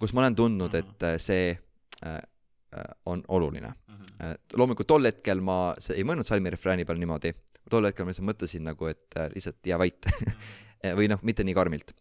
kus 0.00 0.12
ma 0.12 0.24
olen 0.24 0.38
tundnud, 0.38 0.74
et 0.74 1.06
äh, 1.06 1.18
see 1.22 1.52
äh, 2.06 2.20
on 3.06 3.24
oluline. 3.28 3.74
Mhm. 3.88 4.30
et 4.32 4.54
loomulikult 4.56 4.86
tol 4.86 5.04
hetkel 5.04 5.40
ma 5.42 5.74
ei 5.94 6.04
mõelnud 6.06 6.26
salmi 6.26 6.50
refrääni 6.50 6.84
peal 6.86 6.98
niimoodi, 6.98 7.32
tol 7.70 7.88
hetkel 7.88 8.06
ma 8.06 8.12
lihtsalt 8.12 8.28
mõtlesin 8.28 8.64
nagu, 8.66 8.90
et 8.90 9.18
äh, 9.18 9.30
lihtsalt 9.34 9.66
jää 9.66 9.78
vait 9.80 10.08
või 10.98 11.08
noh, 11.10 11.20
mitte 11.22 11.44
nii 11.46 11.54
karmilt. 11.54 11.92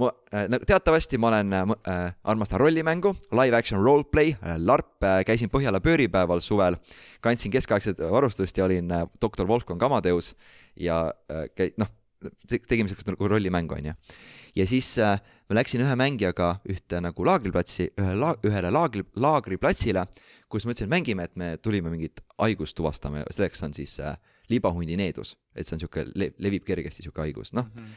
ma 0.00 0.10
äh,, 0.32 0.46
nagu 0.48 0.64
teatavasti 0.64 1.18
ma 1.18 1.28
olen 1.28 1.52
äh,, 1.52 1.74
äh, 1.88 2.02
armastan 2.24 2.60
rollimängu, 2.60 3.14
live 3.36 3.56
action 3.56 3.82
roleplay 3.84 4.34
äh,, 4.34 4.56
larp 4.58 5.04
käisin 5.26 5.50
Põhjala 5.52 5.80
pööripäeval 5.80 6.40
suvel, 6.40 6.76
kandsin 7.20 7.52
keskaegset 7.52 8.00
varustust 8.00 8.58
ja 8.58 8.64
olin 8.64 8.90
äh, 8.90 9.06
doktor 9.20 9.48
Wolfgang 9.48 9.82
Amadeus 9.82 10.34
ja 10.76 11.06
äh, 11.30 11.48
käi-, 11.56 11.74
noh, 11.80 11.90
tegime 12.48 12.88
siukest 12.90 13.08
nagu 13.08 13.28
rollimängu, 13.28 13.74
onju. 13.74 13.94
ja 14.56 14.66
siis 14.66 14.92
äh, 14.98 15.20
ma 15.48 15.58
läksin 15.58 15.82
ühe 15.84 15.94
mängijaga 15.98 16.52
ühte 16.68 17.00
nagu 17.02 17.24
laagriplatsi, 17.26 17.90
ühe 17.98 18.16
la-, 18.18 18.36
ühele 18.46 18.72
laagri, 18.74 19.04
laagriplatsile, 19.16 20.04
kus 20.50 20.66
ma 20.66 20.74
ütlesin, 20.74 20.90
et 20.90 20.94
mängime, 20.94 21.26
et 21.26 21.36
me 21.40 21.54
tulime 21.62 21.92
mingit 21.92 22.22
haigust 22.38 22.76
tuvastama 22.78 23.24
ja 23.24 23.32
selleks 23.34 23.64
on 23.66 23.74
siis 23.76 23.96
äh, 24.04 24.16
libahundi-needus, 24.50 25.36
et 25.54 25.66
see 25.66 25.76
on 25.76 25.80
siuke 25.84 26.04
le,, 26.14 26.32
levib 26.38 26.64
kergesti 26.66 27.02
siuke 27.06 27.22
haigus, 27.22 27.52
noh, 27.56 27.66
Mhm. 27.74 27.92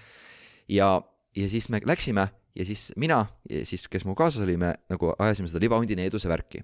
ja, 0.69 1.01
ja 1.35 1.49
siis 1.49 1.69
me 1.69 1.81
läksime 1.85 2.27
ja 2.55 2.65
siis 2.65 2.91
mina 2.97 3.25
ja 3.49 3.65
siis, 3.65 3.87
kes 3.87 4.05
mu 4.05 4.15
kaasas 4.15 4.43
oli, 4.45 4.57
me 4.57 4.73
nagu 4.89 5.13
ajasime 5.19 5.47
seda 5.49 5.59
libahundi 5.63 5.95
needuse 5.95 6.29
värki. 6.29 6.63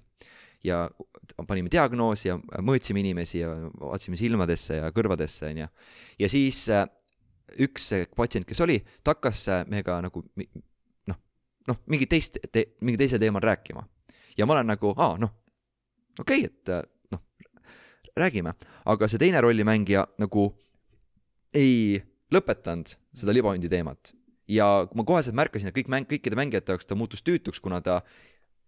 ja 0.64 0.90
panime 1.48 1.70
diagnoosi 1.72 2.28
ja 2.28 2.34
mõõtsime 2.60 3.00
inimesi 3.00 3.38
ja 3.38 3.48
vaatasime 3.80 4.16
silmadesse 4.20 4.74
ja 4.76 4.90
kõrvadesse, 4.92 5.46
onju. 5.48 5.68
ja 6.18 6.28
siis 6.28 6.68
äh, 6.68 6.84
üks 7.64 7.88
patsient, 8.16 8.44
kes 8.46 8.60
oli, 8.60 8.76
ta 9.02 9.14
hakkas 9.14 9.46
äh, 9.48 9.62
meiega 9.66 9.96
nagu 10.04 10.20
noh, 11.08 11.16
noh, 11.66 11.80
mingi 11.88 12.06
teist 12.06 12.36
te,, 12.52 12.66
mingi 12.80 13.00
teisel 13.00 13.18
teemal 13.18 13.40
rääkima. 13.42 13.86
ja 14.36 14.46
ma 14.46 14.52
olen 14.58 14.66
nagu, 14.66 14.92
aa 14.96 15.16
noh, 15.18 15.32
okei 16.20 16.44
okay,, 16.44 16.52
et 16.52 16.68
äh, 16.68 16.84
räägime, 18.16 18.54
aga 18.84 19.08
see 19.08 19.18
teine 19.18 19.40
rollimängija 19.40 20.06
nagu 20.18 20.50
ei 21.54 22.00
lõpetanud 22.32 22.94
seda 23.14 23.34
libahundi 23.34 23.68
teemat 23.68 24.14
ja 24.50 24.66
ma 24.94 25.06
koheselt 25.06 25.36
märkasin, 25.38 25.70
et 25.70 25.76
kõik 25.76 25.90
mäng, 25.92 26.08
kõikide 26.10 26.38
mängijate 26.38 26.74
jaoks 26.74 26.88
ta 26.88 26.98
muutus 26.98 27.22
tüütuks, 27.26 27.62
kuna 27.62 27.80
ta 27.84 28.00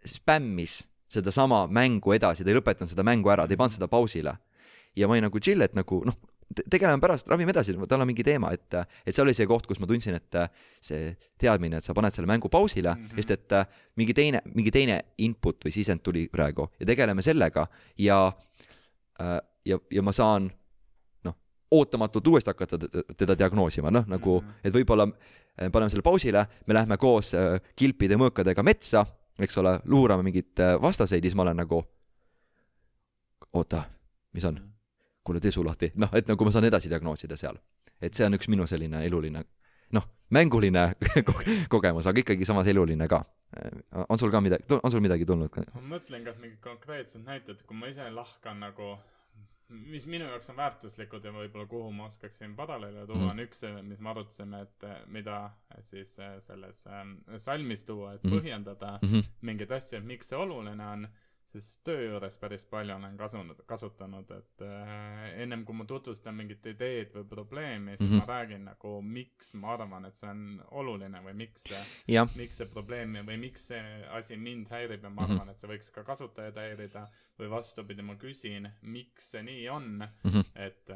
spämmis 0.07 0.83
sedasama 1.13 1.67
mängu 1.71 2.15
edasi, 2.15 2.45
ta 2.45 2.53
ei 2.53 2.59
lõpetanud 2.59 2.93
seda 2.93 3.05
mängu 3.07 3.33
ära, 3.33 3.47
ta 3.47 3.55
ei 3.55 3.61
pannud 3.61 3.77
seda 3.77 3.91
pausile. 3.91 4.37
ja 4.97 5.09
ma 5.09 5.15
olin 5.15 5.25
nagu 5.25 5.41
chill, 5.41 5.63
et 5.65 5.73
nagu 5.73 6.03
noh, 6.05 6.17
tegeleme 6.53 7.01
pärast, 7.01 7.29
ravime 7.33 7.53
edasi, 7.55 7.73
tal 7.89 8.03
on 8.05 8.09
mingi 8.11 8.25
teema, 8.27 8.51
et, 8.53 8.75
et 9.07 9.15
see 9.15 9.23
oli 9.25 9.33
see 9.37 9.47
koht, 9.49 9.65
kus 9.67 9.81
ma 9.81 9.89
tundsin, 9.89 10.19
et 10.19 10.39
see 10.85 11.15
teadmine, 11.41 11.81
et 11.81 11.87
sa 11.87 11.95
paned 11.97 12.13
selle 12.13 12.29
mängu 12.29 12.51
pausile 12.53 12.93
mm. 12.93 13.07
-hmm. 13.07 13.17
sest 13.17 13.31
et 13.31 13.53
äh, 13.57 13.67
mingi 13.97 14.15
teine, 14.15 14.43
mingi 14.55 14.71
teine 14.71 15.01
input 15.19 15.65
või 15.65 15.73
sisend 15.73 16.03
tuli 16.05 16.29
praegu 16.29 16.69
ja 16.81 16.87
tegeleme 16.87 17.23
sellega 17.23 17.67
ja, 17.99 18.33
ja, 19.65 19.79
ja 19.91 20.03
ma 20.03 20.13
saan 20.13 20.51
noh, 21.25 21.35
ootamatult 21.71 22.27
uuesti 22.27 22.51
hakata 22.51 22.79
teda- 23.17 23.37
diagnoosima, 23.39 23.91
noh 23.91 24.07
nagu 24.09 24.41
Mhm., 24.41 24.55
et 24.65 24.75
võib-olla 24.75 25.07
äh, 25.09 25.71
paneme 25.71 25.91
selle 25.91 26.03
pausile, 26.03 26.47
me 26.67 26.75
lähme 26.75 26.97
koos 26.97 27.35
äh, 27.35 27.61
kilpide 27.77 28.17
mõõkadega 28.17 28.63
metsa, 28.63 29.05
eks 29.39 29.59
ole, 29.59 29.81
luurame 29.85 30.23
mingeid 30.23 30.61
äh, 30.61 30.75
vastaseid 30.83 31.25
ja 31.25 31.31
siis 31.31 31.37
ma 31.37 31.43
olen 31.43 31.57
nagu 31.57 31.83
oota, 33.53 33.85
mis 34.33 34.45
on? 34.45 34.61
kuule, 35.25 35.39
tee 35.41 35.53
suu 35.55 35.63
lahti, 35.65 35.93
noh, 36.03 36.11
et 36.19 36.27
nagu 36.27 36.45
ma 36.45 36.51
saan 36.51 36.65
edasi 36.67 36.89
diagnoosida 36.91 37.37
seal. 37.39 37.59
et 38.03 38.15
see 38.19 38.25
on 38.27 38.35
üks 38.35 38.49
minu 38.51 38.65
selline 38.67 39.05
eluline, 39.07 39.45
noh, 39.95 40.07
mänguline 40.35 40.89
ko- 41.29 41.45
kogemus, 41.71 42.07
aga 42.11 42.19
ikkagi 42.25 42.45
samas 42.49 42.67
eluline 42.67 43.07
ka. 43.09 43.21
On 44.09 44.19
sul 44.19 44.31
ka 44.31 44.41
midagi, 44.41 44.65
on 44.83 44.91
sul 44.91 45.01
midagi 45.05 45.27
tulnud 45.29 45.51
ka? 45.53 45.65
ma 45.75 45.81
mõtlen, 45.97 46.25
kas 46.25 46.39
mingid 46.43 46.61
konkreetsed 46.65 47.25
näited, 47.27 47.63
kui 47.67 47.77
ma 47.77 47.87
ise 47.93 48.07
lahkan 48.11 48.61
nagu, 48.61 48.95
mis 49.69 50.05
minu 50.07 50.25
jaoks 50.29 50.51
on 50.53 50.57
väärtuslikud 50.57 51.25
ja 51.25 51.33
võib-olla 51.33 51.67
kuhu 51.69 51.93
ma 51.97 52.07
oskaksin 52.11 52.55
paralleele 52.57 53.07
tuua 53.07 53.19
mm., 53.23 53.31
on 53.31 53.39
üks, 53.47 53.63
mis 53.89 54.01
me 54.05 54.11
arutasime, 54.11 54.61
et 54.67 54.85
eh, 54.89 54.99
mida 55.07 55.39
siis 55.81 56.19
eh, 56.19 56.35
selles 56.45 56.85
ähm, 56.87 57.15
salmis 57.39 57.85
tuua, 57.89 58.15
et 58.15 58.25
Mhm. 58.25 58.35
põhjendada 58.39 58.99
Mm 59.03 59.09
-hmm. 59.09 59.25
mingeid 59.41 59.71
asju, 59.73 59.99
et 59.99 60.05
miks 60.05 60.29
see 60.29 60.37
oluline 60.39 60.87
on, 60.87 61.09
sest 61.53 61.83
töö 61.85 62.07
juures 62.09 62.39
päris 62.41 62.65
palju 62.65 62.95
olen 62.97 63.17
kasunud, 63.21 63.59
kasutanud, 63.69 64.31
et 64.31 64.63
äh, 64.65 65.41
ennem 65.43 65.65
kui 65.69 65.75
ma 65.77 65.85
tutvustan 65.85 66.35
mingit 66.39 66.67
ideed 66.67 67.13
või 67.15 67.25
probleemi, 67.29 67.97
siis 67.97 68.09
Mhm. 68.11 68.15
mm 68.15 68.21
-hmm. 68.21 68.27
ma 68.27 68.33
räägin 68.35 68.65
nagu, 68.65 69.03
miks 69.03 69.55
ma 69.55 69.75
arvan, 69.75 70.05
et 70.09 70.15
see 70.17 70.31
on 70.31 70.63
oluline 70.71 71.21
või 71.25 71.35
miks 71.35 71.63
see 71.69 71.83
miks 72.37 72.57
see 72.57 72.67
probleem 72.67 73.13
või 73.27 73.37
miks 73.39 73.67
see 73.69 73.83
asi 74.11 74.37
mind 74.37 74.69
häirib 74.71 75.03
ja 75.05 75.11
ma 75.11 75.23
Mhm. 75.23 75.33
arvan, 75.33 75.49
et 75.51 75.59
see 75.59 75.69
võiks 75.69 75.93
ka 75.93 76.03
kasutajaid 76.05 76.55
häirida 76.57 77.09
või 77.41 77.49
vastupidi, 77.51 78.03
ma 78.07 78.15
küsin, 78.21 78.69
miks 78.83 79.31
see 79.33 79.43
nii 79.43 79.69
on, 79.73 79.87
Mhm. 80.25 80.41
et, 80.55 80.91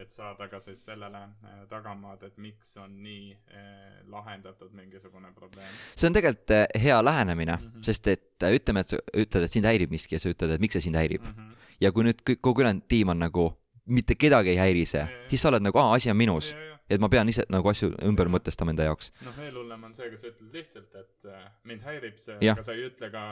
et 0.00 0.10
saada 0.10 0.48
ka 0.48 0.60
siis 0.60 0.84
sellele 0.84 1.18
äh, 1.18 1.66
tagamaad, 1.70 2.22
et 2.22 2.38
miks 2.38 2.76
on 2.76 2.96
nii 3.02 3.30
eh, 3.32 4.00
lahendatud 4.08 4.72
mingisugune 4.72 5.32
probleem. 5.34 5.68
see 5.94 6.08
on 6.08 6.16
tegelikult 6.16 6.50
äh, 6.50 6.66
hea 6.82 7.04
lähenemine 7.04 7.56
mm. 7.56 7.68
-hmm. 7.68 7.82
sest 7.84 8.06
et 8.06 8.42
äh, 8.42 8.54
ütleme, 8.56 8.80
et 8.80 8.88
sa 8.88 8.96
ütled, 9.16 9.44
et 9.44 9.52
sind 9.52 9.64
häirib 9.64 9.90
miski 9.90 10.14
ja 10.14 10.20
sa 10.20 10.28
ütled, 10.28 10.50
et 10.50 10.60
miks 10.60 10.72
see 10.72 10.80
sind 10.88 10.96
häirib 10.96 11.22
mm. 11.22 11.34
-hmm. 11.34 11.54
ja 11.80 11.92
kui 11.92 12.04
nüüd 12.04 12.22
kõik, 12.30 12.40
kogu 12.40 12.60
ülejäänud 12.60 12.88
tiim 12.88 13.08
on 13.08 13.18
nagu 13.18 13.52
mitte 13.86 14.14
kedagi 14.14 14.50
ei 14.50 14.56
häiri 14.56 14.86
see 14.86 15.00
Ja, 15.00 15.06
ja, 15.06 15.22
ja., 15.22 15.28
siis 15.28 15.42
sa 15.42 15.48
oled 15.48 15.62
nagu, 15.62 15.78
aa, 15.78 15.94
asi 15.94 16.10
on 16.10 16.16
minus. 16.16 16.54
Et 16.90 17.02
ma 17.02 17.08
pean 17.12 17.28
ise 17.28 17.44
nagu 17.52 17.70
asju 17.70 17.92
ümber 18.06 18.30
mõtestama 18.32 18.74
enda 18.74 18.86
jaoks. 18.86 19.12
noh, 19.26 19.38
veel 19.38 19.56
hullem 19.58 19.86
on 19.88 19.94
see, 19.96 20.08
kui 20.12 20.20
sa 20.20 20.30
ütled 20.30 20.58
lihtsalt, 20.58 20.92
et 20.94 21.30
äh, 21.30 21.46
mind 21.66 21.86
häirib 21.86 22.20
see, 22.22 22.36
aga 22.40 22.66
sa 22.66 22.76
ei 22.76 22.86
ütle 22.90 23.10
ka 23.12 23.24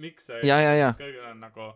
miks 0.00 0.30
see 0.30 0.40
ja, 0.48 0.60
ja, 0.62 0.76
ja, 0.78 0.92
kõigil 0.98 1.26
on 1.30 1.42
nagu 1.44 1.72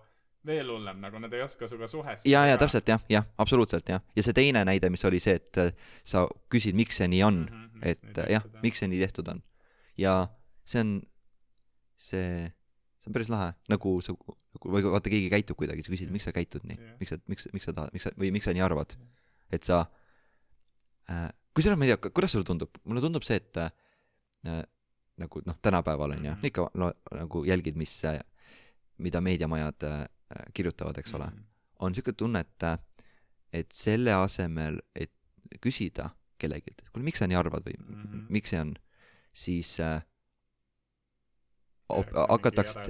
veel 0.48 0.70
hullem, 0.72 1.00
nagu 1.02 1.20
nad 1.20 1.34
ei 1.36 1.42
oska 1.44 1.68
sinuga 1.68 1.88
suhestuda. 1.90 2.30
ja, 2.30 2.44
ja 2.48 2.58
täpselt 2.60 2.88
jah, 2.88 3.02
jah, 3.12 3.26
absoluutselt 3.38 3.88
jah. 3.90 4.02
ja 4.16 4.24
see 4.24 4.36
teine 4.36 4.64
näide, 4.68 4.90
mis 4.92 5.04
oli 5.08 5.20
see, 5.22 5.36
et 5.40 5.60
äh, 5.60 5.72
sa 6.08 6.24
küsid, 6.52 6.78
miks 6.78 7.00
see 7.00 7.08
nii 7.12 7.22
on 7.26 7.42
mm, 7.44 7.64
-hmm. 7.64 7.86
et 7.92 8.22
äh, 8.24 8.32
jah, 8.38 8.46
miks 8.64 8.80
see 8.82 8.88
nii 8.88 9.02
tehtud 9.04 9.28
on. 9.34 9.42
ja 9.98 10.14
see 10.64 10.80
on, 10.84 10.94
see, 11.96 12.48
see 12.98 13.10
on 13.10 13.16
päris 13.16 13.32
lahe, 13.32 13.52
nagu 13.68 13.98
sa, 14.04 14.16
või 14.64 14.84
vaata, 14.86 15.12
keegi 15.12 15.30
käitub 15.32 15.58
kuidagi, 15.58 15.84
sa 15.84 15.92
küsid, 15.92 16.12
miks 16.14 16.28
sa 16.28 16.32
käitud 16.32 16.64
nii 16.64 16.78
Jah., 16.78 16.96
miks 17.00 17.14
sa, 17.14 17.20
miks, 17.26 17.48
miks 17.52 17.68
sa 17.68 17.76
tahad, 17.76 17.92
miks 17.92 18.08
sa, 18.08 18.14
või 18.18 18.32
miks 18.34 18.48
sa 18.48 18.56
nii 18.56 18.64
arvad, 18.64 18.96
et 19.52 19.66
sa 19.66 19.84
kusjuures 21.54 21.78
ma 21.78 21.84
ei 21.88 21.94
tea, 21.96 22.10
kuidas 22.14 22.32
sulle 22.34 22.44
tundub, 22.44 22.70
mulle 22.84 23.00
tundub 23.00 23.22
see, 23.26 23.36
et 23.40 23.56
äh, 23.56 24.62
nagu 25.18 25.40
noh, 25.46 25.56
tänapäeval 25.62 26.10
on 26.16 26.24
ju 26.24 26.30
Mhm., 26.34 26.44
ikka 26.50 26.68
no, 26.74 26.92
nagu 27.16 27.44
jälgid, 27.44 27.76
mis, 27.76 28.02
mida 28.98 29.20
meediamajad 29.20 29.82
äh, 29.88 30.04
kirjutavad, 30.54 30.98
eks 30.98 31.14
ole, 31.14 31.26
Mhm. 31.26 31.44
on 31.80 31.92
niisugune 31.92 32.14
tunne, 32.16 32.40
et, 32.40 32.62
et 33.52 33.72
selle 33.72 34.12
asemel, 34.14 34.80
et 34.94 35.12
küsida 35.60 36.10
kellelgi, 36.38 36.70
et 36.70 36.82
kuule, 36.92 37.04
miks 37.04 37.18
sa 37.18 37.26
nii 37.26 37.36
arvad 37.38 37.64
või 37.66 37.74
mm. 37.78 37.94
-hmm. 38.02 38.26
miks 38.28 38.50
see 38.50 38.60
on, 38.60 38.74
siis 39.32 39.80
äh, 39.80 40.02
op- 41.88 42.12
hakatakse, 42.28 42.80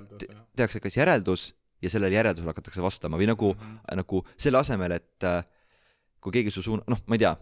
tehakse 0.56 0.80
kas 0.80 0.96
järeldus 0.96 1.54
ja 1.82 1.90
sellele 1.90 2.16
järeldusele 2.16 2.50
hakatakse 2.50 2.82
vastama 2.82 3.16
või 3.20 3.28
nagu 3.30 3.52
Mhm. 3.54 3.76
nagu 3.96 4.24
selle 4.36 4.58
asemel, 4.58 4.92
et 4.92 5.22
äh, 5.24 5.44
kui 6.20 6.32
keegi 6.32 6.50
su 6.50 6.62
suuna, 6.62 6.82
noh, 6.88 6.98
ma 7.06 7.14
ei 7.14 7.18
tea, 7.18 7.36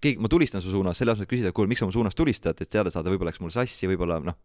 keegi, 0.00 0.18
ma 0.22 0.28
tulistan 0.28 0.62
su 0.62 0.70
suunas, 0.70 0.98
selle 0.98 1.12
asemel, 1.12 1.26
et 1.26 1.30
küsida, 1.32 1.52
kuule, 1.52 1.68
miks 1.68 1.80
sa 1.80 1.86
mu 1.86 1.92
suunas 1.92 2.14
tulistad, 2.14 2.60
et 2.60 2.68
teada 2.70 2.90
saada, 2.90 3.10
võib-olla 3.10 3.30
läks 3.32 3.40
mul 3.40 3.50
sassi, 3.54 3.86
võib-olla 3.90 4.20
noh, 4.24 4.36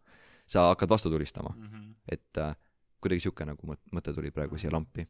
sa 0.46 0.68
hakkad 0.72 0.88
vastu 0.90 1.10
tulistama, 1.10 1.54
Mhm. 1.56 1.92
et 2.12 2.38
äh, 2.38 2.54
kuidagi 3.00 3.20
sihuke 3.20 3.44
nagu 3.46 3.66
mõt- 3.66 3.84
mõte 3.92 4.14
tuli 4.14 4.30
praegu 4.30 4.58
siia 4.58 4.70
lampi. 4.72 5.06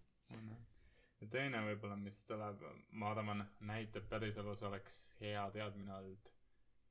ja 1.20 1.26
teine 1.30 1.58
võib-olla, 1.64 1.96
mis 1.96 2.22
tuleb, 2.28 2.60
ma 2.92 3.10
arvan, 3.10 3.46
näitab 3.60 4.02
päriselus 4.10 4.62
oleks 4.62 5.14
hea 5.20 5.50
teadmine 5.50 5.92
olnud, 5.94 6.18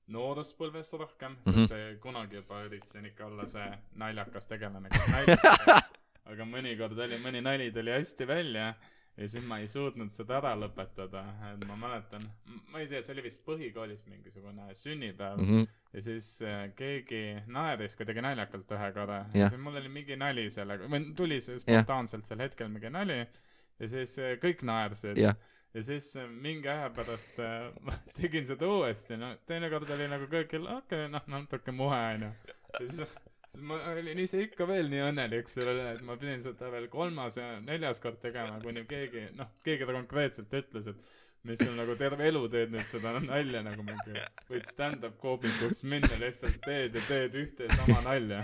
nooruspõlves 0.07 0.89
rohkem 0.99 1.31
mm, 1.31 1.41
Mhm. 1.45 1.51
-hmm. 1.55 1.67
sest 1.67 1.71
eh, 1.71 1.99
kunagi 2.01 2.35
juba 2.35 2.63
üritasin 2.65 3.05
ikka 3.05 3.25
olla 3.25 3.45
see 3.47 3.69
naljakas 3.95 4.47
tegelane, 4.47 4.89
kes 4.89 5.07
naljakas 5.07 5.83
aga 6.31 6.43
mõnikord 6.45 6.97
oli, 7.05 7.17
mõni 7.23 7.41
nali 7.41 7.71
tuli 7.71 7.91
hästi 7.91 8.27
välja 8.27 8.73
ja 9.17 9.29
siis 9.29 9.45
ma 9.45 9.59
ei 9.61 9.67
suutnud 9.69 10.09
seda 10.13 10.39
ära 10.39 10.53
lõpetada, 10.57 11.21
et 11.51 11.63
ma 11.69 11.75
mäletan, 11.77 12.25
ma 12.73 12.81
ei 12.81 12.89
tea, 12.89 13.03
see 13.05 13.13
oli 13.13 13.25
vist 13.27 13.43
põhikoolis 13.45 14.05
mingisugune 14.09 14.65
sünnipäev 14.77 15.41
mm. 15.41 15.49
-hmm. 15.49 15.67
ja 15.93 16.03
siis 16.07 16.29
äh, 16.41 16.63
keegi 16.75 17.23
naeris 17.47 17.95
kuidagi 17.99 18.23
naljakalt 18.25 18.73
ühe 18.77 18.91
korra 18.95 19.19
Jah. 19.21 19.35
ja 19.37 19.49
siis 19.53 19.61
mul 19.61 19.77
oli 19.81 19.89
mingi 19.89 20.17
nali 20.17 20.49
sellega 20.51 20.89
või 20.89 21.13
tuli 21.15 21.41
see 21.41 21.59
spontaanselt 21.61 22.25
sel 22.25 22.41
hetkel 22.41 22.71
mingi 22.73 22.89
nali 22.89 23.19
ja 23.21 23.89
siis 23.89 24.17
äh, 24.19 24.33
kõik 24.41 24.65
naersid 24.65 25.21
jah, 25.21 25.37
ja 25.73 25.83
siis 25.83 26.09
äh, 26.17 26.29
mingi 26.29 26.69
aja 26.73 26.89
pärast 26.89 27.37
ma 27.85 27.99
tegin 28.17 28.49
seda 28.49 28.65
uuesti, 28.67 29.17
no 29.17 29.35
teinekord 29.45 29.93
oli 29.93 30.09
nagu 30.09 30.25
kõigil 30.25 30.65
okei 30.65 31.05
okay,, 31.05 31.13
noh 31.13 31.29
natuke 31.37 31.71
muhe 31.71 32.01
onju. 32.15 32.33
ja 32.49 32.87
siis, 32.87 33.05
siis 33.53 33.65
ma 33.69 33.77
olin 33.91 34.19
ise 34.23 34.41
ikka 34.47 34.65
veel 34.67 34.87
nii 34.89 35.01
õnnelik 35.11 35.51
selle 35.51 35.75
üle, 35.75 35.89
et 35.95 36.05
ma 36.05 36.17
pidin 36.17 36.41
seda 36.41 36.71
veel 36.73 36.87
kolmas 36.91 37.37
ja 37.37 37.59
neljas 37.61 38.01
kord 38.01 38.17
tegema, 38.23 38.57
kuni 38.63 38.85
keegi, 38.89 39.27
noh, 39.37 39.51
keegi 39.65 39.85
ta 39.85 39.93
konkreetselt 39.93 40.55
ütles, 40.57 40.89
et 40.89 41.19
mis 41.43 41.59
sul 41.59 41.73
nagu 41.75 41.93
terve 41.99 42.23
elu 42.29 42.41
teed 42.49 42.71
nüüd 42.71 42.85
seda 42.87 43.11
nalja 43.19 43.61
nagu 43.65 43.83
mingi, 43.85 44.15
võid 44.49 44.65
stand-up 44.71 45.19
koomikuks 45.21 45.83
minna, 45.91 46.09
lihtsalt 46.21 46.57
teed 46.63 46.95
ja 46.97 47.03
teed 47.09 47.35
ühte 47.43 47.67
ja 47.67 47.77
sama 47.81 47.99
nalja. 48.07 48.41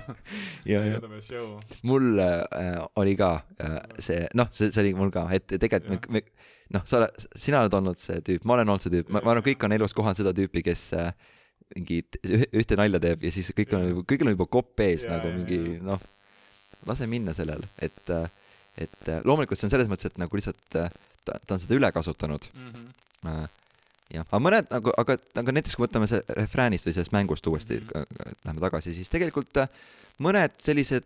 mul 1.87 2.21
äh, 2.21 2.77
oli 2.99 3.15
ka 3.17 3.31
äh, 3.63 3.79
see, 3.97 4.27
noh, 4.37 4.51
see, 4.51 4.69
see 4.75 4.83
oli 4.83 4.93
mul 4.99 5.15
ka, 5.15 5.25
et 5.33 5.47
tegelikult 5.55 6.09
me, 6.11 6.21
me, 6.21 6.51
noh, 6.75 6.85
sa 6.85 6.99
oled, 6.99 7.27
sina 7.33 7.63
oled 7.63 7.79
olnud 7.79 8.03
see 8.03 8.21
tüüp, 8.29 8.45
ma 8.45 8.59
olen 8.59 8.75
olnud 8.75 8.85
see 8.85 8.93
tüüp, 8.99 9.09
ma, 9.09 9.23
ma 9.23 9.33
arvan, 9.33 9.47
kõik 9.47 9.65
on 9.65 9.79
elus 9.79 9.95
kohanud 9.97 10.19
seda 10.19 10.35
tüüpi, 10.35 10.67
kes 10.67 10.89
äh, 10.99 11.09
mingi 11.75 12.01
ühe- 12.25 12.49
ühte 12.53 12.75
nalja 12.79 12.99
teeb 12.99 13.23
ja 13.23 13.31
siis 13.31 13.51
kõik 13.57 13.73
on, 13.77 13.83
kõigil 14.09 14.27
on 14.31 14.35
juba 14.37 14.45
kopp 14.49 14.79
ees 14.79 15.03
Jaa, 15.05 15.17
nagu 15.17 15.31
mingi 15.35 15.79
noh, 15.85 15.99
lase 16.87 17.07
minna 17.07 17.33
sellel, 17.37 17.63
et 17.79 18.09
äh, 18.15 18.29
et 18.77 19.09
äh, 19.11 19.21
loomulikult 19.27 19.59
see 19.59 19.67
on 19.67 19.71
selles 19.73 19.87
mõttes, 19.91 20.05
et 20.07 20.17
nagu 20.17 20.35
lihtsalt 20.37 20.75
äh, 20.79 20.89
ta, 21.25 21.33
ta 21.45 21.53
on 21.57 21.59
seda 21.59 21.75
üle 21.75 21.91
kasutanud 21.91 22.47
Mhm. 22.55 22.85
äh, 23.27 23.47
jah, 24.15 24.25
aga 24.31 24.39
mõned 24.41 24.69
nagu, 24.71 24.93
aga, 24.97 25.17
aga 25.37 25.51
näiteks 25.51 25.75
kui 25.75 25.85
võtame 25.87 26.07
see 26.09 26.21
refräänist 26.37 26.87
või 26.87 26.93
sellest 26.95 27.11
mängust 27.13 27.45
uuesti 27.47 27.77
mm, 27.81 27.89
-hmm. 27.93 28.35
lähme 28.45 28.59
tagasi, 28.63 28.93
siis 28.95 29.09
tegelikult 29.09 29.57
äh, 29.57 29.67
mõned 30.19 30.55
sellised 30.57 31.03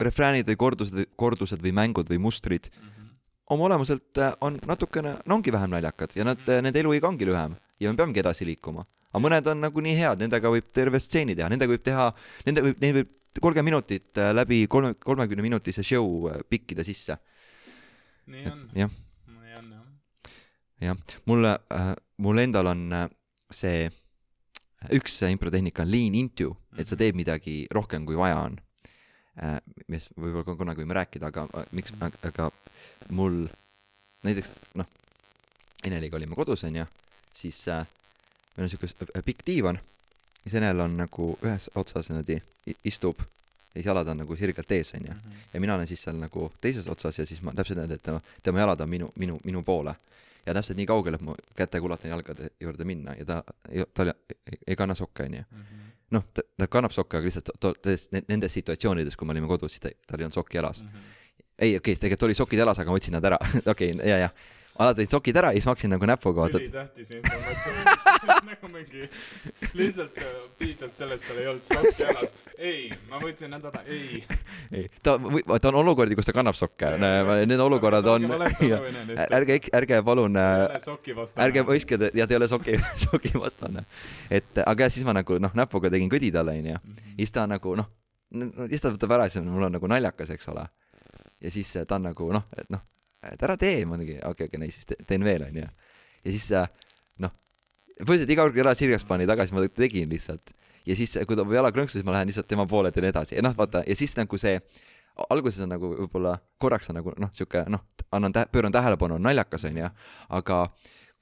refräänid 0.00 0.46
või 0.46 0.56
kordused 0.60 0.94
või 0.94 1.06
kordused 1.18 1.62
või 1.64 1.72
mängud 1.74 2.06
või 2.10 2.18
mustrid 2.22 2.68
Mhm. 2.70 3.08
oma 3.50 3.64
olemuselt 3.64 4.18
äh, 4.18 4.34
on 4.40 4.60
natukene, 4.66 5.16
no 5.26 5.34
ongi 5.34 5.50
vähem 5.52 5.70
naljakad 5.70 6.14
ja 6.16 6.24
nad, 6.24 6.38
Mhm. 6.46 6.62
nende 6.68 6.80
eluiga 6.80 7.08
ongi 7.08 7.24
lühem 7.26 7.56
ja 7.80 7.90
me 7.90 7.96
peamegi 7.96 8.20
edasi 8.20 8.44
liikuma. 8.46 8.84
Aga 9.12 9.22
mõned 9.24 9.52
on 9.52 9.62
nagu 9.64 9.84
nii 9.84 9.96
head, 9.98 10.24
nendega 10.24 10.50
võib 10.52 10.72
terve 10.76 11.00
stseeni 11.00 11.36
teha, 11.38 11.48
nendega 11.52 11.72
võib 11.72 11.84
teha, 11.86 12.08
nende 12.46 12.64
võib, 12.66 12.82
neil 12.82 12.96
võib 13.00 13.14
kolmkümmend 13.38 13.70
minutit 13.70 14.18
äh, 14.18 14.32
läbi 14.34 14.66
kolme, 14.70 14.94
kolmekümne 15.00 15.44
minutise 15.44 15.84
show 15.86 16.28
äh, 16.30 16.40
pikkida 16.48 16.84
sisse. 16.86 17.18
nii 18.28 18.44
on. 18.50 18.64
jah. 18.76 18.92
nii 19.32 19.56
on 19.60 19.70
jah. 19.72 19.86
jah, 20.90 21.16
mulle 21.30 21.54
äh,, 21.74 21.94
mul 22.24 22.42
endal 22.42 22.72
on 22.74 22.84
äh, 22.92 23.08
see, 23.50 23.88
üks 24.94 25.20
improtehnika 25.26 25.82
on 25.82 25.92
lean 25.92 26.14
into, 26.18 26.54
et 26.76 26.86
sa 26.86 26.94
Mhm. 26.94 26.98
teed 26.98 27.16
midagi 27.18 27.56
rohkem, 27.70 28.06
kui 28.06 28.16
vaja 28.16 28.42
on 28.44 28.58
äh,. 29.40 29.60
millest 29.86 30.12
võib-olla 30.16 30.56
kunagi 30.56 30.84
võime 30.84 30.98
rääkida, 31.00 31.32
aga 31.32 31.48
äh, 31.54 31.68
miks, 31.72 31.94
aga 32.00 32.50
mul 33.10 33.46
näiteks 34.26 34.56
noh, 34.74 34.86
Eneliga 35.86 36.16
olime 36.18 36.34
kodus 36.34 36.64
onju, 36.66 36.84
siis 37.32 37.60
äh, 37.70 37.86
meil 38.58 38.66
on 38.66 38.72
siuke 38.74 38.88
s- 38.90 38.96
äh, 39.14 39.22
pikk 39.24 39.44
diivan, 39.46 39.78
siis 40.42 40.54
Enel 40.58 40.80
on 40.84 40.96
nagu 40.98 41.30
ühes 41.42 41.70
otsas 41.78 42.10
niimoodi 42.10 42.40
istub 42.84 43.20
ja 43.22 43.78
siis 43.78 43.86
jalad 43.86 44.08
on 44.10 44.18
nagu 44.24 44.36
sirgelt 44.36 44.70
ees 44.74 44.92
onju 44.98 45.12
Mhm. 45.14 45.32
ja 45.54 45.60
mina 45.60 45.74
olen 45.78 45.86
siis 45.86 46.02
seal 46.02 46.16
nagu 46.18 46.50
teises 46.60 46.88
otsas 46.88 47.18
ja 47.18 47.26
siis 47.26 47.42
ma 47.42 47.52
täpselt 47.54 47.78
näen, 47.78 47.92
et 47.92 48.02
tema, 48.02 48.20
tema 48.42 48.58
jalad 48.64 48.80
on 48.80 48.88
minu, 48.88 49.12
minu, 49.16 49.40
minu 49.44 49.62
poole. 49.62 49.94
ja 50.46 50.54
täpselt 50.54 50.76
nii 50.78 50.86
kaugele, 50.86 51.14
et 51.16 51.20
ma 51.22 51.34
kätega 51.56 51.84
ulatan 51.84 52.10
jalgade 52.10 52.50
juurde 52.60 52.84
minna 52.84 53.14
ja 53.18 53.24
ta, 53.24 53.42
tal 53.94 54.08
ei, 54.08 54.58
ei 54.66 54.76
kanna 54.76 54.94
sokke, 54.94 55.22
onju. 55.28 55.42
Mhm. 55.50 55.80
noh, 56.10 56.22
ta, 56.34 56.42
ta 56.58 56.66
kannab 56.66 56.92
sokke, 56.92 57.16
aga 57.18 57.26
lihtsalt 57.26 57.50
to- 57.60 57.74
tõesti 57.84 58.08
ne- 58.12 58.22
nendes 58.28 58.52
situatsioonides, 58.52 59.16
kui 59.16 59.26
me 59.26 59.32
olime 59.36 59.46
kodus, 59.46 59.72
siis 59.72 59.80
ta, 59.80 59.90
tal 60.06 60.20
ei 60.20 60.24
olnud 60.24 60.34
sokki 60.34 60.56
jalas. 60.56 60.82
Mhm. 60.82 60.96
ei, 61.58 61.76
okei 61.76 61.76
okay,, 61.76 61.94
tegelikult 62.00 62.22
oli 62.22 62.34
sokid 62.34 62.58
jalas, 62.58 62.78
aga 62.78 62.90
ma 62.90 62.96
võtsin 62.96 63.12
nad 63.12 63.24
ära, 63.24 63.36
okei 63.72 63.92
okay,, 63.92 64.08
ja, 64.08 64.16
ja. 64.18 64.30
Alati 64.78 65.02
olid 65.04 65.10
sokid 65.12 65.36
ära 65.40 65.50
ja 65.52 65.58
siis 65.58 65.66
ma 65.66 65.72
hakkasin 65.74 65.90
nagu 65.94 66.06
näpuga 66.08 66.44
vaata, 66.44 66.60
ülitähtis 66.62 67.10
informatsioon. 67.18 67.84
Nagu 68.48 68.68
mingi 68.72 69.04
lihtsalt 69.78 70.16
äh, 70.22 70.30
piisas 70.58 70.94
sellest 70.98 71.24
tal 71.28 71.38
ei 71.42 71.46
olnud 71.50 71.64
sokk 71.66 72.00
jalas 72.00 72.32
ei 72.58 72.88
ma 73.10 73.20
võtsin 73.22 73.50
nad 73.54 73.64
ära 73.68 73.82
ei. 73.86 74.22
Ei, 74.74 74.84
ta, 75.02 75.14
ta 75.62 75.70
on 75.70 75.78
olukordi, 75.82 76.16
kus 76.18 76.26
ta 76.28 76.34
kannab 76.36 76.56
sokke, 76.58 76.90
need 77.46 77.62
olukorrad 77.62 78.06
on, 78.10 78.26
ärge, 79.38 79.60
ärge 79.78 80.00
palun 80.06 80.36
äh, 80.40 80.66
ärge 81.46 81.64
võiske, 81.68 81.98
ja 82.14 82.26
ta 82.26 82.34
ei 82.36 82.40
ole 82.40 82.48
soki, 82.50 82.76
soki 83.06 83.32
vastane. 83.38 83.84
et 84.30 84.62
aga 84.64 84.86
jah, 84.88 84.94
siis 84.98 85.06
ma 85.08 85.14
nagu 85.16 85.38
noh, 85.42 85.54
näpuga 85.58 85.90
tegin 85.94 86.10
kõdi 86.12 86.32
talle 86.34 86.56
onju. 86.58 86.74
Ja 86.74 86.78
Mhm. 86.78 87.14
siis 87.18 87.32
ta 87.34 87.46
nagu 87.50 87.74
noh, 87.78 87.86
siis 88.68 88.82
ta 88.82 88.90
võtab 88.94 89.12
ära, 89.16 89.28
siis 89.30 89.44
mul 89.44 89.66
on 89.68 89.72
nagu 89.78 89.88
naljakas, 89.90 90.30
eks 90.34 90.48
ole. 90.52 90.66
ja 91.40 91.50
siis 91.50 91.70
äh, 91.76 91.86
ta 91.86 91.96
on 91.98 92.06
nagu 92.10 92.32
noh, 92.32 92.44
et 92.56 92.68
noh, 92.70 92.80
et 93.26 93.42
ära 93.42 93.56
tee, 93.60 93.82
ma 93.88 93.98
mingi 93.98 94.18
okei, 94.24 94.48
okei, 94.50 94.60
nii 94.62 94.74
siis 94.74 94.88
te- 94.88 94.98
teen 95.06 95.24
veel 95.26 95.46
onju. 95.48 95.66
ja 96.24 96.34
siis 96.34 96.50
äh, 96.54 96.68
noh, 97.24 97.34
põhimõtteliselt 97.98 98.34
iga 98.34 98.44
kord, 98.46 98.54
kui 98.56 98.62
jala 98.62 98.74
sirgeks 98.78 99.06
pani 99.08 99.26
tagasi, 99.26 99.56
ma 99.56 99.64
tegin 99.68 100.10
lihtsalt. 100.12 100.54
ja 100.86 100.96
siis, 100.96 101.16
kui 101.26 101.38
ta 101.38 101.46
jala 101.54 101.72
krõnksus, 101.74 101.98
siis 101.98 102.06
ma 102.06 102.14
lähen 102.16 102.30
lihtsalt 102.30 102.48
tema 102.48 102.66
poole, 102.66 102.92
teen 102.92 103.08
edasi. 103.10 103.36
Ja 103.36 103.42
noh, 103.44 103.56
vaata 103.58 103.82
ja 103.86 103.96
siis 103.98 104.14
nagu 104.16 104.38
see 104.38 104.58
alguses 105.30 105.64
on 105.64 105.72
nagu 105.74 105.90
võib-olla 105.96 106.36
korraks 106.62 106.90
on 106.92 106.98
nagu 107.00 107.12
noh, 107.18 107.32
sihuke 107.34 107.64
noh, 107.72 107.82
annan 108.14 108.34
tä-, 108.34 108.46
pööran 108.52 108.74
tähelepanu, 108.74 109.18
on 109.18 109.26
naljakas 109.26 109.66
onju, 109.68 109.90
aga 110.38 110.60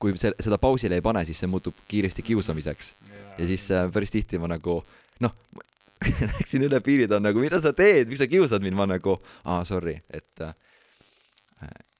kui 0.02 0.12
see, 0.20 0.34
seda 0.44 0.58
pausile 0.60 0.98
ei 0.98 1.04
pane, 1.04 1.24
siis 1.24 1.40
see 1.40 1.48
muutub 1.48 1.76
kiiresti 1.88 2.24
kiusamiseks. 2.26 2.92
Ja 3.38 3.48
siis 3.48 3.70
äh, 3.72 3.88
päris 3.92 4.12
tihti 4.12 4.40
ma 4.40 4.50
nagu 4.52 4.82
noh, 5.24 5.32
läksin 6.36 6.66
üle 6.68 6.80
piiri, 6.84 7.08
ta 7.08 7.16
on 7.16 7.24
nagu, 7.24 7.40
mida 7.40 7.60
sa 7.64 7.72
teed, 7.76 8.10
miks 8.10 8.20
sa 8.20 8.28
kiusad 8.28 8.64
mind, 8.64 8.76
ma 8.76 8.88
nagu, 8.90 9.16
aa 9.48 9.64
sorry, 9.68 9.96
et 10.12 10.44
äh, 10.44 10.52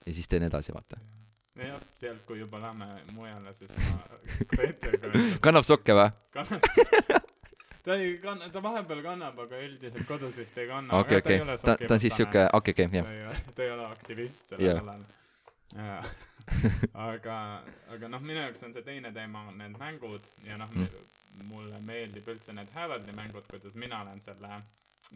ja 0.07 0.13
siis 0.15 0.29
teen 0.29 0.43
edasi, 0.47 0.73
vaata. 0.75 0.99
jah 1.57 1.81
sealt 2.01 2.25
kui 2.29 2.39
juba 2.39 2.61
lähme 2.61 2.87
mujale 3.17 3.53
siis 3.55 3.71
ma 3.77 4.19
Gretega 4.53 5.09
ütlen 5.09 5.39
kannab 5.47 5.65
sokke 5.69 5.95
või? 5.97 6.11
kannab. 6.37 6.67
Ta 7.87 7.95
ei 7.95 8.17
kanna 8.19 8.49
ta 8.51 8.63
vahepeal 8.63 9.03
kannab 9.05 9.39
aga 9.45 9.61
üldiselt 9.63 10.07
kodus 10.09 10.37
vist 10.37 10.57
ei 10.59 10.67
kanna. 10.69 10.99
Okei, 10.99 11.21
okei, 11.23 11.39
ta, 11.63 11.77
ta 11.79 11.95
on 11.95 12.01
siis 12.03 12.17
siuke, 12.19 12.49
okei, 12.59 12.75
okei, 12.75 12.89
jah, 12.99 13.39
ta 13.55 13.63
ei 13.63 13.71
ole 13.71 13.85
aktivist 13.87 14.49
sellel 14.57 14.81
alal 14.83 15.05
jaa. 15.77 16.01
Aga 17.11 17.37
aga 17.95 18.09
noh 18.09 18.23
minu 18.23 18.39
jaoks 18.41 18.63
on 18.67 18.73
see 18.75 18.83
teine 18.87 19.11
teema 19.15 19.41
on 19.49 19.57
need 19.59 19.79
mängud 19.81 20.27
ja 20.47 20.59
noh 20.61 20.71
Mm. 21.37 21.49
mulle 21.51 21.77
meeldib 21.85 22.29
üldse 22.33 22.53
need 22.57 22.71
Heraldi 22.73 23.13
mängud 23.13 23.45
kuidas 23.51 23.75
mina 23.77 23.99
olen 24.01 24.21
selle 24.25 24.49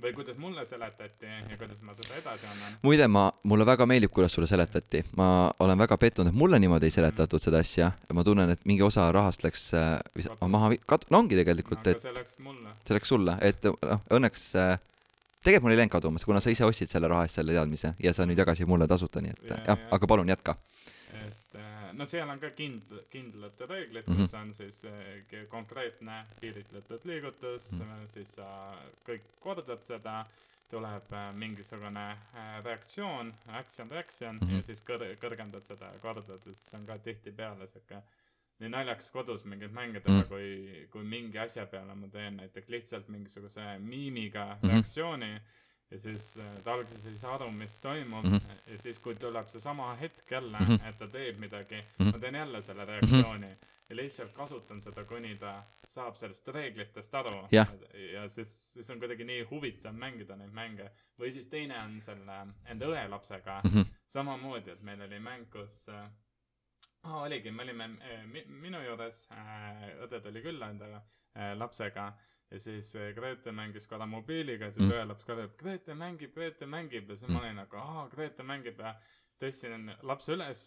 või 0.03 0.13
kuidas 0.15 0.37
mulle 0.39 0.63
seletati 0.65 1.27
ja 1.27 1.57
kuidas 1.59 1.81
ma 1.83 1.95
seda 1.99 2.15
edasi 2.21 2.47
annan? 2.47 2.77
Muide, 2.87 3.09
ma, 3.11 3.25
mulle 3.43 3.67
väga 3.67 3.87
meeldib, 3.91 4.13
kuidas 4.15 4.33
sulle 4.37 4.47
seletati, 4.51 5.03
ma 5.19 5.51
olen 5.61 5.79
väga 5.83 5.97
pettunud, 6.01 6.31
et 6.31 6.39
mulle 6.39 6.61
niimoodi 6.63 6.87
ei 6.91 6.95
seletatud 6.95 7.43
seda 7.43 7.59
asja, 7.65 7.91
ma 8.15 8.25
tunnen, 8.25 8.53
et 8.55 8.63
mingi 8.71 8.83
osa 8.87 9.09
rahast 9.13 9.43
läks 9.45 9.67
äh, 9.75 9.97
vis- 10.17 10.31
maha, 10.47 10.71
kat-, 10.87 11.09
no 11.11 11.19
ongi 11.25 11.37
tegelikult, 11.41 11.83
aga 11.83 11.97
et 11.97 12.05
see 12.07 12.15
läks 12.15 12.39
mulle. 12.39 12.77
see 12.87 12.97
läks 12.97 13.13
sulle, 13.15 13.37
et 13.43 13.67
noh, 13.67 14.01
õnneks 14.15 14.47
äh, 14.61 14.77
tegelikult 15.43 15.67
mul 15.69 15.75
ei 15.75 15.81
läinud 15.83 15.93
kaduma, 15.99 16.23
kuna 16.25 16.41
sa 16.45 16.51
ise 16.55 16.65
ostsid 16.69 16.89
selle 16.93 17.09
raha 17.11 17.27
eest 17.27 17.41
selle 17.41 17.53
teadmise 17.57 17.95
ja 17.99 18.13
sa 18.15 18.27
nüüd 18.29 18.39
jagasid 18.39 18.69
mulle 18.71 18.87
tasuta, 18.91 19.23
nii 19.25 19.35
et 19.35 19.47
Jaa, 19.51 19.59
jah, 19.67 19.75
jaa. 19.75 19.89
aga 19.99 20.07
palun 20.07 20.29
jätka. 20.31 20.55
Et 21.61 21.91
äh, 21.91 21.93
no 21.97 22.05
seal 22.07 22.29
on 22.31 22.41
ka 22.41 22.51
kindl- 22.57 23.03
kindlad 23.13 23.61
reeglid 23.69 24.09
Mhm. 24.09 24.17
kus 24.23 24.35
on 24.35 24.53
siis 24.55 24.83
ke- 25.31 25.47
konkreetne 25.49 26.25
piiritletud 26.41 27.05
liigutus 27.05 27.73
Mhm. 27.79 28.07
siis 28.07 28.35
sa 28.35 28.75
kõik 29.07 29.21
kordad 29.41 29.83
seda 29.85 30.27
tuleb 30.71 31.11
mingisugune 31.35 32.17
reaktsioon 32.65 33.33
action 33.49 33.91
reaction 33.91 34.39
Mhm. 34.41 34.57
ja 34.57 34.63
siis 34.63 34.83
kõr- 34.85 35.17
kõrgendad 35.19 35.65
seda 35.67 35.93
ja 35.93 35.99
kordad 35.99 36.31
et 36.47 36.57
see 36.63 36.79
on 36.79 36.87
ka 36.87 36.99
tihtipeale 36.99 37.67
siuke 37.67 38.03
nii 38.61 38.69
naljakas 38.69 39.11
kodus 39.11 39.45
mingeid 39.45 39.73
mänge 39.73 40.01
teha 40.01 40.17
Mhm. 40.19 40.25
mm. 40.25 40.29
kui 40.29 40.87
kui 40.91 41.03
mingi 41.05 41.39
asja 41.39 41.67
peale 41.67 41.95
ma 41.95 42.09
teen 42.09 42.37
näiteks 42.37 42.69
lihtsalt 42.69 43.09
mingisuguse 43.09 43.79
miimiga 43.79 44.59
Mhm. 44.63 44.69
reaktsiooni 44.73 45.41
ja 45.91 45.99
siis 45.99 46.37
äh, 46.39 46.63
ta 46.65 46.73
alguses 46.73 47.07
ei 47.07 47.17
saa 47.19 47.35
aru 47.35 47.51
mis 47.51 47.79
toimub 47.81 48.25
Mhm. 48.25 48.51
ja 48.67 48.79
siis 48.79 48.99
kui 48.99 49.15
tuleb 49.15 49.49
seesama 49.49 49.95
hetk 49.97 50.31
jälle 50.31 50.59
Mhm. 50.61 50.87
et 50.89 50.99
ta 50.99 51.07
teeb 51.09 51.39
midagi 51.39 51.83
Mhm. 51.99 52.11
ma 52.13 52.19
teen 52.19 52.35
jälle 52.35 52.63
selle 52.63 52.85
reaktsiooni 52.85 53.51
ja 53.91 53.97
lihtsalt 53.97 54.33
kasutan 54.33 54.81
seda 54.83 55.05
kuni 55.05 55.35
ta 55.39 55.65
saab 55.89 56.15
sellest 56.17 56.49
reeglitest 56.49 57.15
aru 57.15 57.49
Jah. 57.53 57.69
ja 58.13 58.29
siis 58.29 58.73
siis 58.73 58.91
on 58.91 58.99
kuidagi 58.99 59.25
nii 59.25 59.43
huvitav 59.51 59.95
mängida 59.95 60.37
neid 60.37 60.53
mänge 60.53 60.91
või 61.19 61.33
siis 61.33 61.49
teine 61.49 61.79
on 61.83 62.01
selle 62.01 62.47
enda 62.67 62.87
õelapsega 62.87 63.61
Mhm. 63.65 63.83
samamoodi 64.07 64.71
et 64.71 64.83
meil 64.83 65.03
oli 65.03 65.19
mäng 65.19 65.51
kus 65.51 65.89
aa, 67.03 67.23
oligi, 67.23 67.51
me 67.51 67.63
olime 67.63 67.85
äh, 67.85 68.27
mi- 68.27 68.45
minu 68.47 68.79
juures 68.85 69.29
äh,, 69.33 69.97
õde 70.05 70.21
tuli 70.23 70.43
külla 70.43 70.69
enda 70.71 70.87
äh, 71.37 71.57
lapsega 71.59 72.13
ja 72.51 72.59
siis 72.61 72.95
äh, 72.97 73.13
Grete 73.15 73.53
mängis 73.53 73.87
korra 73.87 74.07
mobiiliga, 74.07 74.71
siis 74.71 74.89
Mm. 74.89 74.93
õe 74.93 75.07
laps 75.09 75.25
karjub, 75.25 75.57
Grete 75.59 75.95
mängib, 75.95 76.35
Grete 76.35 76.67
mängib 76.67 77.09
ja 77.11 77.17
siis 77.17 77.29
Mm. 77.29 77.35
ma 77.35 77.41
olin 77.41 77.57
nagu, 77.57 77.77
aa, 77.77 78.09
Grete 78.09 78.43
mängib 78.43 78.79
ja 78.79 78.95
tõstsin 79.41 79.87
lapse 80.03 80.33
üles 80.35 80.61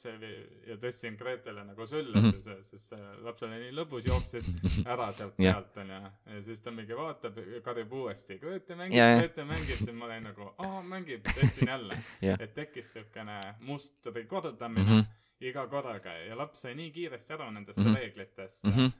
ja 0.67 0.75
tõstsin 0.81 1.17
Gretele 1.17 1.61
nagu 1.63 1.85
sülle 1.85 2.15
mm, 2.21 2.29
-hmm. 2.31 2.61
sest 2.63 2.89
see 2.89 3.01
laps 3.21 3.43
oli 3.45 3.59
nii 3.61 3.71
lõbus, 3.77 4.07
jooksis 4.07 4.47
ära 4.93 5.11
sealt 5.11 5.35
Jah. 5.37 5.53
pealt 5.59 5.77
onju. 5.77 5.99
ja 6.35 6.41
siis 6.41 6.61
ta 6.61 6.71
mingi 6.71 6.95
vaatab 6.97 7.37
karjub 7.63 7.93
uuesti, 7.93 8.39
Grete 8.39 8.75
mängib 8.75 8.97
ja. 8.97 9.19
Grete 9.19 9.43
mängib, 9.45 9.77
siis 9.77 9.93
ma 9.93 10.05
olin 10.05 10.23
nagu, 10.23 10.49
aa 10.57 10.81
mängib, 10.81 11.21
tõstsin 11.27 11.69
jälle 11.69 11.99
Jah. 12.27 12.41
et 12.41 12.53
tekkis 12.55 12.93
siukene 12.93 13.39
mustri 13.59 14.25
kordamine 14.25 14.85
mm 14.89 14.99
-hmm. 14.99 15.05
iga 15.41 15.67
korraga 15.67 16.13
ja 16.17 16.37
laps 16.37 16.61
sai 16.61 16.73
nii 16.75 16.91
kiiresti 16.91 17.33
aru 17.33 17.51
nendest 17.51 17.77
mm. 17.77 17.85
-hmm. 17.85 17.95
reeglitest 17.99 18.63
mm, 18.63 18.71
-hmm. 18.71 18.91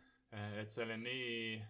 et 0.61 0.69
see 0.69 0.83
oli 0.85 0.97
nii, 0.97 1.61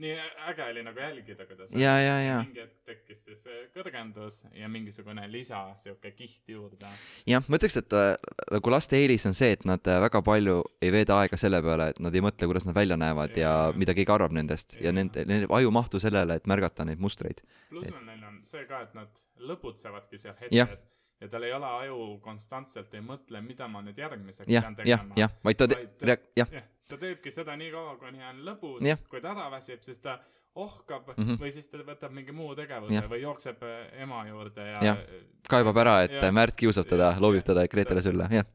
nii 0.00 0.14
äge 0.50 0.64
oli 0.70 0.82
nagu 0.86 1.00
jälgida, 1.02 1.44
kuidas 1.46 1.72
ja, 1.76 1.92
ja, 2.00 2.14
ja, 2.24 2.36
mingi 2.44 2.60
hetk 2.62 2.78
tekkis 2.88 3.24
siis 3.28 3.42
äh, 3.46 3.58
kõrgendus 3.74 4.40
ja 4.56 4.68
mingisugune 4.72 5.26
lisa 5.32 5.60
siuke 5.82 6.12
kiht 6.16 6.48
juurde. 6.48 6.88
jah, 7.28 7.44
ma 7.48 7.58
ütleks, 7.60 7.76
et 7.82 7.96
äh, 7.96 8.14
nagu 8.56 8.72
laste 8.72 8.96
eelis 8.98 9.26
on 9.28 9.36
see, 9.36 9.52
et 9.56 9.66
nad 9.68 9.86
äh, 9.90 10.00
väga 10.06 10.22
palju 10.26 10.60
ei 10.82 10.92
veeda 10.94 11.20
aega 11.22 11.36
selle 11.40 11.60
peale, 11.64 11.90
et 11.94 12.00
nad 12.00 12.14
ei 12.16 12.24
mõtle, 12.24 12.48
kuidas 12.50 12.64
nad 12.68 12.74
välja 12.78 12.96
näevad 13.00 13.36
ja 13.36 13.50
Jaa. 13.50 13.72
mida 13.76 13.94
keegi 13.98 14.14
arvab 14.16 14.32
nendest 14.36 14.76
ja 14.78 14.88
Jaa. 14.88 14.96
nende, 14.96 15.24
nende 15.28 15.50
aju 15.60 15.70
mahtu 15.74 16.00
sellele, 16.00 16.40
et 16.40 16.46
märgata 16.50 16.84
neid 16.88 16.98
mustreid. 17.02 17.44
pluss 17.68 17.92
on 17.92 18.06
neil 18.08 18.24
on 18.28 18.40
see 18.48 18.64
ka, 18.70 18.82
et 18.88 18.94
nad 18.96 19.22
lõbutsevadki 19.40 20.18
seal 20.18 20.34
Jah. 20.50 20.68
hetkes 20.68 20.86
ja 21.20 21.28
tal 21.28 21.44
ei 21.44 21.52
ole 21.52 21.66
aju 21.84 22.18
konstantselt 22.24 22.94
ei 22.96 23.02
mõtle, 23.04 23.40
mida 23.44 23.68
ma 23.68 23.82
nüüd 23.84 23.98
järgmiseks 24.00 24.48
jah 24.48 24.64
pean, 24.64 24.76
jah 24.88 25.02
tegema,. 25.04 25.18
jah, 25.20 25.34
vaid 25.44 25.58
ta 25.60 25.68
te- 25.68 25.76
Vaid 25.82 25.96
ta-, 26.00 26.16
jah, 26.40 26.54
jah, 26.60 26.68
ta 26.90 26.98
teebki 27.00 27.32
seda 27.34 27.56
nii 27.56 27.70
kaua, 27.74 27.96
kuni 28.00 28.22
on 28.26 28.44
lõbus 28.46 28.84
Jah., 28.86 29.00
kui 29.10 29.22
ta 29.22 29.32
ära 29.34 29.48
väsib, 29.54 29.82
siis 29.86 30.02
ta 30.02 30.18
ohkab 30.58 31.12
mm. 31.14 31.24
-hmm. 31.24 31.40
või 31.40 31.52
siis 31.54 31.68
ta 31.70 31.78
võtab 31.78 32.14
mingi 32.14 32.32
muu 32.34 32.54
tegevuse 32.58 32.98
Jah. 32.98 33.10
või 33.10 33.22
jookseb 33.22 33.62
äh, 33.62 34.02
ema 34.02 34.24
juurde 34.28 34.66
ja, 34.66 34.78
Jah. 34.90 35.02
kaebab 35.48 35.76
ära, 35.84 36.02
et 36.04 36.16
Jah. 36.18 36.28
ja. 36.28 36.32
Märt 36.32 36.56
kiusab 36.58 36.88
teda 36.90 37.12
Jah., 37.12 37.20
loobib 37.22 37.46
teda 37.46 37.66
Gretele 37.68 38.02
sülle, 38.02 38.28
jah. 38.30 38.46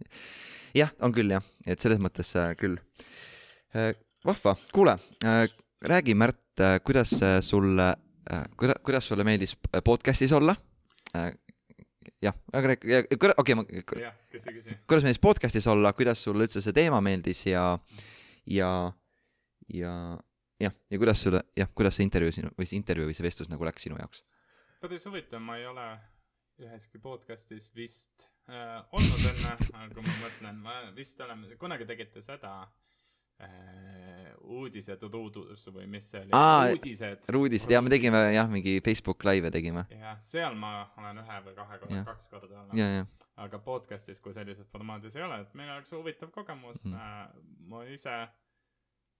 jah, 0.76 0.92
on 1.00 1.16
küll 1.16 1.32
jah, 1.32 1.44
et 1.66 1.80
selles 1.80 2.00
mõttes 2.00 2.36
äh, 2.36 2.56
küll. 2.60 2.78
vahva, 4.26 4.56
kuule 4.74 4.98
äh,, 5.24 5.48
räägi, 5.84 6.16
Märt, 6.16 6.62
kuidas 6.84 7.14
äh, 7.22 7.42
sulle 7.42 7.96
äh,, 8.32 8.44
kuida-, 8.58 8.80
kuidas 8.84 9.08
sulle 9.08 9.24
meeldis 9.24 9.58
äh, 9.74 9.82
podcast'is 9.84 10.34
olla 10.36 10.56
äh,? 11.16 11.32
jah, 12.22 12.36
aga 12.54 12.74
räägi, 12.74 13.04
okei, 13.38 13.56
ma, 13.56 13.64
küsi, 13.66 14.54
küsi. 14.54 14.78
kuidas 14.88 15.04
meeldis 15.04 15.22
podcast'is 15.22 15.68
olla, 15.68 15.94
kuidas 15.94 16.24
sulle 16.24 16.48
üldse 16.48 16.64
see 16.64 16.76
teema 16.76 17.02
meeldis 17.02 17.46
ja, 17.48 17.78
ja, 18.46 18.94
ja 19.74 19.94
jah, 20.62 20.74
ja 20.90 20.98
kuidas 21.02 21.24
sulle, 21.24 21.44
jah, 21.58 21.70
kuidas 21.76 21.98
see 21.98 22.08
intervjuu 22.08 22.36
sinu 22.36 22.52
või 22.58 22.70
see 22.70 22.80
intervjuu 22.80 23.10
või 23.10 23.18
see 23.18 23.26
vestlus 23.26 23.52
nagu 23.52 23.68
läks 23.68 23.88
sinu 23.88 24.00
jaoks? 24.00 24.24
päris 24.82 25.08
huvitav, 25.10 25.42
ma 25.42 25.58
ei 25.58 25.66
ole 25.68 25.86
üheski 26.62 27.02
podcast'is 27.02 27.72
vist 27.76 28.28
äh, 28.48 28.80
olnud 28.96 29.24
enne, 29.32 29.56
kui 29.94 30.06
ma 30.06 30.18
mõtlen, 30.22 30.60
ma 30.62 30.76
vist 30.96 31.20
olen, 31.26 31.46
kunagi 31.60 31.88
tegite 31.90 32.22
seda 32.24 32.54
äh, 33.42 34.15
uudised 34.46 35.04
ruudus 35.12 35.66
või 35.74 35.88
mis 35.90 36.08
see 36.12 36.22
oli 36.24 36.76
uudised. 36.76 37.30
Ruudist 37.36 37.72
ja 37.72 37.82
me 37.82 37.92
tegime 37.94 38.22
jah, 38.36 38.50
mingi 38.52 38.78
Facebook 38.86 39.24
live'e 39.28 39.52
tegime. 39.54 39.86
jah, 39.90 40.18
seal 40.26 40.58
ma 40.60 40.74
olen 40.98 41.22
ühe 41.24 41.40
või 41.48 41.56
kahe 41.58 41.80
korra 41.82 42.00
Jah., 42.00 42.08
kaks 42.08 42.28
korda 42.32 42.62
olnud. 42.64 43.22
aga 43.46 43.60
podcast'is, 43.60 44.22
kui 44.24 44.34
sellises 44.34 44.70
formaadis 44.72 45.16
ei 45.16 45.26
ole, 45.26 45.42
et 45.44 45.54
meil 45.54 45.72
oleks 45.74 45.92
huvitav 45.96 46.32
kogemus 46.36 46.86
mm. 46.86 46.94
äh,. 46.94 47.26
ma 47.72 47.84
ise, 47.92 48.16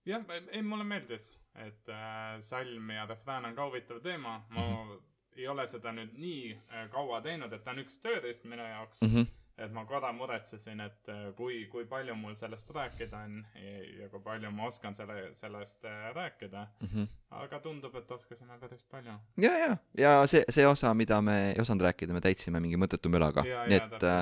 jah, 0.08 0.30
ei 0.50 0.62
mulle 0.62 0.86
meeldis, 0.88 1.30
et 1.66 1.92
äh, 1.92 2.38
salm 2.40 2.90
ja 2.90 3.06
refrään 3.06 3.50
on 3.50 3.58
ka 3.58 3.68
huvitav 3.68 4.00
teema, 4.04 4.38
ma 4.50 4.60
mm. 4.60 4.72
-hmm. 4.72 5.02
ei 5.36 5.48
ole 5.48 5.66
seda 5.66 5.92
nüüd 5.92 6.14
nii 6.16 6.54
äh, 6.54 6.88
kaua 6.90 7.20
teinud, 7.20 7.52
et 7.52 7.64
ta 7.64 7.74
on 7.74 7.84
üks 7.84 7.98
tööriist 8.00 8.44
minu 8.44 8.62
jaoks 8.62 9.02
mm. 9.02 9.14
-hmm. 9.14 9.26
Et 9.56 9.72
ma 9.72 9.86
korra 9.88 10.10
muretsesin, 10.12 10.80
et 10.84 11.08
äh, 11.12 11.22
kui, 11.36 11.62
kui 11.72 11.86
palju 11.88 12.14
mul 12.18 12.34
sellest 12.36 12.68
rääkida 12.76 13.22
on 13.24 13.38
ja, 13.56 13.76
ja 14.02 14.08
kui 14.12 14.20
palju 14.24 14.50
ma 14.52 14.66
oskan 14.68 14.96
selle, 14.96 15.30
sellest 15.38 15.86
äh, 15.88 16.10
rääkida. 16.16 16.66
aga 17.36 17.60
tundub, 17.64 17.94
et 17.96 18.10
oskasime 18.10 18.58
päris 18.60 18.84
palju. 18.90 19.16
ja, 19.40 19.54
ja, 19.58 19.76
ja 19.98 20.12
see, 20.26 20.44
see 20.50 20.66
osa, 20.66 20.92
mida 20.94 21.22
me 21.22 21.38
ei 21.52 21.60
osanud 21.60 21.88
rääkida, 21.88 22.12
me 22.12 22.20
täitsime 22.20 22.60
mingi 22.60 22.76
mõttetu 22.76 23.12
mölaga, 23.12 23.46
nii 23.46 23.80
et 23.80 23.96
äh, 24.04 24.20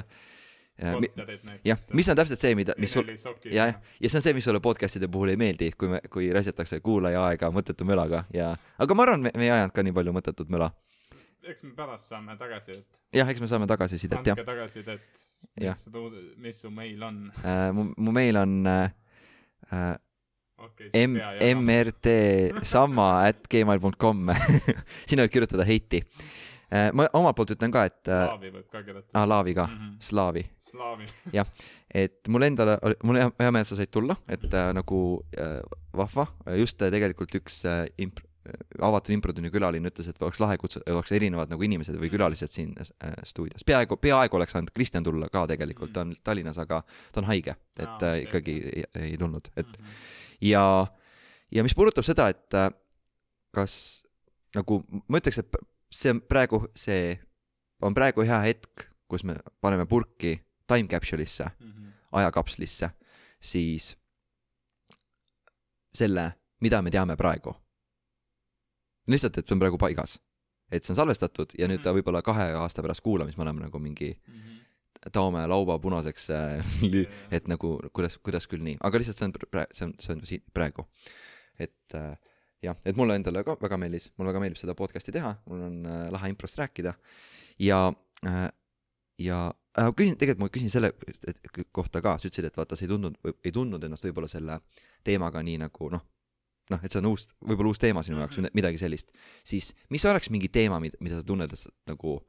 täpselt. 0.79 1.19
äh, 1.19 1.27
näiteks. 1.27 1.61
jah, 1.67 1.83
mis 1.93 2.09
on 2.09 2.23
täpselt 2.23 2.47
see, 2.47 2.55
mida, 2.55 2.79
mis 2.79 2.95
sul, 2.95 3.11
ja, 3.51 3.67
ja 3.75 4.09
see 4.09 4.21
on 4.21 4.29
see, 4.29 4.39
mis 4.39 4.47
sulle 4.47 4.63
podcast'ide 4.63 5.11
puhul 5.11 5.35
ei 5.35 5.41
meeldi, 5.41 5.73
kui 5.79 5.97
me, 5.97 6.03
kui 6.11 6.31
raisatakse 6.35 6.79
kuulaja 6.85 7.27
aega 7.33 7.51
mõttetu 7.55 7.87
mölaga 7.89 8.23
ja, 8.35 8.53
aga 8.79 8.95
ma 8.95 9.09
arvan, 9.09 9.27
me, 9.27 9.35
me 9.35 9.51
ei 9.51 9.55
ajanud 9.59 9.75
ka 9.75 9.83
nii 9.83 9.99
palju 9.99 10.15
mõttetut 10.15 10.55
möla. 10.55 10.71
Eks 11.51 11.63
me 11.67 11.73
pärast 11.77 12.09
saame 12.11 12.37
tagasisidet. 12.41 12.87
jah, 13.15 13.29
eks 13.31 13.41
me 13.45 13.49
saame 13.51 13.67
tagasisidet 13.71 14.21
jah 14.27 14.35
andke 14.37 14.47
tagasisidet, 14.49 15.25
Jah. 15.61 15.77
mis, 15.77 16.33
mis 16.47 16.61
su 16.65 16.71
meil 16.71 17.03
on. 17.03 17.21
äh,. 17.45 17.69
mu, 17.77 17.89
mu 17.97 18.13
meil 18.17 18.37
on 18.41 18.55
äh, 18.67 18.89
äh, 19.73 19.93
okei, 20.59 20.91
m, 21.05 21.19
mrt 21.67 22.09
samma 22.67 23.11
at 23.29 23.45
gmail.com 23.51 24.27
sinna 25.09 25.27
võib 25.27 25.35
kirjutada 25.37 25.67
heiti 25.69 26.01
äh,. 26.71 26.91
ma 26.97 27.07
omalt 27.13 27.37
poolt 27.39 27.55
ütlen 27.57 27.73
ka, 27.75 27.85
et 27.91 28.09
äh, 28.09 28.25
slaavi 28.27 28.53
võib 28.59 28.69
ka 28.73 28.83
kirjutada 28.83 29.21
ah,. 29.23 29.29
laavi 29.37 29.55
ka, 29.61 29.69
Mhm. 29.71 29.95
slaavi, 30.11 30.45
slaavi. 30.71 31.09
et 32.05 32.29
mul 32.33 32.43
endale, 32.49 32.79
mul 33.07 33.21
hea 33.21 33.31
hea 33.39 33.51
meel, 33.55 33.63
et 33.67 33.71
sa 33.71 33.77
said 33.79 33.93
tulla, 33.95 34.17
et 34.29 34.49
äh, 34.51 34.71
nagu 34.75 35.01
äh, 35.39 35.61
vahva, 35.95 36.27
just 36.59 36.83
äh, 36.83 36.91
tegelikult 36.91 37.37
üks 37.39 37.61
äh, 37.71 37.85
imp-, 38.03 38.25
avatud 38.83 39.15
improtunni 39.15 39.51
külaline 39.51 39.89
ütles, 39.89 40.09
et 40.11 40.19
oleks 40.23 40.41
lahe 40.43 40.57
kutsuda, 40.61 40.93
oleks 40.93 41.13
erinevad 41.17 41.49
nagu 41.53 41.63
inimesed 41.65 41.97
või 42.01 42.11
külalised 42.13 42.51
siin 42.53 42.75
äh, 42.81 43.15
stuudios, 43.25 43.65
peaaegu, 43.65 43.97
peaaegu 43.97 44.37
oleks 44.37 44.53
saanud 44.53 44.73
Kristjan 44.77 45.05
tulla 45.07 45.29
ka 45.33 45.47
tegelikult, 45.49 45.93
ta 45.97 46.03
on 46.05 46.15
Tallinnas, 46.25 46.59
aga 46.61 46.83
ta 47.13 47.21
on 47.23 47.29
haige, 47.31 47.55
et 47.79 47.87
Aa, 47.89 47.95
äh, 47.95 48.13
okei. 48.19 48.25
ikkagi 48.29 48.57
ei, 48.73 48.85
ei 49.11 49.17
tulnud, 49.19 49.49
et 49.57 49.67
Mhm. 49.79 49.95
ja, 50.51 50.65
ja 51.53 51.63
mis 51.63 51.75
puudutab 51.75 52.05
seda, 52.05 52.29
et 52.29 52.55
äh, 52.55 52.71
kas 53.55 54.03
nagu 54.55 54.83
ma 55.09 55.19
ütleks, 55.23 55.39
et 55.41 55.57
see 55.91 56.11
on 56.11 56.21
praegu 56.21 56.67
see, 56.75 57.19
on 57.83 57.95
praegu 57.95 58.23
hea 58.27 58.41
hetk, 58.45 58.89
kus 59.09 59.25
me 59.25 59.37
paneme 59.61 59.87
purki 59.87 60.37
time 60.67 60.89
capsule'isse, 60.89 61.49
Mhm. 61.61 61.89
ajakapslisse, 62.13 62.91
siis 63.41 63.95
selle, 65.95 66.33
mida 66.61 66.83
me 66.83 66.91
teame 66.91 67.17
praegu. 67.17 67.55
lihtsalt, 69.11 69.39
et 69.39 69.49
see 69.49 69.57
on 69.57 69.63
praegu 69.63 69.81
paigas. 69.81 70.19
et 70.73 70.85
see 70.85 70.95
on 70.95 70.99
salvestatud 71.03 71.53
ja 71.59 71.69
nüüd 71.71 71.83
ta 71.85 71.93
võib-olla 71.95 72.23
kahe 72.25 72.53
aasta 72.59 72.83
pärast 72.83 73.05
kuulamist 73.05 73.39
me 73.39 73.45
oleme 73.45 73.67
nagu 73.67 73.79
mingi 73.79 74.15
taome 75.13 75.43
lauba 75.47 75.77
punaseks 75.79 76.31
äh, 76.33 76.77
et 77.37 77.49
nagu 77.51 77.77
kuidas, 77.93 78.17
kuidas 78.25 78.49
küll 78.49 78.65
nii, 78.65 78.79
aga 78.81 79.01
lihtsalt 79.01 79.21
see 79.21 79.29
on 79.29 79.35
praegu, 79.37 79.77
see 79.77 79.89
on, 79.89 79.95
see 80.01 80.15
on 80.15 80.25
siin 80.29 80.45
praegu. 80.57 80.87
et 81.61 81.99
äh, 81.99 82.15
jah, 82.65 82.79
et 82.87 82.97
mulle 82.97 83.17
endale 83.19 83.45
ka 83.47 83.57
väga 83.61 83.79
meeldis, 83.81 84.11
mulle 84.19 84.33
väga 84.33 84.43
meeldib 84.43 84.61
seda 84.61 84.77
podcast'i 84.79 85.13
teha, 85.15 85.35
mul 85.51 85.67
on 85.69 85.81
äh, 85.87 86.07
lahe 86.15 86.33
improst 86.33 86.59
rääkida. 86.59 86.95
Ja 87.63 87.87
äh,, 88.27 88.49
ja 89.19 89.41
äh, 89.79 89.91
küsin, 89.97 90.17
tegelikult 90.19 90.43
ma 90.47 90.51
küsin 90.55 90.73
selle 90.73 90.93
kohta 91.73 92.03
ka, 92.03 92.17
sa 92.19 92.29
ütlesid, 92.29 92.49
et 92.49 92.59
vaata, 92.59 92.79
sa 92.79 92.87
ei 92.87 92.91
tundnud, 92.91 93.19
ei 93.45 93.53
tundnud 93.55 93.85
ennast 93.87 94.07
võib-olla 94.09 94.31
selle 94.31 94.59
teemaga 95.07 95.43
nii 95.45 95.61
nagu 95.67 95.91
noh, 95.93 96.03
noh, 96.71 96.81
et 96.83 96.93
see 96.93 96.99
on 97.03 97.07
uus, 97.11 97.27
võib-olla 97.45 97.69
uus 97.75 97.79
teema 97.79 98.03
sinu 98.03 98.19
jaoks 98.23 98.39
või 98.39 98.51
midagi 98.55 98.79
sellist, 98.79 99.13
siis 99.45 99.75
mis 99.91 100.05
oleks 100.05 100.31
mingi 100.31 100.49
teema, 100.49 100.81
mida, 100.81 100.97
mida 101.01 101.19
sa 101.21 101.27
tunned, 101.27 101.53
et 101.53 101.59
sa 101.59 101.71
nagu 101.91 102.21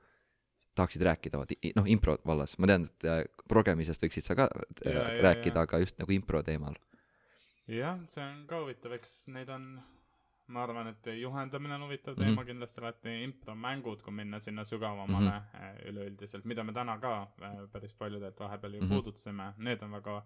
tahaksid 0.76 1.02
rääkida, 1.08 1.40
noh, 1.76 1.86
impro 1.88 2.18
vallas, 2.28 2.58
ma 2.60 2.68
tean, 2.68 2.84
et 2.84 3.06
äh, 3.08 3.24
progemisest 3.48 4.02
võiksid 4.04 4.24
sa 4.28 4.36
ka 4.36 4.50
äh, 4.52 4.92
Ja, 4.94 5.06
rääkida, 5.24 5.62
aga 5.64 5.80
just 5.80 5.98
nagu 6.00 6.12
impro 6.12 6.42
teemal. 6.44 6.76
jah, 7.68 8.00
see 8.12 8.22
on 8.24 8.46
ka 8.48 8.60
huvitav, 8.62 8.92
eks 8.94 9.28
neid 9.32 9.50
on, 9.50 9.80
ma 10.48 10.64
arvan, 10.64 10.88
et 10.92 11.08
juhendamine 11.22 11.74
on 11.76 11.88
huvitav 11.88 12.14
Mhm. 12.14 12.20
teema 12.22 12.32
mm 12.32 12.38
-hmm. 12.44 12.46
kindlasti 12.52 12.82
alati, 12.82 13.24
impromängud, 13.24 14.02
kui 14.04 14.14
minna 14.14 14.40
sinna 14.40 14.66
sügavamale 14.66 15.32
mm 15.32 15.42
-hmm. 15.54 15.90
üleüldiselt, 15.90 16.46
mida 16.46 16.64
me 16.64 16.74
täna 16.74 17.00
ka 17.00 17.28
päris 17.72 17.94
paljudelt 17.94 18.40
vahepeal 18.40 18.74
ju 18.74 18.80
mm 18.82 18.86
Mhm. 18.86 18.94
-hmm. 18.94 19.02
puudutasime, 19.02 19.54
need 19.58 19.82
on 19.82 19.92
väga 19.92 20.26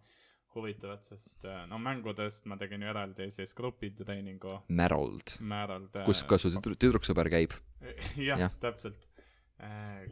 huvitavad, 0.56 1.04
sest 1.06 1.46
äh, 1.46 1.64
no 1.70 1.80
mängudest 1.82 2.48
ma 2.50 2.58
tegin 2.58 2.84
ju 2.84 2.90
eraldi 2.90 3.30
siis 3.34 3.54
grupitreeningu 3.58 4.60
Märold, 4.68 5.36
määral. 5.40 5.88
kus 6.06 6.24
ka 6.28 6.40
su 6.42 6.52
tüdru- 6.56 6.78
tüdruksõber 6.80 7.30
käib 7.32 7.56
jah 8.30 8.46
ja., 8.46 8.50
täpselt. 8.62 9.08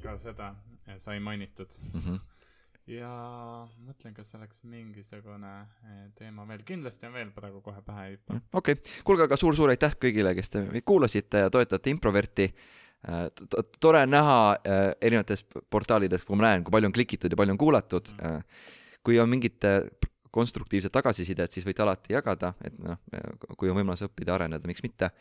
ka 0.04 0.18
seda 0.20 0.54
äh, 0.88 0.98
sai 1.00 1.20
mainitud 1.24 1.72
mm. 1.94 2.02
-hmm. 2.02 2.20
ja 2.94 3.12
mõtlen, 3.88 4.14
kas 4.14 4.34
oleks 4.36 4.64
mingisugune 4.64 5.54
äh, 5.62 6.02
teema 6.16 6.48
veel, 6.48 6.64
kindlasti 6.64 7.08
on 7.08 7.14
veel 7.14 7.32
praegu 7.32 7.62
kohe 7.62 7.82
pähe 7.82 8.08
ei 8.08 8.18
hüppa. 8.18 8.42
okei 8.54 8.74
okay., 8.74 8.92
kuulge 9.04 9.24
aga 9.24 9.38
suur-suur 9.38 9.70
aitäh 9.70 9.96
kõigile, 9.96 10.36
kes 10.36 10.50
te 10.50 10.66
meid 10.66 10.86
kuulasite 10.86 11.48
ja 11.48 11.50
toetate 11.50 11.90
Improverti. 11.90 12.54
tore 13.80 14.02
on 14.02 14.10
näha 14.10 14.52
äh, 14.52 14.92
erinevates 15.02 15.44
portaalides, 15.70 16.26
kui 16.26 16.36
ma 16.36 16.50
näen, 16.50 16.64
kui 16.64 16.72
palju 16.72 16.88
on 16.88 16.94
klikitud 16.94 17.32
ja 17.32 17.38
palju 17.38 17.52
on 17.52 17.58
kuulatud. 17.58 18.14
kui 19.04 19.20
on 19.20 19.30
mingid 19.30 19.64
äh, 19.64 19.86
konstruktiivset 20.32 20.92
tagasisidet, 20.94 21.52
siis 21.52 21.66
võite 21.66 21.84
alati 21.84 22.16
jagada, 22.16 22.54
et 22.66 22.78
noh, 22.84 23.00
kui 23.58 23.72
on 23.72 23.78
võimalus 23.78 24.06
õppida, 24.08 24.36
areneda, 24.36 24.68
miks 24.68 24.84
mitte. 24.86 25.12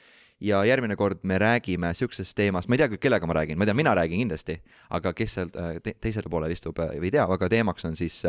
ja 0.40 0.64
järgmine 0.68 0.96
kord 0.96 1.22
me 1.24 1.38
räägime 1.38 1.88
niisugusest 1.94 2.36
teemast, 2.36 2.68
ma 2.68 2.76
ei 2.76 2.82
tea 2.82 2.88
küll, 2.92 3.00
kellega 3.00 3.26
ma 3.26 3.38
räägin, 3.38 3.58
ma 3.58 3.64
tean, 3.64 3.76
mina 3.76 3.94
räägin 3.96 4.20
kindlasti, 4.20 4.58
aga 4.90 5.12
kes 5.16 5.34
seal 5.38 5.52
te 5.82 5.94
teisel 6.00 6.28
poolel 6.30 6.52
istub, 6.52 6.78
ei 6.92 7.10
tea, 7.10 7.24
aga 7.24 7.48
teemaks 7.48 7.88
on 7.88 7.96
siis, 7.96 8.20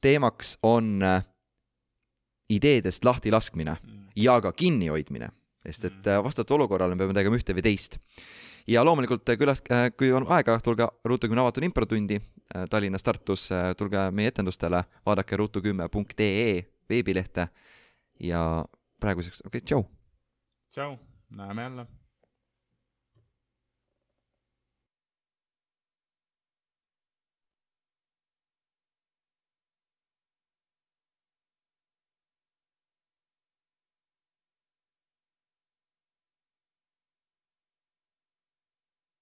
teemaks 0.00 0.58
on 0.62 1.00
ideedest 2.52 3.04
lahtilaskmine 3.04 3.76
mm. 3.78 4.04
ja 4.16 4.40
ka 4.44 4.52
kinnihoidmine, 4.52 5.30
sest 5.64 5.88
et 5.88 6.04
mm. 6.04 6.24
vastavalt 6.26 6.56
olukorrale 6.58 6.94
me 6.94 7.06
peame 7.06 7.16
tegema 7.16 7.40
ühte 7.40 7.56
või 7.56 7.64
teist 7.64 7.98
ja 8.66 8.84
loomulikult 8.84 9.28
äh, 9.28 9.38
külas, 9.38 9.62
äh, 9.70 9.88
kui 9.96 10.12
on 10.12 10.26
aega, 10.28 10.58
tulge 10.64 10.88
Ruutu 11.04 11.28
kümne 11.30 11.42
avatud 11.44 11.64
improtundi 11.66 12.18
äh, 12.20 12.66
Tallinnas, 12.70 13.02
Tartus, 13.02 13.48
tulge 13.76 14.10
meie 14.10 14.32
etendustele, 14.32 14.84
vaadake 15.06 15.36
ruutukümme.ee 15.36 16.60
veebilehte 16.90 17.48
ja 18.20 18.44
praeguseks, 19.00 19.42
okei 19.46 19.58
okay,, 19.58 19.66
tšau! 19.66 19.82
tšau, 20.70 20.96
näeme 21.30 21.62
jälle! 21.62 22.01